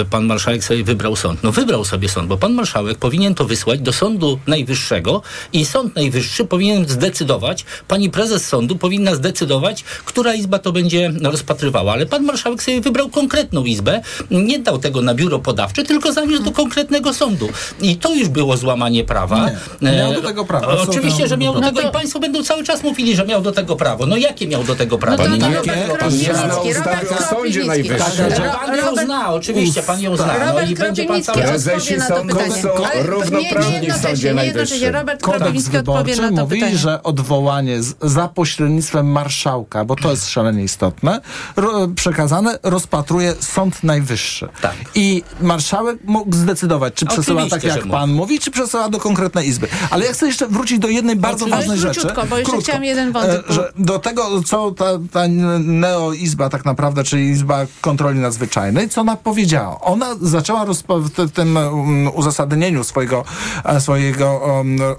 pan 0.09 0.25
marszałek 0.25 0.63
sobie 0.63 0.83
wybrał 0.83 1.15
sąd. 1.15 1.43
No 1.43 1.51
wybrał 1.51 1.85
sobie 1.85 2.09
sąd, 2.09 2.27
bo 2.27 2.37
pan 2.37 2.53
marszałek 2.53 2.97
powinien 2.97 3.35
to 3.35 3.45
wysłać 3.45 3.79
do 3.79 3.93
Sądu 3.93 4.39
Najwyższego 4.47 5.21
i 5.53 5.65
Sąd 5.65 5.95
Najwyższy 5.95 6.45
powinien 6.45 6.87
zdecydować, 6.87 7.65
pani 7.87 8.09
prezes 8.09 8.47
sądu 8.47 8.75
powinna 8.75 9.15
zdecydować, 9.15 9.83
która 10.05 10.33
izba 10.33 10.59
to 10.59 10.71
będzie 10.71 11.13
rozpatrywała. 11.23 11.93
Ale 11.93 12.05
pan 12.05 12.23
marszałek 12.23 12.63
sobie 12.63 12.81
wybrał 12.81 13.09
konkretną 13.09 13.63
izbę, 13.65 14.01
nie 14.31 14.59
dał 14.59 14.77
tego 14.77 15.01
na 15.01 15.13
biuro 15.13 15.39
podawcze, 15.39 15.83
tylko 15.83 16.11
zaniósł 16.13 16.43
do 16.43 16.51
konkretnego 16.51 17.13
sądu. 17.13 17.49
I 17.81 17.95
to 17.95 18.13
już 18.15 18.27
było 18.27 18.57
złamanie 18.57 19.03
prawa. 19.03 19.34
Prawa. 19.35 19.51
Nie, 19.81 19.91
miał 19.97 20.11
E, 20.11 20.15
do 20.15 20.21
tego 20.21 20.45
prawa. 20.45 20.67
o- 20.67 20.81
Oczywiście, 20.81 21.27
że 21.27 21.37
miał 21.37 21.53
do 21.53 21.59
No 21.59 21.67
tego 21.67 21.81
to- 21.81 21.89
i 21.89 21.91
państwo 21.91 22.19
będą 22.19 22.43
cały 22.43 22.63
czas 22.63 22.83
mówili, 22.83 23.15
że 23.15 23.25
miał 23.25 23.41
do 23.41 23.51
tego 23.51 23.75
prawo. 23.75 24.05
No 24.05 24.17
jakie 24.17 24.47
miał 24.47 24.63
do 24.63 24.75
tego 24.75 24.97
prawo? 24.97 25.23
No 25.27 25.37
to 25.37 25.49
Nie, 25.49 25.55
pan 25.99 26.17
nie 26.17 26.33
zna 26.33 26.57
ustawy 26.57 27.09
o 27.19 27.21
Sądzie. 27.23 27.63
Najwyższym. 27.65 28.25
Pan 28.65 28.77
ją 28.77 28.95
zna, 29.05 29.33
oczywiście 29.33 29.83
pan 29.83 30.01
ją 30.01 30.17
zna. 30.17 30.33
No 30.53 30.61
i 30.61 30.75
będzie 30.75 31.05
pan 31.05 31.23
cały 31.23 31.41
czas... 31.41 31.63
sądów 32.07 32.37
pytanie. 32.37 32.61
są 32.61 32.69
równoprawni 33.03 33.91
w 33.91 33.95
Sądzie. 33.97 34.33
Najwyższym. 34.33 34.93
Robert 34.95 35.21
Kodeks 35.21 35.67
wyborczy 35.67 36.31
mówi, 36.31 36.55
pytanie. 36.59 36.77
że 36.77 37.03
odwołanie 37.03 37.83
z, 37.83 37.95
za 38.01 38.27
pośrednictwem 38.27 39.11
marszałka, 39.11 39.85
bo 39.85 39.95
to 39.95 40.11
jest 40.11 40.29
szalenie 40.29 40.63
istotne, 40.63 41.21
ro, 41.55 41.87
przekazane 41.95 42.59
rozpatruje 42.63 43.35
Sąd 43.39 43.83
Najwyższy. 43.83 44.47
Tak. 44.61 44.73
I 44.95 45.23
marszałek 45.41 45.97
mógł 46.05 46.35
zdecydować, 46.35 46.93
czy 46.93 47.05
przesyła 47.05 47.41
Oczywiście, 47.43 47.67
tak 47.69 47.77
jak 47.77 47.87
pan 47.91 48.11
mówi, 48.11 48.39
czy 48.39 48.51
przesyła 48.51 48.89
do 48.89 48.99
konkretnej 49.25 49.47
izby. 49.47 49.67
Ale 49.89 50.05
ja 50.05 50.13
chcę 50.13 50.27
jeszcze 50.27 50.47
wrócić 50.47 50.79
do 50.79 50.87
jednej 50.87 51.15
bardzo 51.15 51.45
Ale 51.45 51.55
ważnej 51.55 51.77
rzeczy. 51.77 51.99
króciutko, 51.99 52.25
bo 52.27 52.37
jeszcze 52.37 52.57
chciałam 52.57 52.83
jeden 52.83 53.11
wątek 53.11 53.51
E, 53.51 53.71
do 53.75 53.99
tego, 53.99 54.43
co 54.43 54.71
ta, 54.71 54.85
ta 55.11 55.27
neoizba 55.59 56.49
tak 56.49 56.65
naprawdę, 56.65 57.03
czyli 57.03 57.29
Izba 57.29 57.65
Kontroli 57.81 58.19
Nadzwyczajnej, 58.19 58.89
co 58.89 59.01
ona 59.01 59.15
powiedziała. 59.15 59.81
Ona 59.81 60.15
zaczęła 60.21 60.65
w 60.65 61.31
tym 61.31 61.57
um, 61.57 62.07
uzasadnieniu 62.13 62.83
swojego, 62.83 63.23
e, 63.65 63.81
swojego 63.81 64.41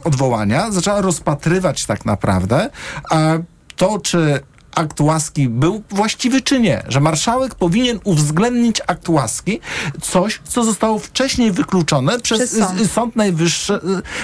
odwołania, 0.04 0.70
zaczęła 0.70 1.00
rozpatrywać 1.00 1.86
tak 1.86 2.04
naprawdę 2.04 2.70
e, 3.10 3.42
to, 3.76 3.98
czy 3.98 4.40
akt 4.76 5.00
łaski 5.00 5.48
był 5.48 5.82
właściwy 5.90 6.42
czy 6.42 6.60
nie, 6.60 6.82
że 6.88 7.00
marszałek 7.00 7.54
powinien 7.54 7.98
uwzględnić 8.04 8.80
akt 8.86 9.08
łaski, 9.08 9.60
coś, 10.02 10.40
co 10.48 10.64
zostało 10.64 10.98
wcześniej 10.98 11.52
wykluczone 11.52 12.20
przez, 12.20 12.38
Przez 12.38 12.58
sąd. 12.68 12.80
y, 12.80 12.88
sąd 12.88 13.16
Najwyższy 13.16 13.74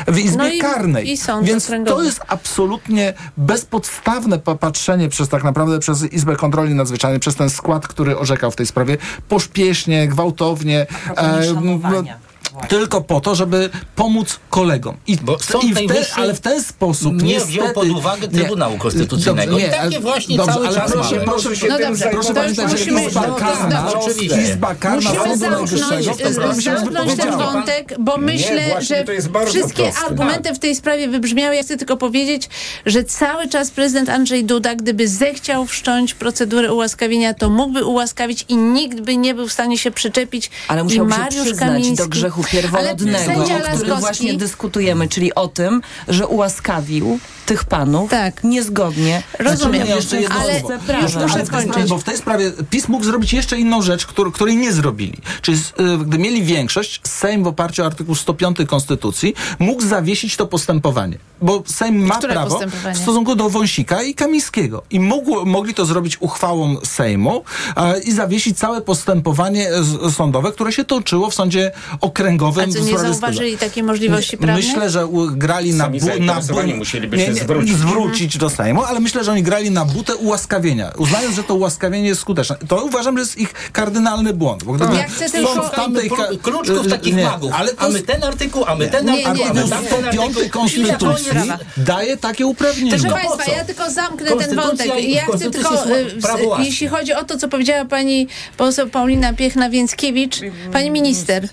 y, 0.09 0.13
w 0.13 0.19
Izbie 0.19 0.37
No 0.39 0.49
i- 0.49 0.59
Karnej. 0.59 1.11
i 1.11 1.17
sąd 1.17 1.47
Więc 1.47 1.65
okręgowy. 1.65 1.97
to 1.97 2.03
jest 2.03 2.21
absolutnie 2.29 3.15
bezpodstawne 3.37 4.39
popatrzenie 4.39 5.09
przez 5.09 5.29
tak 5.29 5.45
naprawdę 5.45 5.79
przez 5.79 6.13
Izbę 6.13 6.37
Kontroli 6.37 6.75
Nadzwyczajnej, 6.75 7.21
przez 7.21 7.35
ten 7.35 7.51
skład, 7.51 7.89
który 7.89 8.19
orzekał 8.19 8.51
w 8.51 8.57
tej 8.57 8.67
sprawie 8.67 8.97
pośpiesznie, 9.29 10.09
gwałtownie. 10.09 10.87
propos 11.05 11.25
nieszanowania. 11.41 12.17
No, 12.55 12.61
tylko 12.69 13.01
po 13.01 13.21
to, 13.21 13.35
żeby 13.35 13.71
pomóc 13.97 14.39
kolegom. 14.51 14.97
I, 15.07 15.17
Bo 15.17 15.39
Sąd 15.39 15.65
i 15.65 15.73
w 15.73 15.75
Najwyższy 15.75 16.15
ale 16.15 16.35
w 16.35 16.41
ten 16.41 16.63
sposób 16.63 17.23
nie 17.23 17.29
niestety, 17.29 17.53
wziął 17.53 17.73
pod 17.73 17.89
uwagę 17.89 18.29
Trybunału 18.29 18.79
Konstytucyjnego. 18.79 19.59
I 19.59 19.65
takie 19.71 20.01
właśnie 20.01 20.37
dobrze, 20.37 20.53
cały 20.53 20.67
ale 20.67 20.77
czas 20.77 20.93
proszę, 20.93 21.15
mamy. 21.15 21.25
proszę 21.27 21.57
się 21.57 21.67
No 21.69 21.77
tym 21.79 21.87
dobrze. 21.89 22.09
Proszę 22.13 22.35
pamiętać, 22.35 22.71
że 22.71 22.77
musimy- 22.77 23.05
Izba 23.07 23.27
no, 23.27 23.35
Karna, 23.35 23.83
dobrze. 23.93 24.43
Izba 24.43 24.75
Karna 24.75 25.11
Musimy 25.11 25.37
Sądu 25.37 25.37
zamknąć, 25.37 25.91
Najwyższego 25.91 26.53
w 26.55 26.63
się 26.63 26.77
zamknąć 26.77 27.15
ten 27.17 27.39
wątek, 27.39 27.95
bo 27.99 28.17
myślę, 28.17 28.83
że 28.83 29.05
wszystkie 29.47 29.83
proste. 29.83 30.07
argumenty 30.07 30.55
w 30.55 30.59
tej 30.59 30.77
sprawie 30.77 31.09
wybrzmiały. 31.09 31.57
Ja 31.57 31.63
chcę 31.63 31.77
tylko 31.77 31.97
powiedzieć, 31.97 32.49
że 32.87 33.05
cały 33.05 33.49
czas 33.49 33.71
prezydent 33.71 34.09
Andrzej 34.09 34.45
Duda, 34.45 34.75
gdyby 34.75 35.09
zechciał 35.09 35.67
wszcząć 35.67 36.15
procedurę 36.15 36.75
ułaskawienia, 36.75 37.35
to 37.35 37.51
mógłby 37.51 37.85
ułaskawić 37.85 38.45
i 38.49 38.57
nikt 38.57 39.01
by 39.01 39.17
nie 39.17 39.35
był 39.35 39.49
w 39.49 39.53
stanie 39.53 39.79
się 39.79 39.91
przyczepić. 39.91 40.51
Ale 40.69 40.81
I 40.81 40.85
musiałby 40.85 41.13
się 41.13 41.19
Mariusz 41.19 41.45
przyznać 41.45 41.69
Kamiński. 41.69 41.97
do 41.97 42.09
grzechu 42.09 42.42
Ale 42.43 42.51
pierworodnego, 42.51 43.19
sędzia 43.19 43.57
o 43.57 43.77
którym 43.77 44.01
właśnie 44.01 44.35
dyskutujemy, 44.35 45.09
czyli 45.09 45.35
o 45.35 45.49
tym, 45.49 45.83
że 46.09 46.27
ułaskawił 46.27 47.19
tych 47.47 47.65
panów 47.65 48.11
Tak. 48.11 48.45
niezgodnie 48.45 49.23
Rozumiem, 49.39 49.87
z 49.87 49.91
jeszcze 49.91 50.21
jedno 50.21 50.37
ale 50.41 50.61
słowo. 50.61 50.75
już 51.03 51.15
muszę 51.15 51.47
skończyć. 51.47 51.89
bo 51.89 51.99
w 51.99 52.05
tej 52.05 52.17
sprawie 52.17 52.53
PiS 52.71 52.89
mógł 52.89 53.05
zrobić 53.05 53.33
jeszcze 53.33 53.59
inną 53.59 53.83
rzecz, 53.83 54.07
któr, 54.07 54.33
której 54.33 54.57
nie 54.57 54.73
zrobili. 54.73 55.19
Czyli 55.43 55.59
y, 55.59 55.99
gdy 56.05 56.19
mieli 56.19 56.43
większość, 56.43 57.01
Sejm 57.05 57.45
w 57.45 57.47
oparciu 57.47 57.83
o 57.83 57.87
artykuł 57.87 58.15
105 58.15 58.57
Konstytucji 58.67 59.35
mógł 59.59 59.83
zawiesić 59.83 60.37
to 60.37 60.47
postępowanie. 60.47 61.19
Bo 61.43 61.63
Sejm 61.67 62.07
ma 62.07 62.19
Które 62.19 62.33
prawo 62.33 62.61
w 62.95 62.99
stosunku 62.99 63.35
do 63.37 63.51
Wąsika 63.51 64.03
i 64.03 64.15
Kamińskiego. 64.15 64.83
I 64.91 65.01
mógł, 65.01 65.47
mogli 65.47 65.75
to 65.75 65.85
zrobić 65.85 66.17
uchwałą 66.21 66.77
Sejmu 66.85 67.45
e, 67.77 68.01
i 68.01 68.13
zawiesić 68.13 68.59
całe 68.59 68.81
postępowanie 68.81 69.69
z, 69.81 70.17
sądowe, 70.17 70.53
które 70.53 70.73
się 70.73 70.85
toczyło 70.85 71.31
w 71.31 71.35
sądzie 71.35 71.71
okręgowym. 72.01 72.32
A 72.35 72.67
co, 72.73 72.83
w 72.83 72.87
nie 72.87 72.99
zauważyli 72.99 73.59
takiej 73.59 73.83
możliwości 73.83 74.37
nie, 74.37 74.39
prawnej? 74.47 74.65
Myślę, 74.67 74.91
że 74.91 75.09
grali 75.33 75.75
na, 75.75 75.89
bu, 75.89 75.99
na 76.21 76.41
bu- 76.41 76.77
musieliby 76.77 77.19
się 77.19 77.35
zwrócić. 77.35 77.77
zwrócić 77.83 78.39
do 78.39 78.51
Sejmu, 78.51 78.83
ale 78.83 79.01
myślę, 79.01 79.25
że 79.25 79.33
oni 79.33 79.43
grali 79.43 79.71
na 79.71 79.85
butę 79.85 80.17
ułaskawienia, 80.17 80.93
uznając, 80.99 81.37
że 81.37 81.43
to 81.45 81.55
ułaskawienie 81.55 82.09
jest 82.09 82.21
skuteczne. 82.21 82.57
To 82.69 82.85
uważam, 82.85 83.17
że 83.17 83.21
jest 83.23 83.39
ich 83.39 83.55
kardynalny 83.73 84.33
błąd. 84.33 84.65
Bo 84.65 84.73
gdyby 84.73 84.95
Ja 84.97 85.09
chcę 85.09 85.31
tylko- 85.31 85.69
tamtej 85.69 86.11
ka- 86.11 86.29
Kluczków 86.43 86.87
y, 86.87 86.91
takich 86.91 87.17
nie, 87.17 87.25
magów. 87.25 87.53
Ale 87.55 87.73
to 87.73 87.81
a 87.81 87.89
my 87.89 88.01
ten 88.01 88.25
artykuł, 88.25 88.65
a 88.67 88.75
my 88.75 88.89
ten 88.89 89.07
Nie, 89.07 89.13
nie, 89.13 89.27
artykuł, 89.29 89.51
a 89.51 89.55
my 89.55 89.65
nie, 89.65 89.69
tamten 89.71 90.05
Artykuł 90.05 90.25
artykuł. 90.27 90.43
5 90.43 90.51
Konstytucji 90.53 91.41
daje 91.77 92.17
takie 92.17 92.47
uprawnienia. 92.47 92.91
Proszę 92.99 93.11
Państwa, 93.15 93.53
ja 93.53 93.65
tylko 93.65 93.91
zamknę 93.91 94.37
ten 94.37 94.57
wątek. 94.57 94.87
Ja 95.09 95.25
chcę 95.27 95.51
tylko, 95.51 95.87
y, 95.97 96.65
jeśli 96.65 96.89
chodzi 96.89 97.13
o 97.13 97.25
to, 97.25 97.39
co 97.39 97.49
powiedziała 97.49 97.85
pani 97.85 98.29
poseł 98.57 98.89
Paulina 98.89 99.33
Piechna-Więckiewicz, 99.33 100.41
pani 100.73 100.91
minister. 100.91 101.49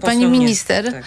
Pani 0.00 0.26
minister 0.26 0.92
tak, 0.92 1.04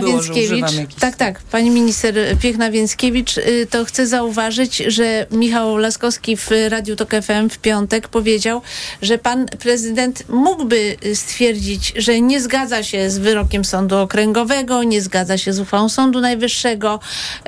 było, 0.00 0.18
używam 0.18 0.58
jakichś- 0.58 0.94
tak, 1.00 1.16
tak, 1.16 1.40
pani 1.40 1.70
minister 1.70 2.14
Piechna-Więckiewicz, 2.40 3.38
y, 3.38 3.66
to 3.70 3.84
chcę 3.84 4.06
zauważyć, 4.06 4.76
że 4.76 5.26
Michał 5.30 5.76
Laskowski 5.76 6.36
w 6.36 6.48
Radiu 6.68 6.96
Tok 6.96 7.10
FM 7.22 7.48
w 7.50 7.58
piątek 7.58 8.08
powiedział, 8.08 8.62
że 9.02 9.18
pan 9.18 9.46
prezydent 9.46 10.22
mógłby 10.28 10.96
stwierdzić, 11.14 11.92
że 11.96 12.20
nie 12.20 12.40
zgadza 12.40 12.82
się 12.82 13.10
z 13.10 13.18
wyrokiem 13.18 13.64
Sądu 13.64 13.96
Okręgowego, 13.98 14.82
nie 14.82 15.02
zgadza 15.02 15.38
się 15.38 15.52
z 15.52 15.60
uchwałą 15.60 15.88
Sądu 15.88 16.20
Najwyższego, 16.20 17.00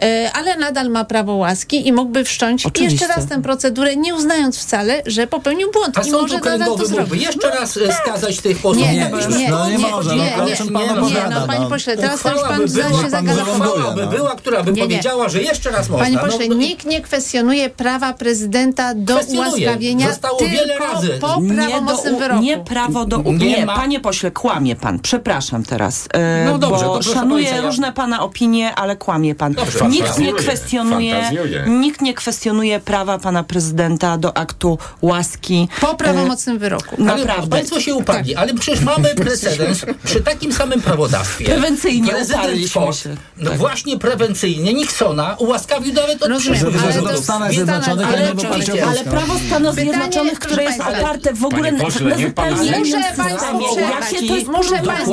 e, 0.03 0.31
ale 0.35 0.57
nadal 0.57 0.91
ma 0.91 1.05
prawo 1.05 1.35
łaski 1.35 1.89
i 1.89 1.93
mógłby 1.93 2.25
wszcząć 2.25 2.67
Oczywiście. 2.67 3.05
jeszcze 3.05 3.15
raz 3.21 3.27
tę 3.29 3.43
procedurę, 3.43 3.97
nie 3.97 4.15
uznając 4.15 4.59
wcale, 4.59 5.03
że 5.07 5.27
popełnił 5.27 5.71
błąd 5.73 5.99
A 5.99 6.01
i 6.01 6.05
sąd 6.11 6.23
może 6.23 6.35
nadal 6.35 6.59
to 6.59 6.65
okręgowy 6.65 6.83
mógłby 6.83 6.95
zrobić. 7.09 7.23
jeszcze 7.27 7.51
raz 7.51 7.77
e, 7.77 7.93
skazać 7.93 8.41
tych 8.41 8.59
posłów. 8.59 8.87
Nie, 8.87 8.93
Nie, 8.93 9.11
nie, 9.31 9.39
nie, 9.39 9.51
no 9.51 9.71
nie 9.71 9.77
nie, 9.77 9.79
może, 10.05 10.17
nie, 10.17 10.35
no, 10.37 10.45
nie, 10.45 10.53
o 10.55 10.57
czym 10.57 10.67
nie, 10.67 10.73
pan 10.73 10.83
nie, 10.83 11.01
opowiada, 11.01 11.41
no, 11.41 11.47
panie 11.47 11.61
no. 11.61 11.69
pośle, 11.69 11.97
teraz 11.97 12.23
to 12.23 12.33
już 12.33 12.43
pan 12.43 12.59
by 12.61 12.69
była, 12.69 12.89
się 12.89 13.07
Uchwała 13.53 13.93
by 13.95 14.03
no. 14.03 14.07
była, 14.11 14.35
która 14.35 14.63
by 14.63 14.73
Nie, 14.73 14.83
nie. 14.83 14.89
powiedziała, 14.89 15.29
że 15.29 15.43
jeszcze 15.43 15.71
raz 15.71 15.89
można. 15.89 16.05
Panie 16.05 16.17
No, 16.17 16.23
pośle, 16.23 16.49
no, 16.49 16.55
nikt 16.55 16.87
nie 16.87 17.01
kwestionuje 17.01 17.71
prawa 17.71 18.13
prezydenta 18.13 18.95
do 18.95 19.15
Kwestionuje. 19.15 19.49
ułaskawienia 19.67 20.09
Zostało 20.09 20.39
tylko 20.39 20.53
wiele 20.55 20.79
razy. 20.79 21.09
po 21.09 21.41
prawomocnym 21.49 22.13
do, 22.15 22.19
wyroku. 22.21 22.43
nie 22.43 22.59
prawo 22.59 23.05
do... 23.05 23.19
Nie 23.19 23.33
Nie, 23.59 23.67
ma- 23.67 23.77
panie 23.77 24.01
pośle, 24.01 24.31
kłamie 24.31 24.77
pan. 24.77 24.99
Przepraszam 24.99 25.63
teraz. 25.65 26.09
E, 26.15 26.45
No 26.47 26.59
dobrze, 26.59 26.85
bo 26.85 27.03
szanuję 27.03 27.61
różne 27.63 27.93
pana 27.93 28.23
opinie, 28.23 28.75
ale 28.75 28.97
kłamie 28.97 29.35
pan. 29.35 29.53
Dobrze, 29.53 29.89
nikt 29.89 30.19
nie 30.19 30.33
kwestionuje, 30.33 31.31
nikt 31.67 32.01
nie 32.01 32.15
kwestionuje 32.15 32.81
prawa 32.81 33.19
pana 33.19 33.43
prezydenta 33.43 34.19
do 34.19 34.37
aktu 34.37 34.79
łaski. 35.03 35.69
Po 35.81 35.95
prawomocnym 35.95 36.59
wyroku. 36.59 36.97
E, 37.07 37.11
Ale 37.11 37.21
naprawdę. 37.25 37.51
Państwo 37.51 37.81
się 37.81 37.95
uparli, 37.95 38.35
ale 38.37 38.55
przecież 38.55 38.81
mamy 38.85 39.09
precedens 39.25 39.85
przy 40.05 40.21
takim 40.21 40.53
samym 40.53 40.83
prawodawstwie. 40.83 41.45
Prewencyjnie 41.45 42.11
Prezydent 42.11 42.71
Ford, 42.71 42.97
się. 42.97 43.17
No 43.37 43.51
Tak. 43.51 43.59
właśnie 43.59 43.99
prewencyjnie 43.99 44.75
Nixona 44.75 45.37
ułaskawił 45.39 45.95
nawet 45.95 46.23
od 46.23 46.29
Rozumiem, 46.29 46.55
przyszłych 46.59 46.83
ale 46.85 46.93
rządów. 46.93 47.13
to 47.13 47.21
w 47.21 47.25
Stanach 47.25 47.53
Zjednoczonych, 47.53 48.07
ale 48.07 48.17
a 48.19 48.21
nie 48.21 48.35
w 48.35 48.39
oczywiście. 48.39 48.73
oparciu 48.73 48.87
o 48.87 48.91
Ale 48.91 49.05
prawo 49.05 49.35
Stanów 49.47 49.75
Zjednoczonych, 49.75 50.39
które 50.39 50.65
jest 50.65 50.81
oparte 50.81 51.35
w 51.35 51.45
ogóle 51.45 51.73
na, 51.73 51.91
zupełnie 51.91 52.71
nie- 52.71 52.79
Muszę 52.79 52.79
innym 52.79 52.85
systemie. 52.87 53.37
Muszę. 53.53 53.81
Państwu 54.19 54.61
przerwać. 54.61 55.07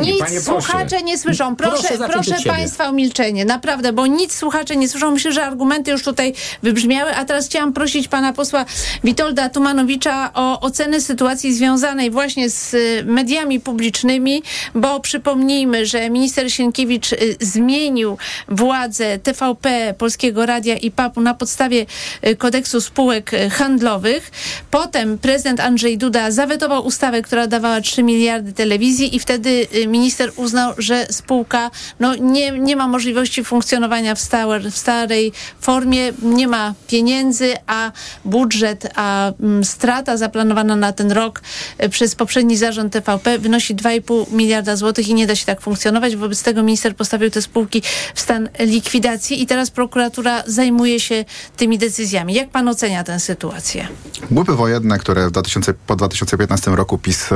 nic 0.00 0.44
słuchacze 0.44 1.02
nie 1.02 1.18
słyszą. 1.18 1.56
Proszę, 1.56 1.88
Proszę. 2.12 2.34
Państwa 2.46 2.88
o 2.88 2.92
milczenie. 2.92 3.44
Naprawdę, 3.44 3.92
bo 3.92 4.06
nic 4.06 4.34
słuchacze 4.34 4.76
nie 4.76 4.88
słyszą. 4.88 5.10
Myślę, 5.10 5.32
że 5.32 5.44
argumenty 5.44 5.90
już 5.90 6.02
tutaj 6.02 6.34
wybrzmiały, 6.62 7.16
a 7.16 7.24
teraz 7.24 7.46
chciałam 7.46 7.72
prosić 7.72 8.08
pana 8.08 8.32
posła 8.32 8.64
Witolda 9.04 9.48
Tumanowicza 9.48 10.30
o 10.34 10.60
ocenę 10.60 11.00
sytuacji 11.00 11.54
związanej 11.54 11.79
właśnie 12.10 12.50
z 12.50 12.74
y, 12.74 13.04
mediami 13.04 13.60
publicznymi, 13.60 14.42
bo 14.74 15.00
przypomnijmy, 15.00 15.86
że 15.86 16.10
minister 16.10 16.52
Sienkiewicz 16.52 17.12
y, 17.12 17.36
zmienił 17.40 18.18
władzę 18.48 19.18
TVP, 19.18 19.94
Polskiego 19.98 20.46
Radia 20.46 20.76
i 20.76 20.90
PAP-u 20.90 21.20
na 21.20 21.34
podstawie 21.34 21.86
y, 22.26 22.36
kodeksu 22.36 22.80
spółek 22.80 23.30
handlowych. 23.50 24.30
Potem 24.70 25.18
prezydent 25.18 25.60
Andrzej 25.60 25.98
Duda 25.98 26.30
zawetował 26.30 26.86
ustawę, 26.86 27.22
która 27.22 27.46
dawała 27.46 27.80
3 27.80 28.02
miliardy 28.02 28.52
telewizji 28.52 29.16
i 29.16 29.18
wtedy 29.18 29.66
minister 29.86 30.32
uznał, 30.36 30.72
że 30.78 31.06
spółka 31.10 31.70
no, 32.00 32.14
nie, 32.14 32.50
nie 32.50 32.76
ma 32.76 32.88
możliwości 32.88 33.44
funkcjonowania 33.44 34.14
w, 34.14 34.20
stałe, 34.20 34.60
w 34.60 34.76
starej 34.76 35.32
formie, 35.60 36.12
nie 36.22 36.48
ma 36.48 36.74
pieniędzy, 36.88 37.54
a 37.66 37.92
budżet, 38.24 38.88
a 38.94 39.32
mm, 39.40 39.64
strata 39.64 40.16
zaplanowana 40.16 40.76
na 40.76 40.92
ten 40.92 41.12
rok 41.12 41.42
przez 41.90 42.14
poprzedni 42.14 42.56
zarząd 42.56 42.92
TVP 42.92 43.38
wynosi 43.38 43.74
2,5 43.76 44.32
miliarda 44.32 44.76
złotych 44.76 45.08
i 45.08 45.14
nie 45.14 45.26
da 45.26 45.36
się 45.36 45.46
tak 45.46 45.60
funkcjonować. 45.60 46.16
Wobec 46.16 46.42
tego 46.42 46.62
minister 46.62 46.96
postawił 46.96 47.30
te 47.30 47.42
spółki 47.42 47.82
w 48.14 48.20
stan 48.20 48.48
likwidacji 48.58 49.42
i 49.42 49.46
teraz 49.46 49.70
prokuratura 49.70 50.42
zajmuje 50.46 51.00
się 51.00 51.24
tymi 51.56 51.78
decyzjami. 51.78 52.34
Jak 52.34 52.50
pan 52.50 52.68
ocenia 52.68 53.04
tę 53.04 53.20
sytuację? 53.20 53.88
Łupy 54.30 54.52
wojenne, 54.52 54.98
które 54.98 55.26
w 55.28 55.30
2000, 55.30 55.74
po 55.86 55.96
2015 55.96 56.70
roku 56.70 56.98
PiS 56.98 57.28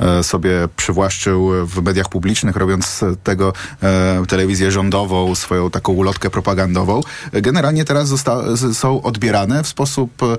e, 0.00 0.22
sobie 0.24 0.50
przywłaszczył 0.76 1.50
w 1.66 1.82
mediach 1.82 2.08
publicznych, 2.08 2.56
robiąc 2.56 3.00
tego 3.24 3.52
e, 3.82 4.22
telewizję 4.28 4.70
rządową, 4.72 5.34
swoją 5.34 5.70
taką 5.70 5.92
ulotkę 5.92 6.30
propagandową, 6.30 7.00
e, 7.32 7.42
generalnie 7.42 7.84
teraz 7.84 8.08
zosta- 8.08 8.74
są 8.74 9.02
odbierane 9.02 9.62
w 9.62 9.68
sposób 9.68 10.10
e, 10.22 10.36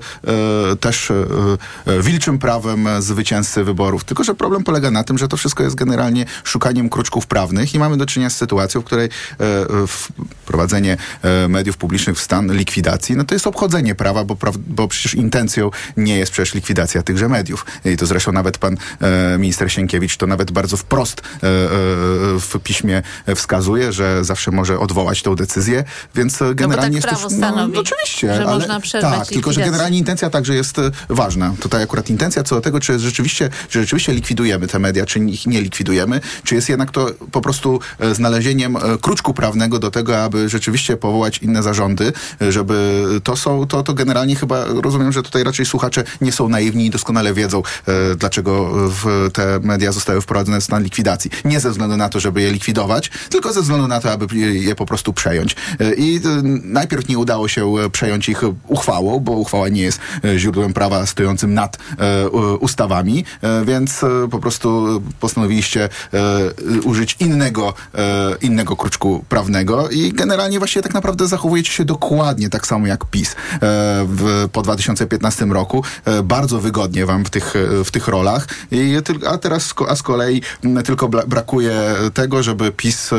też 0.76 1.10
e, 1.10 1.14
e, 1.86 2.02
wilczym 2.02 2.38
prawem 2.38 2.88
wyborów. 3.64 4.04
Tylko, 4.04 4.24
że 4.24 4.34
problem 4.34 4.64
polega 4.64 4.90
na 4.90 5.04
tym, 5.04 5.18
że 5.18 5.28
to 5.28 5.36
wszystko 5.36 5.62
jest 5.62 5.76
generalnie 5.76 6.24
szukaniem 6.44 6.88
kruczków 6.88 7.26
prawnych 7.26 7.74
i 7.74 7.78
mamy 7.78 7.96
do 7.96 8.06
czynienia 8.06 8.30
z 8.30 8.36
sytuacją, 8.36 8.80
w 8.80 8.84
której 8.84 9.06
e, 9.06 9.10
wprowadzenie 9.86 10.96
e, 11.22 11.48
mediów 11.48 11.76
publicznych 11.76 12.16
w 12.16 12.20
stan 12.20 12.52
likwidacji, 12.52 13.16
no 13.16 13.24
to 13.24 13.34
jest 13.34 13.46
obchodzenie 13.46 13.94
prawa, 13.94 14.24
bo, 14.24 14.36
bo 14.66 14.88
przecież 14.88 15.14
intencją 15.14 15.70
nie 15.96 16.18
jest 16.18 16.32
przecież 16.32 16.54
likwidacja 16.54 17.02
tychże 17.02 17.28
mediów. 17.28 17.66
I 17.84 17.96
to 17.96 18.06
zresztą 18.06 18.32
nawet 18.32 18.58
pan 18.58 18.76
e, 19.00 19.38
minister 19.38 19.72
Sienkiewicz 19.72 20.16
to 20.16 20.26
nawet 20.26 20.50
bardzo 20.50 20.76
wprost 20.76 21.20
e, 21.20 21.46
e, 21.46 21.48
w 22.40 22.58
piśmie 22.62 23.02
wskazuje, 23.36 23.92
że 23.92 24.24
zawsze 24.24 24.50
może 24.50 24.78
odwołać 24.78 25.22
tą 25.22 25.34
decyzję, 25.34 25.84
więc 26.14 26.42
e, 26.42 26.54
generalnie 26.54 27.00
tak 27.00 27.12
jest 27.12 27.22
to... 27.22 27.30
stanowi, 27.30 27.78
oczywiście, 27.78 28.34
że 28.34 28.42
ale, 28.42 28.52
można 28.52 28.80
przerwać 28.80 29.18
Tak, 29.18 29.28
tylko 29.28 29.52
że 29.52 29.60
generalnie 29.60 29.98
intencja 29.98 30.30
także 30.30 30.54
jest 30.54 30.78
e, 30.78 30.90
ważna. 31.08 31.54
Tutaj 31.60 31.82
akurat 31.82 32.10
intencja 32.10 32.42
co 32.42 32.54
do 32.54 32.60
tego, 32.60 32.80
czy 32.80 32.98
rzeczywiście, 32.98 33.31
czy 33.34 33.50
rzeczywiście 33.70 34.12
likwidujemy 34.12 34.66
te 34.66 34.78
media, 34.78 35.06
czy 35.06 35.18
ich 35.18 35.46
nie 35.46 35.60
likwidujemy, 35.62 36.20
czy 36.44 36.54
jest 36.54 36.68
jednak 36.68 36.90
to 36.90 37.10
po 37.32 37.40
prostu 37.40 37.80
e, 37.98 38.14
znalezieniem 38.14 38.76
e, 38.76 38.80
kruczku 39.00 39.34
prawnego 39.34 39.78
do 39.78 39.90
tego, 39.90 40.22
aby 40.22 40.48
rzeczywiście 40.48 40.96
powołać 40.96 41.38
inne 41.38 41.62
zarządy, 41.62 42.12
e, 42.42 42.52
żeby 42.52 43.04
to 43.24 43.36
są, 43.36 43.66
to, 43.66 43.82
to 43.82 43.94
generalnie 43.94 44.36
chyba 44.36 44.64
rozumiem, 44.64 45.12
że 45.12 45.22
tutaj 45.22 45.44
raczej 45.44 45.66
słuchacze 45.66 46.04
nie 46.20 46.32
są 46.32 46.48
naiwni 46.48 46.86
i 46.86 46.90
doskonale 46.90 47.34
wiedzą, 47.34 47.62
dlaczego 48.16 48.72
te 49.32 49.60
media 49.62 49.92
zostały 49.92 50.20
wprowadzone 50.20 50.60
w 50.60 50.64
stan 50.64 50.82
likwidacji. 50.82 51.30
Nie 51.44 51.60
ze 51.60 51.70
względu 51.70 51.96
na 51.96 52.08
to, 52.08 52.20
żeby 52.20 52.42
je 52.42 52.52
likwidować, 52.52 53.10
tylko 53.30 53.52
ze 53.52 53.62
względu 53.62 53.88
na 53.88 54.00
to, 54.00 54.12
aby 54.12 54.36
je, 54.36 54.74
po 54.74 54.86
prostu 54.86 55.12
przejąć. 55.12 55.56
I 55.96 56.20
najpierw 56.62 57.08
nie 57.08 57.18
udało 57.18 57.48
się 57.48 57.74
przejąć 57.92 58.28
ich 58.28 58.40
uchwałą, 58.66 59.20
bo 59.20 59.32
uchwała 59.32 59.68
nie 59.68 59.82
jest 59.82 60.00
źródłem 60.36 60.72
prawa 60.72 61.06
stojącym 61.06 61.54
nad 61.54 61.78
ustawami, 62.60 63.21
e, 63.42 63.64
więc 63.64 64.04
e, 64.04 64.28
po 64.30 64.38
prostu 64.38 65.02
postanowiliście 65.20 65.88
e, 66.14 66.18
użyć 66.84 67.16
innego, 67.20 67.74
innego 68.40 68.76
kruczku 68.76 69.24
prawnego 69.28 69.88
i 69.88 70.12
generalnie 70.12 70.58
właściwie 70.58 70.82
tak 70.82 70.94
naprawdę 70.94 71.26
zachowujecie 71.26 71.72
się 71.72 71.84
dokładnie 71.84 72.48
tak 72.48 72.66
samo 72.66 72.86
jak 72.86 73.04
PiS 73.04 73.36
w, 74.06 74.48
po 74.52 74.62
2015 74.62 75.44
roku. 75.44 75.84
Bardzo 76.24 76.60
wygodnie 76.60 77.06
wam 77.06 77.24
w 77.24 77.30
tych, 77.30 77.54
w 77.84 77.90
tych 77.90 78.08
rolach, 78.08 78.46
I, 78.70 78.96
a 79.28 79.38
teraz 79.38 79.74
a 79.88 79.96
z 79.96 80.02
kolei 80.02 80.42
tylko 80.84 81.08
brakuje 81.08 81.94
tego, 82.14 82.42
żeby 82.42 82.72
PiS 82.72 83.10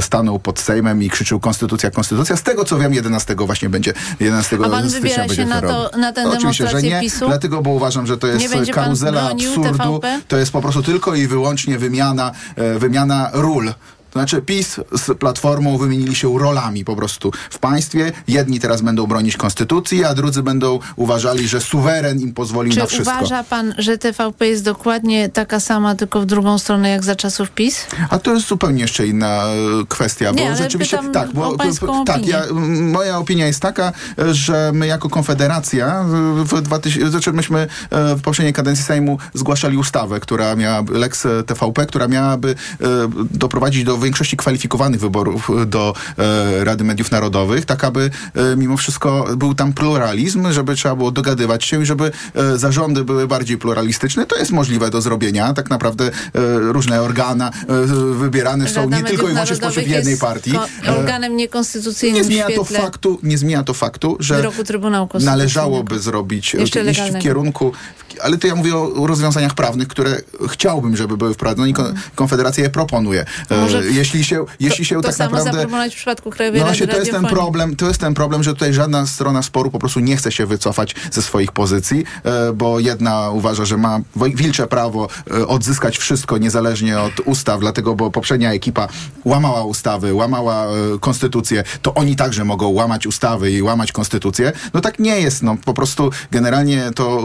stanął 0.00 0.38
pod 0.38 0.60
Sejmem 0.60 1.02
i 1.02 1.10
krzyczył 1.10 1.40
konstytucja, 1.40 1.90
konstytucja. 1.90 2.36
Z 2.36 2.42
tego 2.42 2.64
co 2.64 2.78
wiem 2.78 2.94
11 2.94 3.34
właśnie 3.34 3.68
będzie 3.68 3.92
11 4.20 4.58
A 4.64 4.68
pan 4.68 4.88
wybiera 4.88 5.18
będzie 5.18 5.36
się 5.36 5.46
na, 5.46 5.60
to, 5.60 5.90
na 5.98 6.12
tę 6.12 6.30
Oczywiście, 6.30 6.68
że 6.68 6.82
nie, 6.82 7.00
PiSu? 7.00 7.26
dlatego, 7.26 7.62
bo 7.62 7.70
uważam, 7.70 8.06
że 8.06 8.18
to 8.18 8.26
jest 8.26 8.72
karuzela 8.72 9.24
bronił 9.24 9.51
absurdu. 9.60 9.78
TVP? 9.78 10.20
To 10.28 10.36
jest 10.36 10.52
po 10.52 10.60
prostu 10.60 10.82
tylko 10.82 11.14
i 11.14 11.26
wyłącznie 11.26 11.78
wymiana, 11.78 12.32
e, 12.56 12.78
wymiana 12.78 13.30
ról. 13.32 13.72
To 14.12 14.18
znaczy 14.18 14.42
PiS 14.42 14.80
z 14.92 15.18
Platformą 15.18 15.78
wymienili 15.78 16.14
się 16.14 16.38
rolami 16.38 16.84
po 16.84 16.96
prostu 16.96 17.32
w 17.50 17.58
państwie. 17.58 18.12
Jedni 18.28 18.60
teraz 18.60 18.82
będą 18.82 19.06
bronić 19.06 19.36
konstytucji, 19.36 20.04
a 20.04 20.14
drudzy 20.14 20.42
będą 20.42 20.78
uważali, 20.96 21.48
że 21.48 21.60
suweren 21.60 22.20
im 22.20 22.32
pozwolił 22.34 22.72
Czy 22.72 22.78
na 22.78 22.86
wszystko. 22.86 23.16
uważa 23.18 23.44
pan, 23.44 23.74
że 23.78 23.98
TVP 23.98 24.46
jest 24.48 24.64
dokładnie 24.64 25.28
taka 25.28 25.60
sama, 25.60 25.94
tylko 25.94 26.20
w 26.20 26.26
drugą 26.26 26.58
stronę 26.58 26.88
jak 26.90 27.04
za 27.04 27.16
czasów 27.16 27.50
PiS? 27.50 27.86
A 28.10 28.18
to 28.18 28.34
jest 28.34 28.46
zupełnie 28.48 28.82
jeszcze 28.82 29.06
inna 29.06 29.44
e, 29.44 29.48
kwestia, 29.88 30.30
Nie, 30.30 30.40
bo 30.42 30.46
ale 30.46 30.56
rzeczywiście 30.56 30.98
tak, 31.12 31.32
bo 31.32 31.56
tak, 32.06 32.26
ja, 32.26 32.42
moja 32.80 33.18
opinia 33.18 33.46
jest 33.46 33.60
taka, 33.60 33.92
e, 34.18 34.34
że 34.34 34.70
my 34.74 34.86
jako 34.86 35.08
Konfederacja 35.10 36.04
w- 36.08 36.44
w 36.44 36.62
2000, 36.62 37.10
znaczy 37.10 37.32
myśmy 37.32 37.66
e, 37.90 38.14
w 38.14 38.22
poprzedniej 38.22 38.52
kadencji 38.52 38.84
Sejmu 38.84 39.18
zgłaszali 39.34 39.76
ustawę, 39.76 40.20
która 40.20 40.56
miała 40.56 40.82
Lex 40.90 41.26
TVP, 41.46 41.86
która 41.86 42.08
miałaby 42.08 42.54
e, 42.80 42.86
doprowadzić 43.30 43.84
do 43.84 43.96
większości 44.02 44.36
kwalifikowanych 44.36 45.00
wyborów 45.00 45.50
e, 45.50 45.66
do 45.66 45.94
e, 46.18 46.64
Rady 46.64 46.84
Mediów 46.84 47.10
Narodowych, 47.10 47.64
tak 47.64 47.84
aby 47.84 48.10
e, 48.34 48.56
mimo 48.56 48.76
wszystko 48.76 49.26
był 49.36 49.54
tam 49.54 49.72
pluralizm, 49.72 50.52
żeby 50.52 50.74
trzeba 50.74 50.96
było 50.96 51.10
dogadywać 51.10 51.64
się 51.64 51.82
i 51.82 51.86
żeby 51.86 52.12
zarządy 52.56 53.04
były 53.04 53.26
bardziej 53.26 53.58
pluralistyczne. 53.58 54.26
To 54.26 54.36
jest 54.36 54.52
możliwe 54.52 54.90
do 54.90 55.00
zrobienia. 55.00 55.54
Tak 55.54 55.70
naprawdę 55.70 56.10
różne 56.58 57.02
organa 57.02 57.50
wybierane 58.12 58.68
są 58.68 58.80
Rada 58.80 58.96
nie 58.96 59.04
tylko 59.04 59.28
i 59.28 59.32
wyłącznie 59.32 59.56
spośród 59.56 59.86
jednej 59.86 60.18
partii. 60.18 60.52
organem 60.88 61.36
niekonstytucyjnym 61.36 62.16
nie 62.16 62.24
zmienia 62.24 62.46
to 62.56 62.64
faktu, 62.64 63.18
nie 63.22 63.38
zmienia 63.38 63.62
to 63.62 63.74
faktu, 63.74 64.16
że 64.20 64.50
należałoby 65.20 66.00
zrobić, 66.00 66.54
Jeszcze 66.54 66.84
iść 66.90 67.00
w 67.00 67.18
kierunku, 67.18 67.72
ale 68.22 68.38
to 68.38 68.46
ja 68.46 68.54
mówię 68.54 68.76
o 68.76 69.06
rozwiązaniach 69.06 69.54
prawnych, 69.54 69.88
które 69.88 70.20
chciałbym, 70.48 70.96
żeby 70.96 71.16
były 71.16 71.34
wprowadzone 71.34 71.70
i 71.70 71.72
kon- 71.72 71.94
Konfederacja 72.14 72.64
je 72.64 72.70
proponuje. 72.70 73.24
Może 73.50 73.82
jeśli 73.92 74.24
się, 74.24 74.44
jeśli 74.60 74.84
się 74.84 74.96
to 74.96 75.02
tak 75.02 75.14
samo 75.14 75.30
naprawdę... 75.30 75.52
zaproponować 75.52 75.92
w 75.92 75.96
przypadku 75.96 76.30
Krajowej 76.30 76.60
No 76.60 76.66
Rady 76.66 76.78
właśnie, 76.78 76.94
to 76.94 76.98
jest 76.98 77.10
ten 77.10 77.26
problem, 77.26 77.76
to 77.76 77.88
jest 77.88 78.00
ten 78.00 78.14
problem, 78.14 78.42
że 78.42 78.52
tutaj 78.52 78.74
żadna 78.74 79.06
strona 79.06 79.42
sporu 79.42 79.70
po 79.70 79.78
prostu 79.78 80.00
nie 80.00 80.16
chce 80.16 80.32
się 80.32 80.46
wycofać 80.46 80.94
ze 81.12 81.22
swoich 81.22 81.52
pozycji, 81.52 82.04
e, 82.24 82.52
bo 82.52 82.80
jedna 82.80 83.30
uważa, 83.30 83.64
że 83.64 83.76
ma 83.76 84.00
wilcze 84.16 84.66
prawo 84.66 85.08
e, 85.30 85.46
odzyskać 85.46 85.98
wszystko 85.98 86.38
niezależnie 86.38 87.00
od 87.00 87.12
ustaw, 87.24 87.60
dlatego, 87.60 87.94
bo 87.94 88.10
poprzednia 88.10 88.52
ekipa 88.52 88.88
łamała 89.24 89.64
ustawy, 89.64 90.14
łamała 90.14 90.66
e, 90.66 90.68
konstytucję, 91.00 91.64
to 91.82 91.94
oni 91.94 92.16
także 92.16 92.44
mogą 92.44 92.68
łamać 92.68 93.06
ustawy 93.06 93.50
i 93.50 93.62
łamać 93.62 93.92
konstytucję. 93.92 94.52
No 94.74 94.80
tak 94.80 94.98
nie 94.98 95.20
jest, 95.20 95.42
no 95.42 95.56
po 95.64 95.74
prostu 95.74 96.10
generalnie 96.30 96.90
to, 96.94 97.22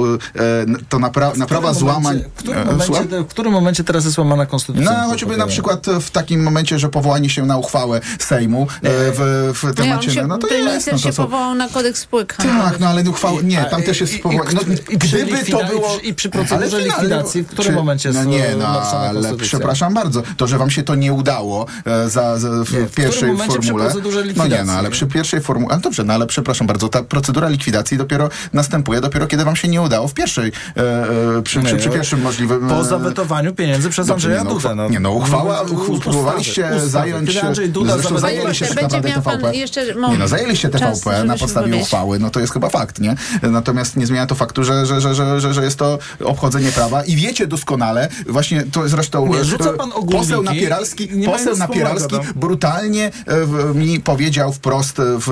to 0.89 0.97
napra- 0.97 1.37
naprawa 1.37 1.73
złamań... 1.73 2.23
W 2.35 2.39
którym, 2.39 2.67
momencie, 2.67 3.23
w 3.23 3.27
którym 3.27 3.53
momencie 3.53 3.83
teraz 3.83 4.05
jest 4.05 4.17
łamana 4.17 4.45
konstytucja? 4.45 4.91
No, 4.91 5.09
choćby 5.09 5.37
na 5.37 5.47
przykład 5.47 5.85
w 6.01 6.11
takim 6.11 6.43
momencie, 6.43 6.56
że 6.65 6.89
powołanie 6.89 7.29
się 7.29 7.45
na 7.45 7.57
uchwałę 7.57 8.01
Sejmu 8.19 8.61
e, 8.61 8.89
w, 8.91 9.51
w 9.53 9.63
Nie, 9.63 9.69
on 9.69 9.75
temacie, 9.75 10.11
się, 10.11 10.27
no 10.27 10.37
to 10.37 10.47
jest, 10.47 10.87
no 10.87 10.91
to 10.93 10.97
się 10.97 11.13
są, 11.13 11.23
powołał 11.23 11.55
na 11.55 11.69
kodeks 11.69 12.01
spółek 12.01 12.35
tak, 12.35 12.79
no 12.79 12.87
ale 12.87 13.09
uchwała, 13.09 13.41
nie, 13.41 13.65
tam 13.65 13.83
też 13.83 14.01
jest 14.01 14.19
powołanie. 14.21 14.51
No, 14.53 14.61
gdyby 14.89 15.45
to 15.51 15.65
było... 15.65 15.97
i 16.03 16.13
przy- 16.13 16.29
procedurze 16.29 16.81
likwidacji, 16.81 17.43
w 17.43 17.47
którym 17.47 17.75
momencie 17.75 18.09
jest 18.09 18.19
No 18.19 18.25
nie, 18.25 18.55
no 18.59 18.67
ale 18.81 19.35
przepraszam 19.37 19.93
bardzo. 19.93 20.23
To, 20.37 20.47
że 20.47 20.57
wam 20.57 20.69
się 20.69 20.83
to 20.83 20.95
nie 20.95 21.13
udało 21.13 21.65
e, 21.85 22.09
za, 22.09 22.37
za, 22.39 22.49
w 22.49 22.71
Nie, 22.73 22.79
w 22.79 22.91
pierwszej 22.93 23.31
momencie 23.31 23.59
przy 23.59 23.67
formule... 23.71 23.93
no 24.35 24.47
nie, 24.47 24.63
no 24.63 24.73
ale 24.73 24.83
nie? 24.83 24.89
przy 24.89 25.07
pierwszej 25.07 25.41
formule... 25.41 25.71
Ale 25.73 25.81
dobrze, 25.81 26.03
no 26.03 26.13
ale 26.13 26.27
przepraszam 26.27 26.67
bardzo, 26.67 26.89
ta 26.89 27.03
procedura 27.03 27.49
likwidacji 27.49 27.97
dopiero 27.97 28.29
następuje, 28.53 29.01
dopiero 29.01 29.27
kiedy 29.27 29.45
wam 29.45 29.55
się 29.55 29.67
nie 29.67 29.81
udało 29.81 30.07
w 30.07 30.13
pierwszej, 30.13 30.51
e, 30.77 30.81
e, 31.37 31.41
przy, 31.43 31.59
przy, 31.59 31.73
Nie, 31.73 31.79
przy 31.79 31.89
pierwszym 31.89 32.21
możliwym... 32.21 32.67
Po 32.67 32.83
zawetowaniu 32.83 33.53
pieniędzy 33.53 33.89
przez 33.89 34.09
Andrzeja 34.09 34.37
nie, 34.37 34.43
no, 34.43 34.49
Dudę. 34.53 34.69
uchwa- 34.69 34.91
nie, 34.91 34.99
no, 34.99 35.11
uchwała- 35.11 35.65
w- 35.65 35.73
uch- 36.51 36.75
ustawy, 36.75 36.89
zająć 36.89 37.33
się- 37.33 37.41
Andrzej 37.41 37.69
Duda 37.69 37.93
zresztą 37.93 38.19
zajęli 38.19 38.55
się 38.55 38.65
będzie 38.75 39.01
miał 39.01 39.21
pan 39.21 39.39
TVP. 39.39 39.55
jeszcze 39.57 39.85
Nie 40.11 40.17
no, 40.17 40.27
zajęliście 40.27 40.69
Czas, 40.69 41.01
TVP 41.01 41.23
na 41.23 41.33
się 41.33 41.39
podstawie 41.39 41.65
wypowiedzieć. 41.65 41.87
uchwały, 41.93 42.19
no 42.19 42.29
to 42.29 42.39
jest 42.39 42.53
chyba 42.53 42.69
fakt, 42.69 42.99
nie? 42.99 43.15
Natomiast 43.41 43.97
nie 43.97 44.07
zmienia 44.07 44.25
to 44.27 44.35
faktu, 44.35 44.63
że, 44.63 44.85
że, 44.85 45.01
że, 45.01 45.15
że, 45.15 45.41
że, 45.41 45.53
że 45.53 45.63
jest 45.63 45.77
to 45.79 45.99
obchodzenie 46.23 46.71
prawa 46.71 47.03
i 47.03 47.15
wiecie 47.15 47.47
doskonale, 47.47 48.09
właśnie 48.27 48.63
to 48.71 48.89
zresztą 48.89 49.27
Nie, 49.27 49.39
e, 49.39 49.43
rzuca 49.45 49.69
e, 49.69 49.73
pan 49.73 49.91
poseł 50.11 50.43
Napieralski, 50.43 51.07
poseł 51.25 51.57
Napieralski 51.57 52.15
no. 52.15 52.21
brutalnie 52.35 53.05
e, 53.05 53.11
w, 53.45 53.75
mi 53.75 53.99
powiedział 53.99 54.53
wprost 54.53 54.97
w, 54.99 55.27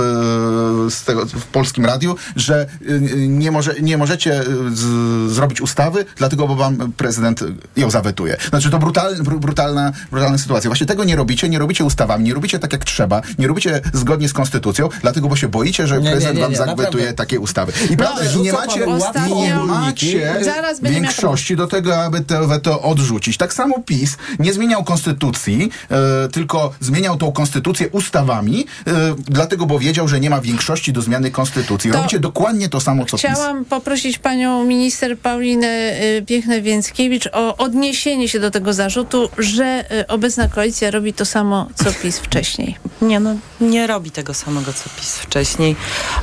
z 0.90 1.04
tego, 1.04 1.26
w 1.26 1.46
polskim 1.46 1.86
radiu, 1.86 2.16
że 2.36 2.62
e, 2.88 3.00
nie, 3.28 3.52
może, 3.52 3.74
nie 3.82 3.98
możecie 3.98 4.40
e, 4.40 4.44
z, 4.74 5.32
zrobić 5.32 5.62
ustawy, 5.62 6.06
dlatego 6.18 6.48
bo 6.48 6.56
wam 6.56 6.92
prezydent 6.98 7.44
ją 7.78 7.90
zawetuje. 7.90 8.38
Znaczy 8.50 8.70
to 8.70 8.80
brutal, 8.80 9.16
bru- 9.16 9.40
brutalna, 9.40 9.92
brutalna 10.12 10.38
sytuacja. 10.38 10.70
Właśnie 10.70 10.86
tego 10.86 10.95
tego 10.96 11.04
nie 11.04 11.16
robicie, 11.16 11.50
nie 11.50 11.60
robicie 11.60 11.86
ustawami, 11.86 12.24
nie 12.24 12.34
robicie 12.34 12.60
tak 12.60 12.74
jak 12.74 12.86
trzeba, 12.86 13.22
nie 13.40 13.48
robicie 13.48 13.82
zgodnie 13.94 14.30
z 14.30 14.34
konstytucją, 14.34 14.90
dlatego 15.02 15.28
bo 15.28 15.36
się 15.36 15.48
boicie, 15.48 15.88
że 15.88 15.98
Nie, 15.98 16.04
nie, 16.04 16.12
prezydent 16.12 16.36
nie, 16.36 16.42
wam 16.42 16.52
nie, 16.52 16.58
zagwetuje 16.58 16.86
naprawdę. 16.86 17.14
takie 17.14 17.40
ustawy. 17.40 17.74
I 17.90 17.98
prawda, 17.98 18.22
i 18.22 18.26
nie 18.26 18.32
rzuca 18.32 18.54
macie, 18.54 18.80
nie 19.26 19.56
macie 19.56 20.36
większości 20.82 21.56
do 21.56 21.68
tego, 21.68 21.98
aby 22.04 22.22
to 22.22 22.48
weto 22.48 22.82
odrzucić. 22.82 23.38
Tak 23.38 23.54
samo 23.54 23.80
PiS 23.80 24.18
nie 24.40 24.54
zmieniał 24.54 24.84
konstytucji, 24.84 25.70
e, 25.92 26.30
tylko 26.30 26.74
zmieniał 26.80 27.18
tą 27.18 27.32
konstytucję 27.32 27.90
ustawami, 27.90 28.66
e, 28.88 28.92
dlatego 29.18 29.66
bo 29.66 29.80
wiedział, 29.80 30.08
że 30.08 30.20
nie 30.20 30.30
ma 30.30 30.42
większości 30.42 30.94
do 30.94 31.02
zmiany 31.02 31.32
konstytucji. 31.32 31.92
To 31.92 31.98
Robicie 31.98 32.20
dokładnie 32.20 32.70
to 32.70 32.82
samo, 32.82 33.06
co 33.06 33.18
PiS. 33.18 33.26
Chciałam 33.26 33.66
poprosić 33.66 34.18
panią 34.18 34.66
minister 34.66 35.20
Paulinę 35.20 36.02
y, 36.02 36.22
Piechę-Więckiewicz 36.22 37.28
o 37.34 37.58
odniesienie 37.58 38.30
się 38.30 38.40
do 38.40 38.52
tego 38.52 38.74
zarzutu, 38.74 39.30
że 39.38 39.86
y, 40.02 40.08
obecna 40.08 40.48
koalicja 40.50 40.85
robi 40.92 41.14
to 41.14 41.26
samo, 41.26 41.68
co 41.76 41.94
PiS 42.02 42.20
wcześniej. 42.20 42.78
Nie, 43.02 43.20
no 43.20 43.36
nie 43.62 43.88
robi 43.88 44.12
tego 44.12 44.34
samego, 44.34 44.74
co 44.74 44.90
PiS 44.90 45.18
wcześniej. 45.18 45.76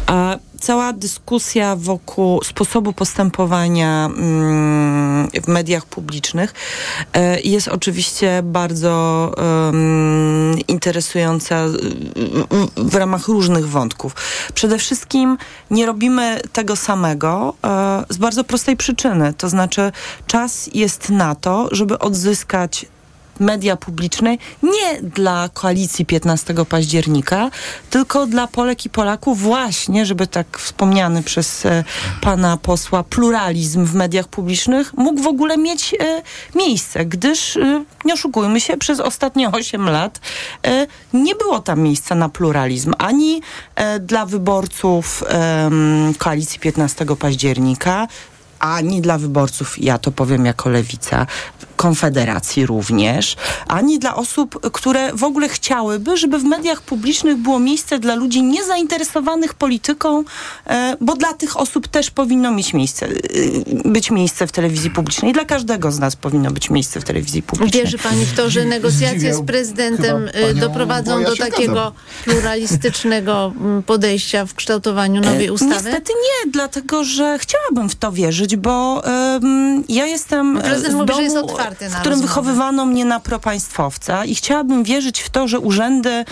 A 0.07 0.37
cała 0.63 0.93
dyskusja 0.93 1.77
wokół 1.77 2.45
sposobu 2.45 2.93
postępowania 2.93 4.05
mm, 4.07 5.29
w 5.45 5.49
mediach 5.49 5.87
publicznych 5.87 6.55
e, 7.13 7.41
jest 7.41 7.69
oczywiście 7.69 8.41
bardzo 8.45 8.93
interesująca 10.69 11.65
y, 11.67 11.71
w 12.77 12.95
ramach 12.95 13.29
różnych 13.29 13.69
wątków. 13.69 14.15
Przede 14.55 14.79
wszystkim 14.79 15.39
nie 15.71 15.87
robimy 15.87 16.41
tego 16.53 16.77
samego 16.77 17.55
e, 17.65 18.05
z 18.09 18.17
bardzo 18.17 18.45
prostej 18.45 18.77
przyczyny. 18.77 19.35
To 19.35 19.49
znaczy 19.49 19.93
czas 20.27 20.71
jest 20.75 21.11
na 21.11 21.35
to, 21.35 21.69
żeby 21.73 21.99
odzyskać 21.99 22.87
media 23.43 23.77
publiczne 23.77 24.37
nie 24.63 25.03
dla 25.03 25.49
koalicji 25.55 26.07
15 26.07 26.55
października, 26.69 27.51
tylko 27.91 28.27
dla 28.27 28.47
Polek 28.47 28.87
i 28.87 28.91
Polaków 28.91 29.41
właśnie, 29.41 30.07
żeby 30.07 30.27
tak 30.27 30.59
wspomniany 30.59 31.23
przez 31.23 31.67
e, 31.67 31.85
pana 32.21 32.57
posła 32.57 33.03
pluralizm 33.03 33.85
w 33.85 33.95
mediach 33.95 34.29
publicznych 34.29 34.95
mógł 34.95 35.23
w 35.23 35.27
ogóle 35.27 35.59
mieć 35.59 35.95
e, 35.95 36.23
miejsce, 36.55 37.05
gdyż 37.05 37.57
e, 37.57 37.85
nie 38.05 38.15
oszukujmy 38.15 38.61
się, 38.61 38.77
przez 38.77 39.01
ostatnie 39.01 39.51
8 39.61 39.91
lat 39.91 40.21
e, 40.67 40.87
nie 41.13 41.35
było 41.35 41.61
tam 41.61 41.81
miejsca 41.81 42.15
na 42.15 42.29
pluralizm 42.29 42.93
ani 42.99 43.43
e, 43.75 44.01
dla 44.01 44.27
wyborców 44.27 45.25
koalicji 46.19 46.61
15 46.61 47.07
października, 47.19 48.09
ani 48.59 49.01
dla 49.01 49.19
wyborców, 49.19 49.83
ja 49.83 49.99
to 49.99 50.13
powiem 50.13 50.47
jako 50.47 50.71
lewica, 50.71 51.27
Konfederacji 51.83 52.67
również, 52.67 53.37
ani 53.69 53.99
dla 53.99 54.17
osób, 54.17 54.71
które 54.73 55.13
w 55.13 55.25
ogóle 55.25 55.49
chciałyby, 55.49 56.17
żeby 56.17 56.39
w 56.39 56.45
mediach 56.45 56.83
publicznych 56.83 57.37
było 57.37 57.59
miejsce 57.59 57.99
dla 57.99 58.15
ludzi 58.15 58.43
niezainteresowanych 58.43 59.55
polityką, 59.55 60.25
e, 60.67 60.97
bo 61.01 61.17
dla 61.17 61.35
tych 61.35 61.57
osób 61.57 61.89
też 61.89 62.11
powinno 62.11 62.51
mieć 62.51 62.75
miejsce, 62.75 63.07
e, 63.07 63.11
być 63.85 64.11
miejsce 64.11 64.47
w 64.47 64.53
telewizji 64.53 64.91
publicznej. 64.91 65.33
Dla 65.33 65.45
każdego 65.45 65.93
z 65.93 65.99
nas 65.99 66.17
powinno 66.17 66.51
być 66.51 66.71
miejsce 66.71 67.01
w 67.01 67.05
telewizji 67.05 67.43
publicznej. 67.43 67.83
Wierzy 67.83 67.99
pani 67.99 68.27
w 68.27 68.37
to, 68.37 68.51
że 68.51 68.65
negocjacje 68.65 69.35
z 69.35 69.43
prezydentem 69.43 70.29
y, 70.29 70.33
panią, 70.33 70.61
doprowadzą 70.61 71.21
ja 71.21 71.27
do 71.27 71.37
takiego 71.37 71.73
zgadzam. 71.73 71.93
pluralistycznego 72.25 73.53
podejścia 73.87 74.47
w 74.47 74.55
kształtowaniu 74.55 75.21
nowej 75.21 75.47
E, 75.47 75.53
ustawy? 75.53 75.75
Niestety 75.75 76.13
nie, 76.13 76.53
dlatego 76.53 77.05
że 77.05 77.39
chciałabym 77.39 77.89
w 77.89 77.95
to 77.95 78.13
wierzyć, 78.13 78.57
bo 78.57 79.05
em, 79.05 79.85
ja 79.89 80.07
jestem 80.07 80.59
prezydent 80.59 80.89
e, 80.89 80.91
z 80.91 80.95
mówi, 80.95 81.09
że 81.09 81.15
domu, 81.15 81.23
jest 81.23 81.37
otwarty 81.37 81.72
w 81.81 82.01
którym 82.01 82.21
wychowywano 82.21 82.87
mnie 82.87 83.05
na 83.05 83.21
propaństwowca 83.21 84.25
i 84.25 84.35
chciałabym 84.35 84.85
wierzyć 84.85 85.21
w 85.21 85.31
to, 85.31 85.49
że 85.49 85.59
urzędy, 85.59 86.25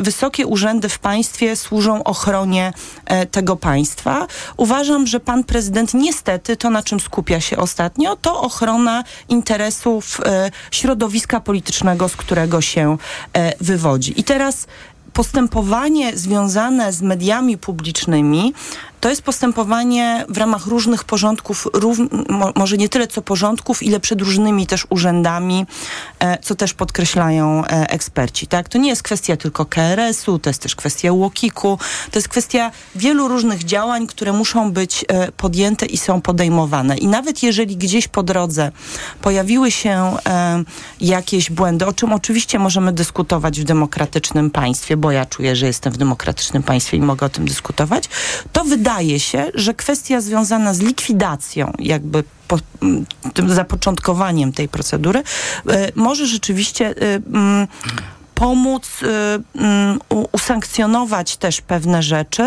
wysokie 0.00 0.46
urzędy 0.46 0.88
w 0.88 0.98
państwie 0.98 1.56
służą 1.56 2.04
ochronie 2.04 2.72
e, 3.06 3.26
tego 3.26 3.56
państwa. 3.56 4.26
Uważam, 4.56 5.06
że 5.06 5.20
pan 5.20 5.44
prezydent 5.44 5.94
niestety 5.94 6.56
to, 6.56 6.70
na 6.70 6.82
czym 6.82 7.00
skupia 7.00 7.40
się 7.40 7.56
ostatnio, 7.56 8.16
to 8.16 8.40
ochrona 8.40 9.04
interesów 9.28 10.20
e, 10.24 10.50
środowiska 10.70 11.40
politycznego, 11.40 12.08
z 12.08 12.16
którego 12.16 12.60
się 12.60 12.96
e, 13.32 13.52
wywodzi. 13.60 14.20
I 14.20 14.24
teraz 14.24 14.66
postępowanie 15.12 16.16
związane 16.16 16.92
z 16.92 17.02
mediami 17.02 17.58
publicznymi 17.58 18.54
to 19.02 19.10
jest 19.10 19.22
postępowanie 19.22 20.24
w 20.28 20.38
ramach 20.38 20.66
różnych 20.66 21.04
porządków, 21.04 21.68
może 22.56 22.76
nie 22.76 22.88
tyle 22.88 23.06
co 23.06 23.22
porządków, 23.22 23.82
ile 23.82 24.00
przed 24.00 24.20
różnymi 24.20 24.66
też 24.66 24.86
urzędami, 24.90 25.66
e, 26.18 26.38
co 26.38 26.54
też 26.54 26.74
podkreślają 26.74 27.64
e, 27.64 27.90
eksperci. 27.90 28.46
Tak? 28.46 28.68
To 28.68 28.78
nie 28.78 28.88
jest 28.88 29.02
kwestia 29.02 29.36
tylko 29.36 29.64
KRS-u, 29.64 30.38
to 30.38 30.50
jest 30.50 30.62
też 30.62 30.76
kwestia 30.76 31.12
UOKiK-u, 31.12 31.78
to 32.10 32.18
jest 32.18 32.28
kwestia 32.28 32.70
wielu 32.94 33.28
różnych 33.28 33.64
działań, 33.64 34.06
które 34.06 34.32
muszą 34.32 34.72
być 34.72 35.04
e, 35.08 35.32
podjęte 35.32 35.86
i 35.86 35.98
są 35.98 36.20
podejmowane. 36.20 36.98
I 36.98 37.06
nawet 37.06 37.42
jeżeli 37.42 37.76
gdzieś 37.76 38.08
po 38.08 38.22
drodze 38.22 38.72
pojawiły 39.22 39.70
się 39.70 40.16
jakieś 41.00 41.50
błędy, 41.50 41.86
o 41.86 41.92
czym 41.92 42.12
oczywiście 42.12 42.58
możemy 42.58 42.92
dyskutować 42.92 43.60
w 43.60 43.64
demokratycznym 43.64 44.50
państwie, 44.50 44.96
bo 44.96 45.10
ja 45.10 45.26
czuję, 45.26 45.56
że 45.56 45.66
jestem 45.66 45.92
w 45.92 45.96
demokratycznym 45.96 46.62
państwie 46.62 46.96
i 46.96 47.00
mogę 47.00 47.26
o 47.26 47.28
tym 47.28 47.48
dyskutować, 47.48 48.08
to 48.52 48.64
wydaje 48.64 48.91
się, 49.00 49.50
że 49.54 49.74
kwestia 49.74 50.20
związana 50.20 50.74
z 50.74 50.80
likwidacją 50.80 51.72
jakby 51.78 52.24
po, 52.48 52.58
tym 53.34 53.50
zapoczątkowaniem 53.50 54.52
tej 54.52 54.68
procedury 54.68 55.22
e, 55.68 55.92
może 55.94 56.26
rzeczywiście 56.26 56.88
e, 56.88 57.20
pomóc 58.42 58.88
y, 59.02 59.06
mm, 59.58 59.98
usankcjonować 60.32 61.36
też 61.36 61.60
pewne 61.60 62.02
rzeczy 62.02 62.42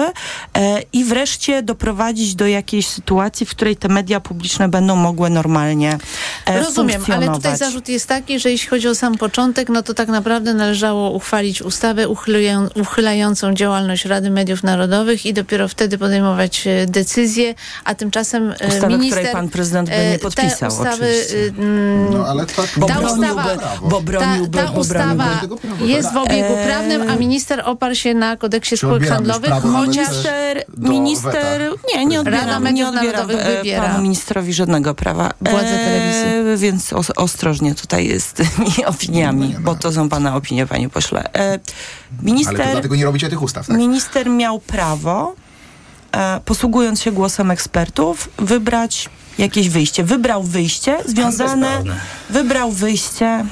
e, 0.58 0.82
i 0.94 1.04
wreszcie 1.04 1.64
doprowadzić 1.64 2.36
do 2.36 2.48
jakiejś 2.48 2.88
sytuacji, 2.88 3.46
w 3.46 3.50
której 3.50 3.76
te 3.76 3.88
media 3.88 4.20
publiczne 4.20 4.70
będą 4.70 4.96
mogły 4.96 5.30
normalnie 5.30 5.98
e, 6.46 6.60
Rozumiem, 6.60 7.02
ale 7.14 7.30
tutaj 7.30 7.58
zarzut 7.58 7.90
jest 7.90 8.08
taki, 8.08 8.40
że 8.40 8.52
jeśli 8.52 8.70
chodzi 8.70 8.88
o 8.88 8.96
sam 8.96 9.18
początek, 9.18 9.70
no 9.70 9.84
to 9.84 9.94
tak 9.94 10.08
naprawdę 10.08 10.54
należało 10.54 11.12
uchwalić 11.12 11.62
ustawę 11.62 12.10
uchylają, 12.10 12.68
uchylającą 12.82 13.54
działalność 13.54 14.06
Rady 14.06 14.30
Mediów 14.30 14.64
Narodowych 14.64 15.26
i 15.26 15.34
dopiero 15.34 15.68
wtedy 15.68 15.98
podejmować 15.98 16.68
e, 16.68 16.86
decyzje, 16.86 17.54
a 17.84 17.96
tymczasem 17.96 18.54
Ustawę, 18.68 18.88
minister... 18.88 19.18
której 19.20 19.34
pan 19.34 19.50
prezydent 19.50 19.90
by 19.90 19.96
nie 20.12 20.20
podpisał, 20.20 20.70
ustawy, 20.70 21.06
oczywiście. 21.06 21.54
mm, 21.58 22.14
No 22.14 22.26
ale 22.28 22.46
tak, 22.46 22.66
Bo 22.78 22.88
ta 22.88 22.94
broniłby, 22.96 23.28
ustawa- 23.34 23.80
bo 23.90 24.02
broniłby, 24.02 24.58
ta, 24.58 24.66
ta 24.66 24.72
bo 24.72 24.84
broniłby. 24.84 25.56
ustawa 25.56 25.85
jest 25.86 26.14
w 26.14 26.18
obiegu 26.18 26.54
Eee, 26.54 26.68
prawnym, 26.68 27.10
a 27.10 27.16
minister 27.16 27.62
oparł 27.66 27.96
się 27.96 28.14
na 28.14 28.38
kodeksie 28.38 28.76
już 28.82 29.08
handlowych, 29.08 29.52
chociaż... 29.52 30.08
Minister, 30.78 31.72
nie, 31.94 32.06
nie 32.06 32.20
odbieram, 32.20 32.74
nie 32.74 32.88
odbieram 32.88 33.32
e, 33.32 33.58
wybiera 33.58 33.88
panu 33.88 34.04
ministrowi 34.04 34.54
żadnego 34.54 34.96
prawa. 34.96 35.32
władze 35.42 35.78
telewizji. 35.78 36.58
Więc 36.58 36.94
os, 36.94 37.12
ostrożnie 37.16 37.76
tutaj 37.76 38.08
jest 38.08 38.28
z 38.28 38.34
tymi 38.34 38.86
opiniami, 38.96 39.56
bo 39.60 39.76
to 39.76 39.92
są 39.92 40.10
pana 40.10 40.36
opinie, 40.36 40.68
panie 40.68 40.90
pośle. 40.90 41.24
E, 41.34 41.50
Ale 41.50 41.60
to 41.60 42.24
minister, 42.24 42.72
dlatego 42.72 42.96
nie 42.96 43.06
robicie 43.06 43.30
tych 43.30 43.42
ustaw, 43.42 43.68
tak? 43.68 43.78
minister 43.78 44.30
miał 44.30 44.60
prawo, 44.60 45.36
e, 46.12 46.40
posługując 46.46 47.02
się 47.02 47.12
głosem 47.12 47.52
ekspertów, 47.52 48.30
wybrać 48.38 49.10
jakieś 49.38 49.70
wyjście. 49.70 50.04
Wybrał 50.04 50.44
wyjście 50.44 50.98
związane, 51.06 51.84
wybrał 52.30 52.72
wyjście 52.72 53.46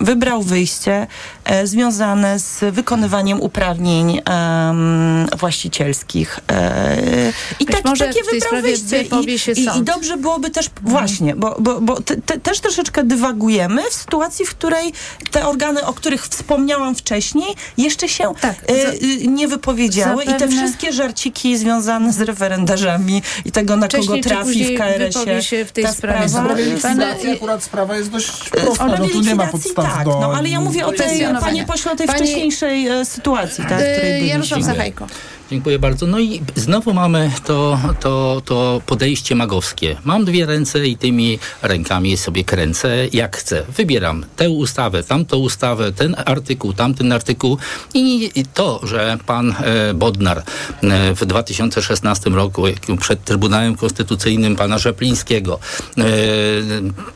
wybrał 0.00 0.42
wyjście 0.42 1.06
e, 1.43 1.43
związane 1.64 2.38
z 2.38 2.74
wykonywaniem 2.74 3.40
uprawnień 3.40 4.20
em, 4.24 5.26
właścicielskich. 5.38 6.40
E, 6.50 7.32
I 7.60 7.64
Być 7.64 7.76
tak, 7.76 7.84
może 7.84 8.06
takie 8.06 8.20
w 8.22 8.26
tej 8.28 8.40
wybrał 8.40 8.48
sprawie 8.48 8.62
wyjście. 8.76 8.98
wypowie 9.02 9.38
się 9.38 9.52
I, 9.52 9.60
i, 9.64 9.78
I 9.78 9.82
dobrze 9.82 10.16
byłoby 10.16 10.50
też, 10.50 10.70
właśnie, 10.82 11.36
bo, 11.36 11.56
bo, 11.60 11.80
bo 11.80 12.00
te, 12.00 12.16
te, 12.16 12.40
też 12.40 12.60
troszeczkę 12.60 13.04
dywagujemy 13.04 13.82
w 13.90 13.94
sytuacji, 13.94 14.46
w 14.46 14.50
której 14.50 14.92
te 15.30 15.46
organy, 15.46 15.86
o 15.86 15.92
których 15.94 16.26
wspomniałam 16.26 16.94
wcześniej, 16.94 17.46
jeszcze 17.78 18.08
się 18.08 18.32
Tak, 18.40 18.54
e, 18.68 18.82
za- 18.82 18.88
y, 18.92 19.26
nie 19.28 19.48
wypowiedziały 19.48 20.22
i 20.24 20.26
te 20.26 20.32
zapewne- 20.32 20.56
wszystkie 20.56 20.92
żarciki 20.92 21.58
związane 21.58 22.12
z 22.12 22.20
referendarzami 22.20 23.22
i 23.44 23.52
tego, 23.52 23.76
na 23.76 23.88
kogo 23.88 24.02
Wcześniej 24.02 24.22
czy 24.22 24.28
trafi 24.28 24.76
w 24.76 24.78
KRS-ie. 24.78 25.42
się 25.42 25.64
w 25.64 25.72
tej 25.72 25.84
ta 25.84 25.92
sprawie 25.92 26.28
sprawa 26.28 26.48
Pana- 26.48 26.60
likwidacji 26.60 27.30
akurat 27.30 27.62
sprawa 27.62 27.96
jest 27.96 28.10
dość 28.10 28.30
E, 28.56 28.60
prosta, 28.60 28.86
no 28.86 29.08
tu 29.08 29.20
nie 29.20 29.34
ma 29.34 29.46
podstaw 29.46 29.84
tak, 29.94 30.04
do... 30.04 30.10
no 30.20 30.32
ale 30.36 30.48
ja 30.48 30.60
mówię 30.60 30.86
o 30.86 30.92
tej, 30.92 31.18
kwestionowania. 31.38 31.64
panie 31.64 31.78
pośle, 31.78 31.96
tej 31.96 32.06
Pani- 32.06 32.18
wcześniejszej 32.18 32.88
e, 32.88 33.04
sytuacji, 33.04 33.64
tak, 33.68 33.78
w 33.78 33.92
której. 33.96 34.28
Jarosław 34.28 34.64
Sachajko. 34.64 35.06
Dziękuję 35.50 35.78
bardzo. 35.78 36.06
No 36.06 36.20
i 36.20 36.42
znowu 36.54 36.94
mamy 36.94 37.30
to, 37.44 37.78
to, 38.00 38.42
to 38.44 38.80
podejście 38.86 39.34
magowskie. 39.34 39.96
Mam 40.04 40.24
dwie 40.24 40.46
ręce 40.46 40.86
i 40.86 40.96
tymi 40.96 41.38
rękami 41.62 42.16
sobie 42.16 42.44
kręcę 42.44 43.08
jak 43.12 43.36
chcę. 43.36 43.64
Wybieram 43.76 44.24
tę 44.36 44.50
ustawę, 44.50 45.02
tamtą 45.02 45.36
ustawę, 45.36 45.92
ten 45.92 46.16
artykuł, 46.26 46.72
tamten 46.72 47.12
artykuł 47.12 47.58
i 47.94 48.44
to, 48.54 48.80
że 48.82 49.18
pan 49.26 49.54
e, 49.60 49.94
Bodnar 49.94 50.38
e, 50.82 51.14
w 51.14 51.26
2016 51.26 52.30
roku 52.30 52.62
przed 53.00 53.24
Trybunałem 53.24 53.76
Konstytucyjnym 53.76 54.56
pana 54.56 54.78
Rzeplińskiego 54.78 55.58
e, 55.98 56.02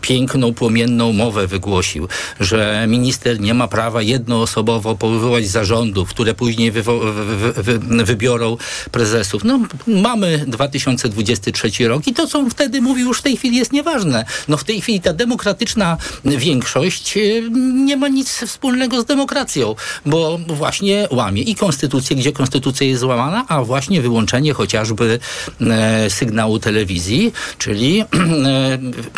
piękną, 0.01 0.55
płomienną 0.55 1.12
mowę 1.12 1.47
wygłosił, 1.47 2.09
że 2.41 2.85
minister 2.89 3.41
nie 3.41 3.55
ma 3.55 3.68
prawa 3.68 4.03
jednoosobowo 4.03 4.95
powoływać 4.95 5.49
zarządów, 5.49 6.11
które 6.11 6.35
później 6.35 6.72
wywo- 6.72 7.12
wy- 7.12 7.53
wy- 7.53 7.79
wy- 7.79 8.14
wybiorą 8.19 8.57
prezesów. 8.91 9.45
No, 9.45 9.61
mamy 9.87 10.45
2023 10.47 11.89
rok 11.89 12.07
i 12.07 12.14
to, 12.14 12.27
co 12.27 12.39
on 12.39 12.51
wtedy 12.51 12.81
mówił, 12.81 13.07
już 13.07 13.19
w 13.19 13.23
tej 13.23 13.37
chwili 13.37 13.57
jest 13.57 13.73
nieważne. 13.73 14.25
No 14.49 14.57
w 14.57 14.64
tej 14.64 14.81
chwili 14.81 15.01
ta 15.01 15.12
demokratyczna 15.12 15.97
większość 16.25 17.16
y, 17.16 17.51
nie 17.75 17.97
ma 17.97 18.09
nic 18.09 18.31
wspólnego 18.47 19.03
z 19.03 19.05
demokracją, 19.05 19.75
bo 20.07 20.39
właśnie 20.47 21.09
łamie 21.11 21.43
i 21.43 21.55
konstytucję, 21.55 22.16
gdzie 22.16 22.33
konstytucja 22.33 22.87
jest 22.87 23.01
złamana, 23.01 23.45
a 23.49 23.64
właśnie 23.64 24.03
wyłączenie 24.03 24.53
chociażby 24.55 25.19
e, 25.61 26.11
sygnału 26.11 26.59
telewizji, 26.59 27.33
czyli 27.59 28.01
e, 28.01 28.07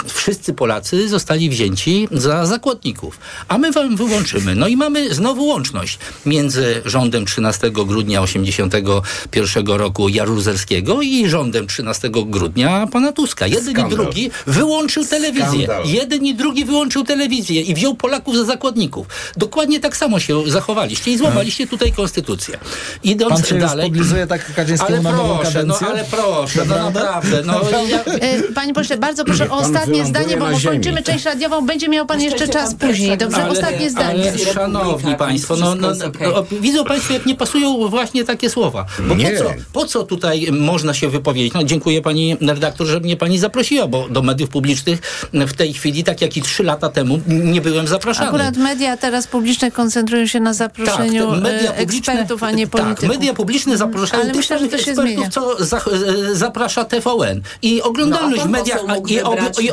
wszyscy 0.07 0.55
Polacy 0.55 1.09
zostali 1.09 1.51
wzięci 1.51 2.09
za 2.13 2.47
zakładników. 2.47 3.19
A 3.49 3.59
my 3.59 3.73
wam 3.73 3.97
wyłączymy. 3.97 4.55
No 4.55 4.69
i 4.69 4.77
mamy 4.77 5.15
znowu 5.15 5.47
łączność 5.47 5.99
między 6.27 6.83
rządem 6.85 7.27
13 7.27 7.71
grudnia 7.71 8.23
81 8.99 9.77
roku 9.77 10.09
Jaruzelskiego 10.09 11.03
i 11.03 11.29
rządem 11.29 11.67
13 11.67 12.11
grudnia 12.11 12.87
pana 12.93 13.13
Tuska. 13.13 13.47
Jeden 13.47 13.63
Skandal. 13.75 13.87
i 13.87 13.95
drugi 13.95 14.31
wyłączył 14.47 15.05
telewizję. 15.05 15.65
Skandal. 15.65 15.87
Jeden 15.87 16.27
i 16.27 16.35
drugi 16.35 16.65
wyłączył 16.65 17.05
telewizję 17.05 17.61
i 17.63 17.75
wziął 17.75 17.95
Polaków 17.95 18.37
za 18.37 18.45
zakładników. 18.45 19.07
Dokładnie 19.37 19.81
tak 19.81 19.97
samo 19.97 20.21
się 20.21 20.51
zachowaliście 20.51 21.11
i 21.11 21.19
złamaliście 21.19 21.67
tutaj 21.67 21.93
konstytucję. 21.93 22.59
Idąc 23.05 23.33
Pan 23.33 23.45
się 23.45 23.59
dalej. 23.59 23.93
tak 24.29 24.55
Kaczyńskiemu 24.55 24.93
Ale 24.93 25.03
na 25.03 25.13
nową 25.13 25.39
proszę, 25.39 25.65
no 25.65 25.75
kadencję? 25.75 25.87
ale 25.89 26.05
proszę, 26.11 26.65
no 26.65 26.75
naprawdę. 26.91 27.43
No, 27.47 27.61
ja, 27.89 28.05
E, 28.05 28.43
Panie 28.43 28.75
pośle, 28.75 28.97
bardzo 28.97 29.25
proszę 29.25 29.51
o 29.51 29.57
ostatnie 29.57 30.07
zdanie, 30.07 30.37
bo 30.37 30.47
kończymy 30.65 31.03
część 31.03 31.25
radiową. 31.25 31.67
Będzie 31.67 31.89
miał 31.89 32.07
pan 32.07 32.21
jeszcze 32.21 32.49
czas 32.49 32.75
później. 32.75 33.19
Dobrze, 33.19 33.43
ale- 33.43 33.51
ostatnie 33.53 33.91
zdanie. 33.91 34.33
Ale 34.33 34.39
szanowni 34.55 35.17
państwo, 35.17 35.57
no, 35.57 35.75
no, 35.75 35.89
no, 36.21 36.45
widzą 36.61 36.85
państwo, 36.85 37.13
jak 37.13 37.27
nie 37.27 37.35
pasują 37.35 37.89
właśnie 37.89 38.25
takie 38.25 38.51
słowa. 38.51 38.80
Bo 39.09 39.15
Nie. 39.15 39.31
po 39.31 39.39
co, 39.39 39.45
po 39.73 39.87
co 39.87 40.03
tutaj 40.05 40.49
można 40.53 40.95
się 40.95 41.09
wypowiedzieć? 41.09 41.53
No, 41.55 41.65
dziękuję 41.65 42.03
pani 42.03 42.37
redaktor, 42.41 42.87
że 42.87 43.01
mnie 43.01 43.17
pani 43.17 43.39
zaprosiła, 43.39 43.87
bo 43.87 44.09
do 44.09 44.23
mediów 44.23 44.51
publicznych 44.51 45.01
w 45.33 45.53
tej 45.53 45.73
chwili, 45.73 46.05
tak 46.05 46.21
jak 46.21 46.37
i 46.37 46.43
trzy 46.43 46.63
lata 46.63 46.89
temu, 46.89 47.21
nie 47.27 47.61
byłem 47.61 47.87
zapraszany. 47.89 48.29
Akurat 48.29 48.57
media 48.57 48.97
teraz 48.97 49.27
publiczne 49.27 49.71
koncentrują 49.71 50.27
się 50.27 50.41
na 50.41 50.55
zaproszeniu 50.55 51.43
te 51.43 51.69
e, 51.69 51.77
ekspertów, 51.77 52.43
a 52.43 52.51
nie 52.51 52.67
polityków. 52.67 53.01
Tak, 53.01 53.09
media 53.09 53.35
publiczne 53.35 53.77
zapraszają 53.77 54.23
Ale 54.23 54.31
tych 54.31 54.37
myślę, 54.37 54.59
że 54.59 54.69
to 54.69 54.79
się 54.79 54.91
ekspertów, 54.91 55.05
zmienia. 55.15 55.31
co 55.31 55.65
za, 55.65 55.77
e, 55.77 56.35
zaprasza 56.35 56.85
TVN. 56.85 57.41
I 57.63 57.83
oglądalność 57.83 58.43
No, 58.43 58.49
w 58.49 58.51
mediach 58.51 58.81
i, 59.09 59.15
wybrać, 59.15 59.59
i, 59.61 59.65
i 59.65 59.71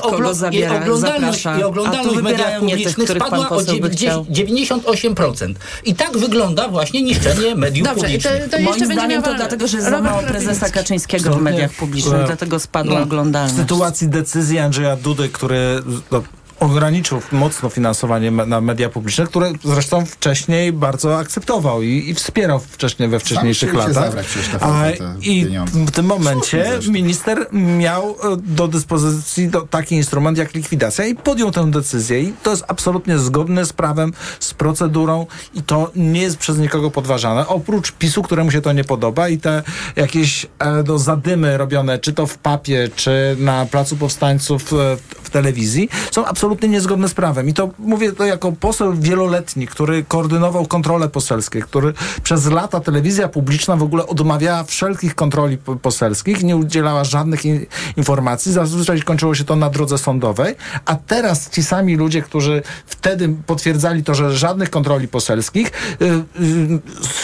oglądalność, 0.67 1.45
i 1.59 1.63
oglądalność 1.63 2.17
w 2.19 2.23
mediach 2.23 2.51
tych, 2.51 2.59
publicznych 2.59 3.07
pan 3.07 3.17
spadła 3.17 3.49
o 3.49 3.49
poseł 3.49 3.79
by 3.79 3.89
chciał. 3.89 4.23
98%. 4.23 5.53
I 5.85 5.95
tak 5.95 6.17
wygląda 6.17 6.67
właśnie 6.67 7.01
niszczenie 7.01 7.55
mediów 7.55 7.87
Dobrze, 7.87 8.01
to, 8.01 8.05
publicznych. 8.07 8.49
to 8.49 8.57
Moim 8.59 8.67
jeszcze 8.67 8.87
zdaniem 8.97 9.21
to 9.21 9.35
dlatego, 9.35 9.67
że 9.67 9.77
jest 9.77 9.89
za 9.89 10.01
mało 10.01 10.21
prezesa. 10.21 10.69
Kaczyńskiego 10.69 11.33
w 11.33 11.41
mediach 11.41 11.71
publicznych, 11.71 12.25
dlatego 12.25 12.59
spadła 12.59 12.95
no, 12.95 13.03
oglądalność. 13.03 13.55
W 13.55 13.57
sytuacji 13.57 14.07
decyzji 14.07 14.59
Andrzeja 14.59 14.95
Dudy, 14.95 15.29
który 15.29 15.81
no, 16.11 16.23
ograniczył 16.59 17.21
mocno 17.31 17.69
finansowanie 17.69 18.31
na 18.31 18.61
media 18.61 18.89
publiczne, 18.89 19.25
które 19.25 19.51
zresztą 19.63 20.05
wcześniej 20.05 20.73
bardzo 20.73 21.17
akceptował 21.17 21.81
i, 21.81 22.09
i 22.09 22.13
wspierał 22.13 22.59
wcześniej 22.59 23.09
we 23.09 23.19
wcześniejszych 23.19 23.73
latach. 23.73 23.93
zabrać 23.93 24.27
A, 24.61 24.89
I 25.21 25.45
pieniądze. 25.45 25.85
w 25.85 25.91
tym 25.91 26.05
momencie 26.05 26.79
minister 26.89 27.47
miał 27.51 28.09
e, 28.09 28.15
do 28.37 28.67
dyspozycji 28.67 29.47
do, 29.47 29.61
taki 29.61 29.95
instrument 29.95 30.37
jak 30.37 30.53
likwidacja 30.53 31.05
i 31.05 31.15
podjął 31.15 31.51
tę 31.51 31.71
decyzję 31.71 32.21
i 32.21 32.33
to 32.43 32.51
jest 32.51 32.63
absolutnie 32.67 33.17
zgodne 33.17 33.65
z 33.65 33.73
prawem, 33.73 34.13
z 34.39 34.53
procedurą 34.53 35.25
i 35.53 35.63
to 35.63 35.91
nie 35.95 36.21
jest 36.21 36.37
przez 36.37 36.57
nikogo 36.57 36.91
podważane. 36.91 37.47
Oprócz 37.47 37.91
PiSu, 37.91 38.23
któremu 38.23 38.51
się 38.51 38.61
to 38.61 38.73
nie 38.73 38.83
podoba 38.83 39.29
i 39.29 39.37
te 39.37 39.63
jakieś 39.95 40.45
e, 40.59 40.83
no, 40.87 40.99
zadymy 40.99 41.57
robione, 41.57 41.99
czy 41.99 42.13
to 42.13 42.27
w 42.27 42.37
papie, 42.37 42.89
czy 42.95 43.35
na 43.39 43.65
Placu 43.65 43.97
Powstańców 43.97 44.73
e, 44.73 44.97
w 45.23 45.29
telewizji, 45.29 45.89
są 46.11 46.25
absolutnie 46.25 46.46
niezgodne 46.55 47.09
z 47.09 47.13
prawem. 47.13 47.49
I 47.49 47.53
to 47.53 47.69
mówię 47.79 48.11
to 48.11 48.25
jako 48.25 48.51
poseł 48.51 48.93
wieloletni, 48.93 49.67
który 49.67 50.03
koordynował 50.03 50.65
kontrole 50.65 51.09
poselskie, 51.09 51.61
który 51.61 51.93
przez 52.23 52.45
lata 52.45 52.79
telewizja 52.79 53.27
publiczna 53.27 53.75
w 53.75 53.83
ogóle 53.83 54.07
odmawiała 54.07 54.63
wszelkich 54.63 55.15
kontroli 55.15 55.57
po- 55.57 55.75
poselskich, 55.75 56.43
nie 56.43 56.55
udzielała 56.57 57.03
żadnych 57.03 57.45
in, 57.45 57.65
informacji. 57.97 58.51
Zazwyczaj 58.51 59.01
kończyło 59.01 59.35
się 59.35 59.43
to 59.43 59.55
na 59.55 59.69
drodze 59.69 59.97
sądowej, 59.97 60.55
a 60.85 60.95
teraz 60.95 61.49
ci 61.49 61.63
sami 61.63 61.95
ludzie, 61.95 62.21
którzy 62.21 62.61
wtedy 62.85 63.29
potwierdzali 63.45 64.03
to, 64.03 64.15
że 64.15 64.37
żadnych 64.37 64.69
kontroli 64.69 65.07
poselskich, 65.07 65.71
y, 66.01 66.05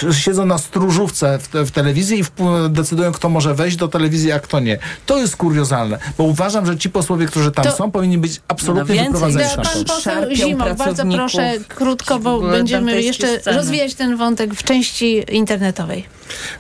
y, 0.09 0.13
siedzą 0.13 0.45
na 0.45 0.57
stróżówce 0.57 1.39
w, 1.39 1.47
w 1.67 1.71
telewizji 1.71 2.19
i 2.19 2.23
wpł- 2.23 2.69
decydują, 2.69 3.11
kto 3.11 3.29
może 3.29 3.55
wejść 3.55 3.77
do 3.77 3.87
telewizji, 3.87 4.31
a 4.31 4.39
kto 4.39 4.59
nie. 4.59 4.77
To 5.05 5.17
jest 5.17 5.35
kuriozalne, 5.35 5.97
bo 6.17 6.23
uważam, 6.23 6.65
że 6.65 6.77
ci 6.77 6.89
posłowie, 6.89 7.25
którzy 7.25 7.51
tam 7.51 7.65
To- 7.65 7.71
są, 7.71 7.91
powinni 7.91 8.17
być 8.17 8.41
absolutnie 8.47 8.83
więcej 8.95 9.05
wyprowadzeni 9.05 9.12
Stamtąd. 9.17 9.55
Pan 9.55 9.85
poseł 9.85 10.35
Zimok, 10.35 10.73
bardzo 10.73 11.05
proszę, 11.05 11.53
krótko, 11.67 12.19
bo 12.19 12.41
będziemy 12.41 13.01
jeszcze 13.01 13.39
sceny. 13.39 13.57
rozwijać 13.57 13.93
ten 13.93 14.17
wątek 14.17 14.53
w 14.53 14.63
części 14.63 15.23
internetowej. 15.31 16.05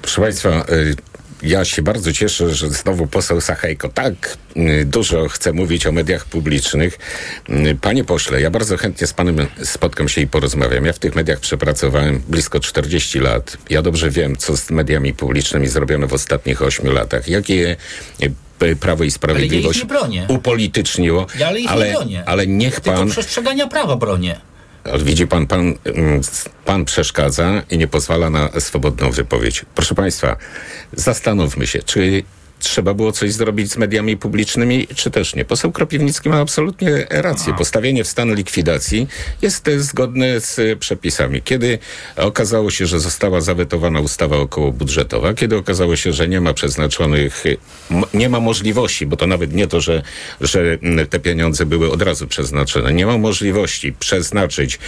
Proszę 0.01 0.21
Państwa, 0.21 0.49
y, 0.49 0.95
ja 1.43 1.65
się 1.65 1.81
bardzo 1.81 2.13
cieszę, 2.13 2.55
że 2.55 2.69
znowu 2.69 3.07
poseł 3.07 3.41
Sachajko 3.41 3.89
tak 3.89 4.37
y, 4.57 4.85
dużo 4.85 5.29
chce 5.29 5.53
mówić 5.53 5.85
o 5.87 5.91
mediach 5.91 6.25
publicznych. 6.25 6.97
Y, 7.49 7.77
Panie 7.81 8.03
pośle, 8.03 8.41
ja 8.41 8.49
bardzo 8.49 8.77
chętnie 8.77 9.07
z 9.07 9.13
panem 9.13 9.47
spotkam 9.63 10.09
się 10.09 10.21
i 10.21 10.27
porozmawiam. 10.27 10.85
Ja 10.85 10.93
w 10.93 10.99
tych 10.99 11.15
mediach 11.15 11.39
przepracowałem 11.39 12.21
blisko 12.27 12.59
40 12.59 13.19
lat. 13.19 13.57
Ja 13.69 13.81
dobrze 13.81 14.09
wiem, 14.09 14.37
co 14.37 14.57
z 14.57 14.69
mediami 14.69 15.13
publicznymi 15.13 15.67
zrobiono 15.67 16.07
w 16.07 16.13
ostatnich 16.13 16.61
8 16.61 16.93
latach. 16.93 17.27
Jakie 17.27 17.75
Prawo 18.79 19.03
i 19.03 19.11
Sprawiedliwość 19.11 19.85
bronię. 19.85 20.25
upolityczniło. 20.27 21.27
Ja 21.39 21.47
ale 21.47 21.59
ich 21.59 21.71
ale, 21.71 21.85
nie 21.87 21.93
bronię. 21.93 22.23
ale 22.25 22.47
niech 22.47 22.79
Tylko 22.79 22.97
pan... 22.99 23.09
przestrzegania 23.09 23.67
prawa 23.67 23.95
bronię. 23.95 24.39
Ale 24.83 25.03
Widzi 25.03 25.27
pan, 25.27 25.47
pan, 25.47 25.73
mm, 25.85 26.21
pan 26.65 26.85
przeszkadza 26.85 27.61
i 27.71 27.77
nie 27.77 27.87
pozwala 27.87 28.29
na 28.29 28.49
swobodną 28.59 29.11
wypowiedź. 29.11 29.65
Proszę 29.75 29.95
państwa, 29.95 30.35
zastanówmy 30.93 31.67
się, 31.67 31.83
czy 31.83 32.23
trzeba 32.63 32.93
było 32.93 33.11
coś 33.11 33.33
zrobić 33.33 33.71
z 33.71 33.77
mediami 33.77 34.17
publicznymi, 34.17 34.87
czy 34.95 35.11
też 35.11 35.35
nie. 35.35 35.45
Poseł 35.45 35.71
Kropiwnicki 35.71 36.29
ma 36.29 36.39
absolutnie 36.39 37.07
rację. 37.09 37.53
Postawienie 37.53 38.03
w 38.03 38.07
stan 38.07 38.35
likwidacji 38.35 39.07
jest 39.41 39.67
e, 39.67 39.79
zgodne 39.79 40.39
z 40.39 40.59
e, 40.59 40.75
przepisami. 40.75 41.41
Kiedy 41.41 41.79
okazało 42.15 42.71
się, 42.71 42.85
że 42.85 42.99
została 42.99 43.41
zawetowana 43.41 43.99
ustawa 43.99 44.37
okołobudżetowa, 44.37 45.33
kiedy 45.33 45.57
okazało 45.57 45.95
się, 45.95 46.13
że 46.13 46.27
nie 46.27 46.41
ma 46.41 46.53
przeznaczonych, 46.53 47.43
e, 47.45 48.17
nie 48.17 48.29
ma 48.29 48.39
możliwości, 48.39 49.05
bo 49.05 49.17
to 49.17 49.27
nawet 49.27 49.53
nie 49.53 49.67
to, 49.67 49.81
że, 49.81 50.01
że 50.41 50.77
te 51.09 51.19
pieniądze 51.19 51.65
były 51.65 51.91
od 51.91 52.01
razu 52.01 52.27
przeznaczone, 52.27 52.93
nie 52.93 53.05
ma 53.05 53.17
możliwości 53.17 53.93
przeznaczyć 53.93 54.79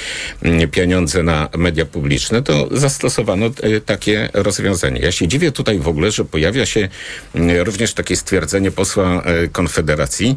pieniądze 0.71 1.23
na 1.23 1.49
media 1.57 1.85
publiczne, 1.85 2.43
to 2.43 2.67
zastosowano 2.71 3.45
takie 3.85 4.29
rozwiązanie. 4.33 5.01
Ja 5.01 5.11
się 5.11 5.27
dziwię 5.27 5.51
tutaj 5.51 5.79
w 5.79 5.87
ogóle, 5.87 6.11
że 6.11 6.25
pojawia 6.25 6.65
się 6.65 6.89
również 7.65 7.93
takie 7.93 8.15
stwierdzenie 8.15 8.71
posła 8.71 9.23
e, 9.23 9.47
Konfederacji, 9.47 10.35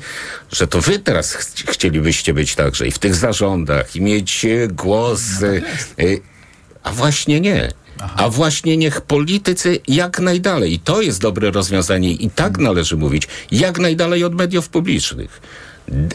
że 0.52 0.66
to 0.66 0.80
wy 0.80 0.98
teraz 0.98 1.34
ch- 1.34 1.70
chcielibyście 1.70 2.34
być 2.34 2.54
także 2.54 2.86
i 2.86 2.90
w 2.90 2.98
tych 2.98 3.14
zarządach 3.14 3.96
i 3.96 4.00
mieć 4.00 4.44
e, 4.44 4.68
głos. 4.68 5.20
e, 5.42 5.56
e, 6.04 6.18
a 6.82 6.92
właśnie 6.92 7.40
nie. 7.40 7.72
A 8.16 8.28
właśnie 8.28 8.76
niech 8.76 9.00
politycy 9.00 9.80
jak 9.88 10.20
najdalej, 10.20 10.72
i 10.74 10.78
to 10.80 11.02
jest 11.02 11.20
dobre 11.20 11.50
rozwiązanie, 11.50 12.12
i 12.12 12.30
tak 12.30 12.58
należy 12.58 12.96
mówić, 12.96 13.28
jak 13.50 13.78
najdalej 13.78 14.24
od 14.24 14.34
mediów 14.34 14.68
publicznych. 14.68 15.40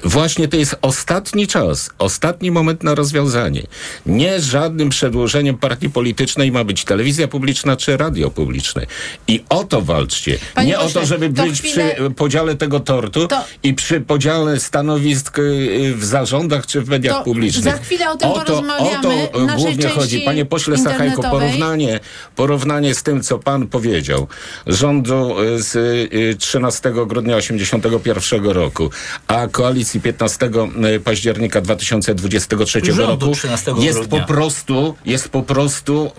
Właśnie 0.03 0.47
to 0.47 0.57
jest 0.57 0.75
ostatni 0.81 1.47
czas, 1.47 1.89
ostatni 1.97 2.51
moment 2.51 2.83
na 2.83 2.95
rozwiązanie. 2.95 3.63
Nie 4.05 4.41
żadnym 4.41 4.89
przedłożeniem 4.89 5.57
partii 5.57 5.89
politycznej 5.89 6.51
ma 6.51 6.63
być 6.63 6.83
telewizja 6.85 7.27
publiczna 7.27 7.77
czy 7.77 7.97
radio 7.97 8.31
publiczne. 8.31 8.85
I 9.27 9.43
o 9.49 9.63
to 9.63 9.81
walczcie. 9.81 10.37
Panie 10.55 10.67
nie 10.67 10.79
o 10.79 10.89
to, 10.89 11.05
żeby 11.05 11.29
to 11.29 11.43
być 11.43 11.61
chwilę- 11.61 11.93
przy 11.95 12.11
podziale 12.11 12.55
tego 12.55 12.79
tortu 12.79 13.27
To- 13.27 13.43
i 13.63 13.73
przy 13.73 14.01
podziale 14.01 14.59
stanowisk 14.59 15.39
y, 15.39 15.93
w 15.95 16.05
zarządach 16.05 16.65
czy 16.67 16.81
w 16.81 16.89
mediach 16.89 17.17
To 17.17 17.23
publicznych. 17.23 17.63
za 17.63 17.71
chwilę 17.71 18.11
o 18.11 18.17
tym 18.17 18.29
to, 18.29 18.35
o 18.35 19.01
to 19.01 19.39
y, 19.39 19.45
naszej 19.45 19.63
głównie 19.63 19.89
chodzi. 19.89 20.19
Panie 20.21 20.45
pośle 20.45 20.77
Sachajko, 20.77 21.21
porównanie, 21.23 21.99
porównanie 22.35 22.95
z 22.95 23.03
tym, 23.03 23.23
co 23.23 23.39
pan 23.39 23.67
powiedział. 23.67 24.27
Rządu 24.67 25.41
y, 25.41 25.61
z 25.63 25.75
y, 25.75 26.35
13 26.39 27.05
grudnia 27.07 27.35
81 27.35 28.45
roku, 28.45 28.89
a 29.27 29.47
koalicji 29.63 30.01
15 30.01 30.49
października 31.03 31.61
2023 31.61 32.81
Rządu 32.85 33.25
roku 33.25 33.35
13 33.35 33.71
jest 33.79 33.99
grudnia. 33.99 34.19
po 34.21 34.27
prostu, 34.27 34.95
jest 35.05 35.29
po 35.29 35.43
prostu 35.43 36.11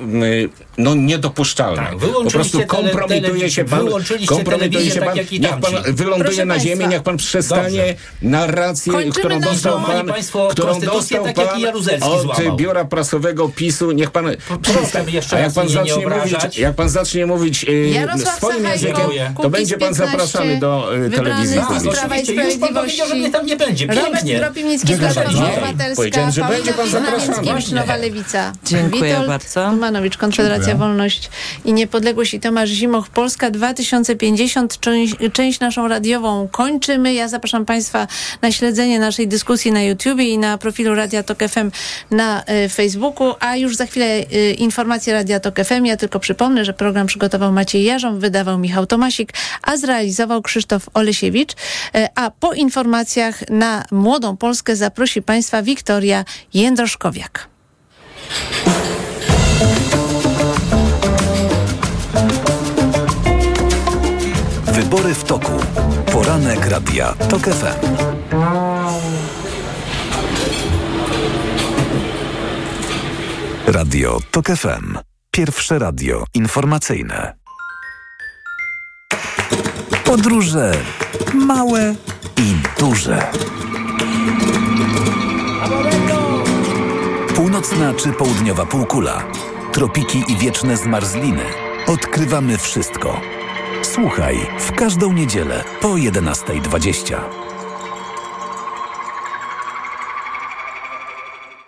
no 0.78 0.94
niedopuszczalne. 0.94 1.82
Tak, 1.82 1.96
po 2.24 2.30
prostu 2.30 2.60
kompromituje 2.66 3.50
się 3.50 3.64
pan, 3.64 3.86
kompromituje 4.26 4.90
się 4.90 5.00
tak 5.00 5.08
pan, 5.08 5.16
jak 5.16 5.32
i 5.32 5.40
niech 5.40 5.50
pan 5.50 5.72
wyląduje 5.94 6.24
Proszę 6.24 6.44
na 6.44 6.54
państwa. 6.54 6.70
ziemię, 6.70 6.86
niech 6.88 7.02
pan 7.02 7.16
przestanie 7.16 7.94
narrację, 8.22 8.92
Kończymy 8.92 9.12
którą 9.12 9.40
dostał 9.40 9.80
pan, 9.82 10.06
państwo, 10.06 10.48
którą 10.50 10.80
dostał 10.80 11.24
tak 11.24 11.34
pan 11.34 11.64
od 12.02 12.22
złamał. 12.22 12.56
biura 12.56 12.84
prasowego 12.84 13.48
PiSu, 13.48 13.92
niech 13.92 14.10
pan 14.10 14.24
proszę 14.62 14.78
przesta- 14.80 15.10
jeszcze 15.10 15.36
a 15.36 15.40
jak 15.40 15.52
pan 15.52 15.66
mnie 15.66 15.74
nie 15.74 15.80
zacznie 15.84 16.06
mówić, 16.08 16.58
jak 16.58 16.74
pan 16.74 16.88
zacznie 16.88 17.26
mówić 17.26 17.64
y, 17.68 17.88
Jarosław 17.88 18.36
swoim 18.36 18.62
Sachajko, 18.62 18.86
językiem, 18.86 19.34
to 19.42 19.50
będzie 19.50 19.78
pan 19.78 19.88
15, 19.88 20.06
zapraszany 20.06 20.60
do 20.60 20.94
y, 20.96 20.98
wybrany 20.98 21.24
telewizji 21.28 21.56
z 21.56 21.60
Tak, 21.60 21.66
publicznej. 21.68 21.92
Prawa 21.94 22.16
i 22.16 22.24
Sprawiedliwości. 22.24 22.98
Tam 23.34 23.46
nie 23.46 23.56
będzie. 23.56 23.86
Robert 23.86 24.12
Pięknie. 24.12 24.40
Dziękuję 24.84 25.10
Platforma. 25.10 25.52
Obywatelska, 25.52 25.94
Powiedziałem, 25.96 26.30
że 26.30 26.44
będzie 26.44 26.72
pan 26.72 26.88
zapraszany. 26.88 27.74
Nowa 27.74 27.96
Lewica. 27.96 28.52
Dziękuję 28.64 29.10
Witold 29.10 29.28
bardzo. 29.28 29.70
Tumanowicz, 29.70 30.16
Konfederacja 30.16 30.74
Wolność 30.74 31.30
i 31.64 31.72
Niepodległość 31.72 32.34
i 32.34 32.40
Tomasz 32.40 32.70
Zimoch, 32.70 33.08
Polska 33.08 33.50
2050. 33.50 34.80
Część, 34.80 35.14
część 35.32 35.60
naszą 35.60 35.88
radiową 35.88 36.48
kończymy. 36.52 37.14
Ja 37.14 37.28
zapraszam 37.28 37.64
Państwa 37.64 38.06
na 38.42 38.52
śledzenie 38.52 38.98
naszej 38.98 39.28
dyskusji 39.28 39.72
na 39.72 39.82
YouTubie 39.82 40.30
i 40.30 40.38
na 40.38 40.58
profilu 40.58 40.94
Radia 40.94 41.22
Tok 41.22 41.38
FM 41.48 41.70
na 42.10 42.44
y, 42.64 42.68
Facebooku, 42.68 43.34
a 43.40 43.56
już 43.56 43.76
za 43.76 43.86
chwilę 43.86 44.06
y, 44.32 44.52
informacje 44.52 45.12
Radia 45.12 45.40
Tok 45.40 45.64
FM. 45.64 45.84
Ja 45.84 45.96
tylko 45.96 46.20
przypomnę, 46.20 46.64
że 46.64 46.72
program 46.72 47.06
przygotował 47.06 47.52
Maciej 47.52 47.84
Jarząb, 47.84 48.20
wydawał 48.20 48.58
Michał 48.58 48.86
Tomasik, 48.86 49.32
a 49.62 49.76
zrealizował 49.76 50.42
Krzysztof 50.42 50.88
Olesiewicz. 50.94 51.52
Y, 51.52 52.08
A 52.14 52.30
po 52.30 52.52
informacjach 52.52 53.23
na 53.50 53.84
Młodą 53.90 54.36
Polskę 54.36 54.76
zaprosi 54.76 55.22
Państwa 55.22 55.62
Wiktoria 55.62 56.24
Jędroszkowiak. 56.54 57.48
Wybory 64.66 65.14
w 65.14 65.24
toku. 65.24 65.52
Poranek 66.12 66.66
Radia 66.66 67.14
TOK 67.30 67.42
FM. 67.42 68.14
Radio 73.66 74.18
TOK 74.30 74.46
FM. 74.46 74.98
Pierwsze 75.30 75.78
radio 75.78 76.24
informacyjne. 76.34 77.34
Podróże 80.04 80.72
małe 81.34 81.94
i 82.36 82.54
duże. 82.78 83.30
Północna 87.34 87.94
czy 87.94 88.12
południowa 88.12 88.66
półkula. 88.66 89.22
Tropiki 89.72 90.24
i 90.28 90.36
wieczne 90.36 90.76
zmarzliny. 90.76 91.42
Odkrywamy 91.86 92.58
wszystko. 92.58 93.20
Słuchaj 93.82 94.46
w 94.60 94.72
każdą 94.72 95.12
niedzielę 95.12 95.64
po 95.80 95.88
11.20. 95.88 97.16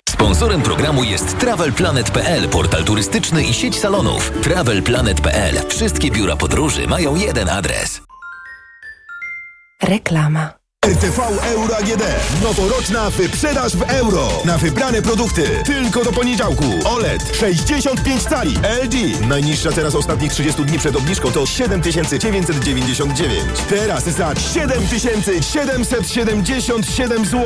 Sponsorem 0.09 0.63
programu 0.63 1.05
jest 1.05 1.39
TravelPlanet.pl, 1.39 2.49
portal 2.49 2.85
turystyczny 2.85 3.43
i 3.45 3.55
sieć 3.55 3.79
salonów. 3.79 4.33
TravelPlanet.pl. 4.43 5.69
Wszystkie 5.69 6.11
biura 6.11 6.37
podróży 6.37 6.87
mają 6.87 7.17
jeden 7.17 7.49
adres. 7.49 8.01
Reklama. 9.83 10.56
RTV 10.87 11.21
Euro 11.55 11.77
AGD. 11.77 12.03
Noworoczna 12.43 13.11
wyprzedaż 13.11 13.77
w 13.77 13.83
euro. 13.83 14.29
Na 14.45 14.59
wybrane 14.59 15.03
produkty. 15.03 15.43
Tylko 15.65 16.05
do 16.05 16.13
poniedziałku. 16.13 16.65
OLED 16.85 17.37
65 17.41 18.23
cali. 18.23 18.55
LG. 18.85 18.95
Najniższa 19.29 19.73
teraz 19.73 19.95
ostatnich 19.95 20.33
30 20.33 20.65
dni 20.65 20.79
przed 20.79 20.97
obniżką 20.97 21.33
to 21.33 21.47
7999. 21.47 23.41
Teraz 23.69 24.05
za 24.05 24.35
7777 24.35 27.25
zł. 27.25 27.45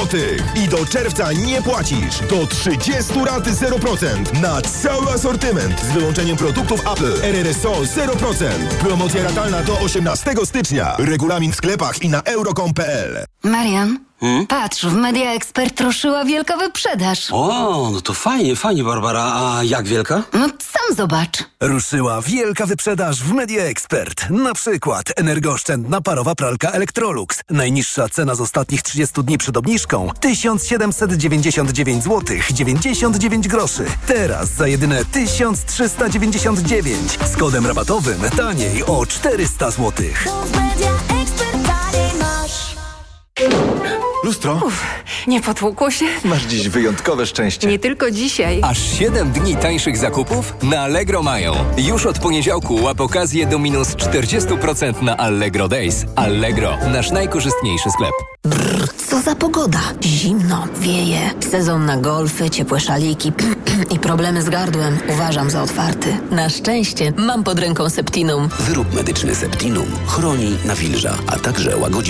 I 0.55 0.69
do 0.69 0.87
czerwca 0.87 1.33
nie 1.33 1.63
płacisz. 1.63 2.19
Do 2.31 2.47
30 2.47 3.13
rat 3.27 3.45
0%. 3.45 4.41
Na 4.41 4.63
cały 4.63 5.13
asortyment. 5.13 5.81
Z 5.81 5.93
wyłączeniem 5.93 6.37
produktów 6.37 6.81
Apple. 6.81 7.23
RRSO 7.23 7.73
0%. 7.73 8.45
Promocja 8.81 9.23
ratalna 9.23 9.63
do 9.63 9.79
18 9.79 10.35
stycznia. 10.45 10.97
Regulamin 10.99 11.53
w 11.53 11.57
sklepach 11.57 12.03
i 12.03 12.09
na 12.09 12.23
euro.com.pl. 12.23 13.30
Marian, 13.45 13.99
patrz, 14.49 14.85
w 14.85 14.95
Media 14.95 15.33
Expert 15.33 15.81
ruszyła 15.81 16.25
wielka 16.25 16.57
wyprzedaż. 16.57 17.29
O, 17.33 17.91
no 17.93 18.01
to 18.01 18.15
fajnie, 18.15 18.57
fajnie, 18.57 18.85
Barbara. 18.85 19.33
A 19.35 19.65
jak 19.65 19.87
wielka? 19.87 20.23
No 20.33 20.49
sam 20.49 20.97
zobacz. 20.97 21.45
Ruszyła 21.61 22.23
wielka 22.23 22.67
wyprzedaż 22.67 23.23
w 23.23 23.33
Media 23.33 23.65
Expert. 23.65 24.31
Na 24.31 24.55
przykład 24.55 25.07
energooszczędna 25.17 26.01
parowa 26.01 26.35
pralka 26.35 26.71
Electrolux. 26.71 27.41
Najniższa 27.51 28.09
cena 28.09 28.35
z 28.35 28.41
ostatnich 28.41 28.83
30 28.83 29.23
dni 29.23 29.39
przed 29.39 29.57
obniżką 29.57 30.11
1799 30.21 32.05
zł 32.05 32.37
99 32.53 33.49
groszy. 33.49 33.85
Teraz 34.07 34.49
za 34.49 34.67
jedyne 34.67 35.05
1399 35.05 37.19
z 37.33 37.37
kodem 37.37 37.67
rabatowym 37.67 38.21
taniej 38.37 38.85
o 38.85 39.07
400 39.07 39.71
zł. 39.71 39.93
Lustro, 44.25 44.61
Nie 45.27 45.41
potłukło 45.41 45.91
się? 45.91 46.05
masz 46.25 46.43
dziś 46.43 46.69
wyjątkowe 46.69 47.27
szczęście. 47.27 47.69
Nie 47.69 47.79
tylko 47.79 48.11
dzisiaj. 48.11 48.61
Aż 48.63 48.79
7 48.99 49.31
dni 49.33 49.57
tańszych 49.57 49.97
zakupów 49.97 50.55
na 50.63 50.81
Allegro 50.81 51.23
mają. 51.23 51.55
Już 51.79 52.07
od 52.07 52.19
poniedziałku 52.19 52.75
łap 52.83 53.01
okazję 53.01 53.47
do 53.47 53.59
minus 53.59 53.89
40% 53.89 55.03
na 55.03 55.17
Allegro 55.17 55.69
Days. 55.69 56.05
Allegro, 56.17 56.77
nasz 56.93 57.11
najkorzystniejszy 57.11 57.91
sklep. 57.91 58.13
Co 59.09 59.21
za 59.23 59.35
pogoda? 59.35 59.81
Zimno, 60.05 60.67
wieje. 60.81 61.31
Sezon 61.51 61.87
na 61.87 61.97
golfy, 61.97 62.51
ciepłe 62.51 62.81
szaliki 62.81 63.33
i 63.95 63.99
problemy 63.99 64.43
z 64.43 64.49
gardłem 64.49 64.99
uważam 65.09 65.51
za 65.51 65.63
otwarty. 65.63 66.17
Na 66.31 66.49
szczęście 66.49 67.13
mam 67.17 67.45
pod 67.45 67.59
ręką 67.59 67.91
Septinum. 67.91 68.49
Wyrób 68.61 68.95
medyczny 68.95 69.35
Septinum 69.35 69.87
chroni, 70.07 70.57
nawilża, 70.65 71.15
a 71.27 71.39
także 71.39 71.77
łagodzi 71.77 72.09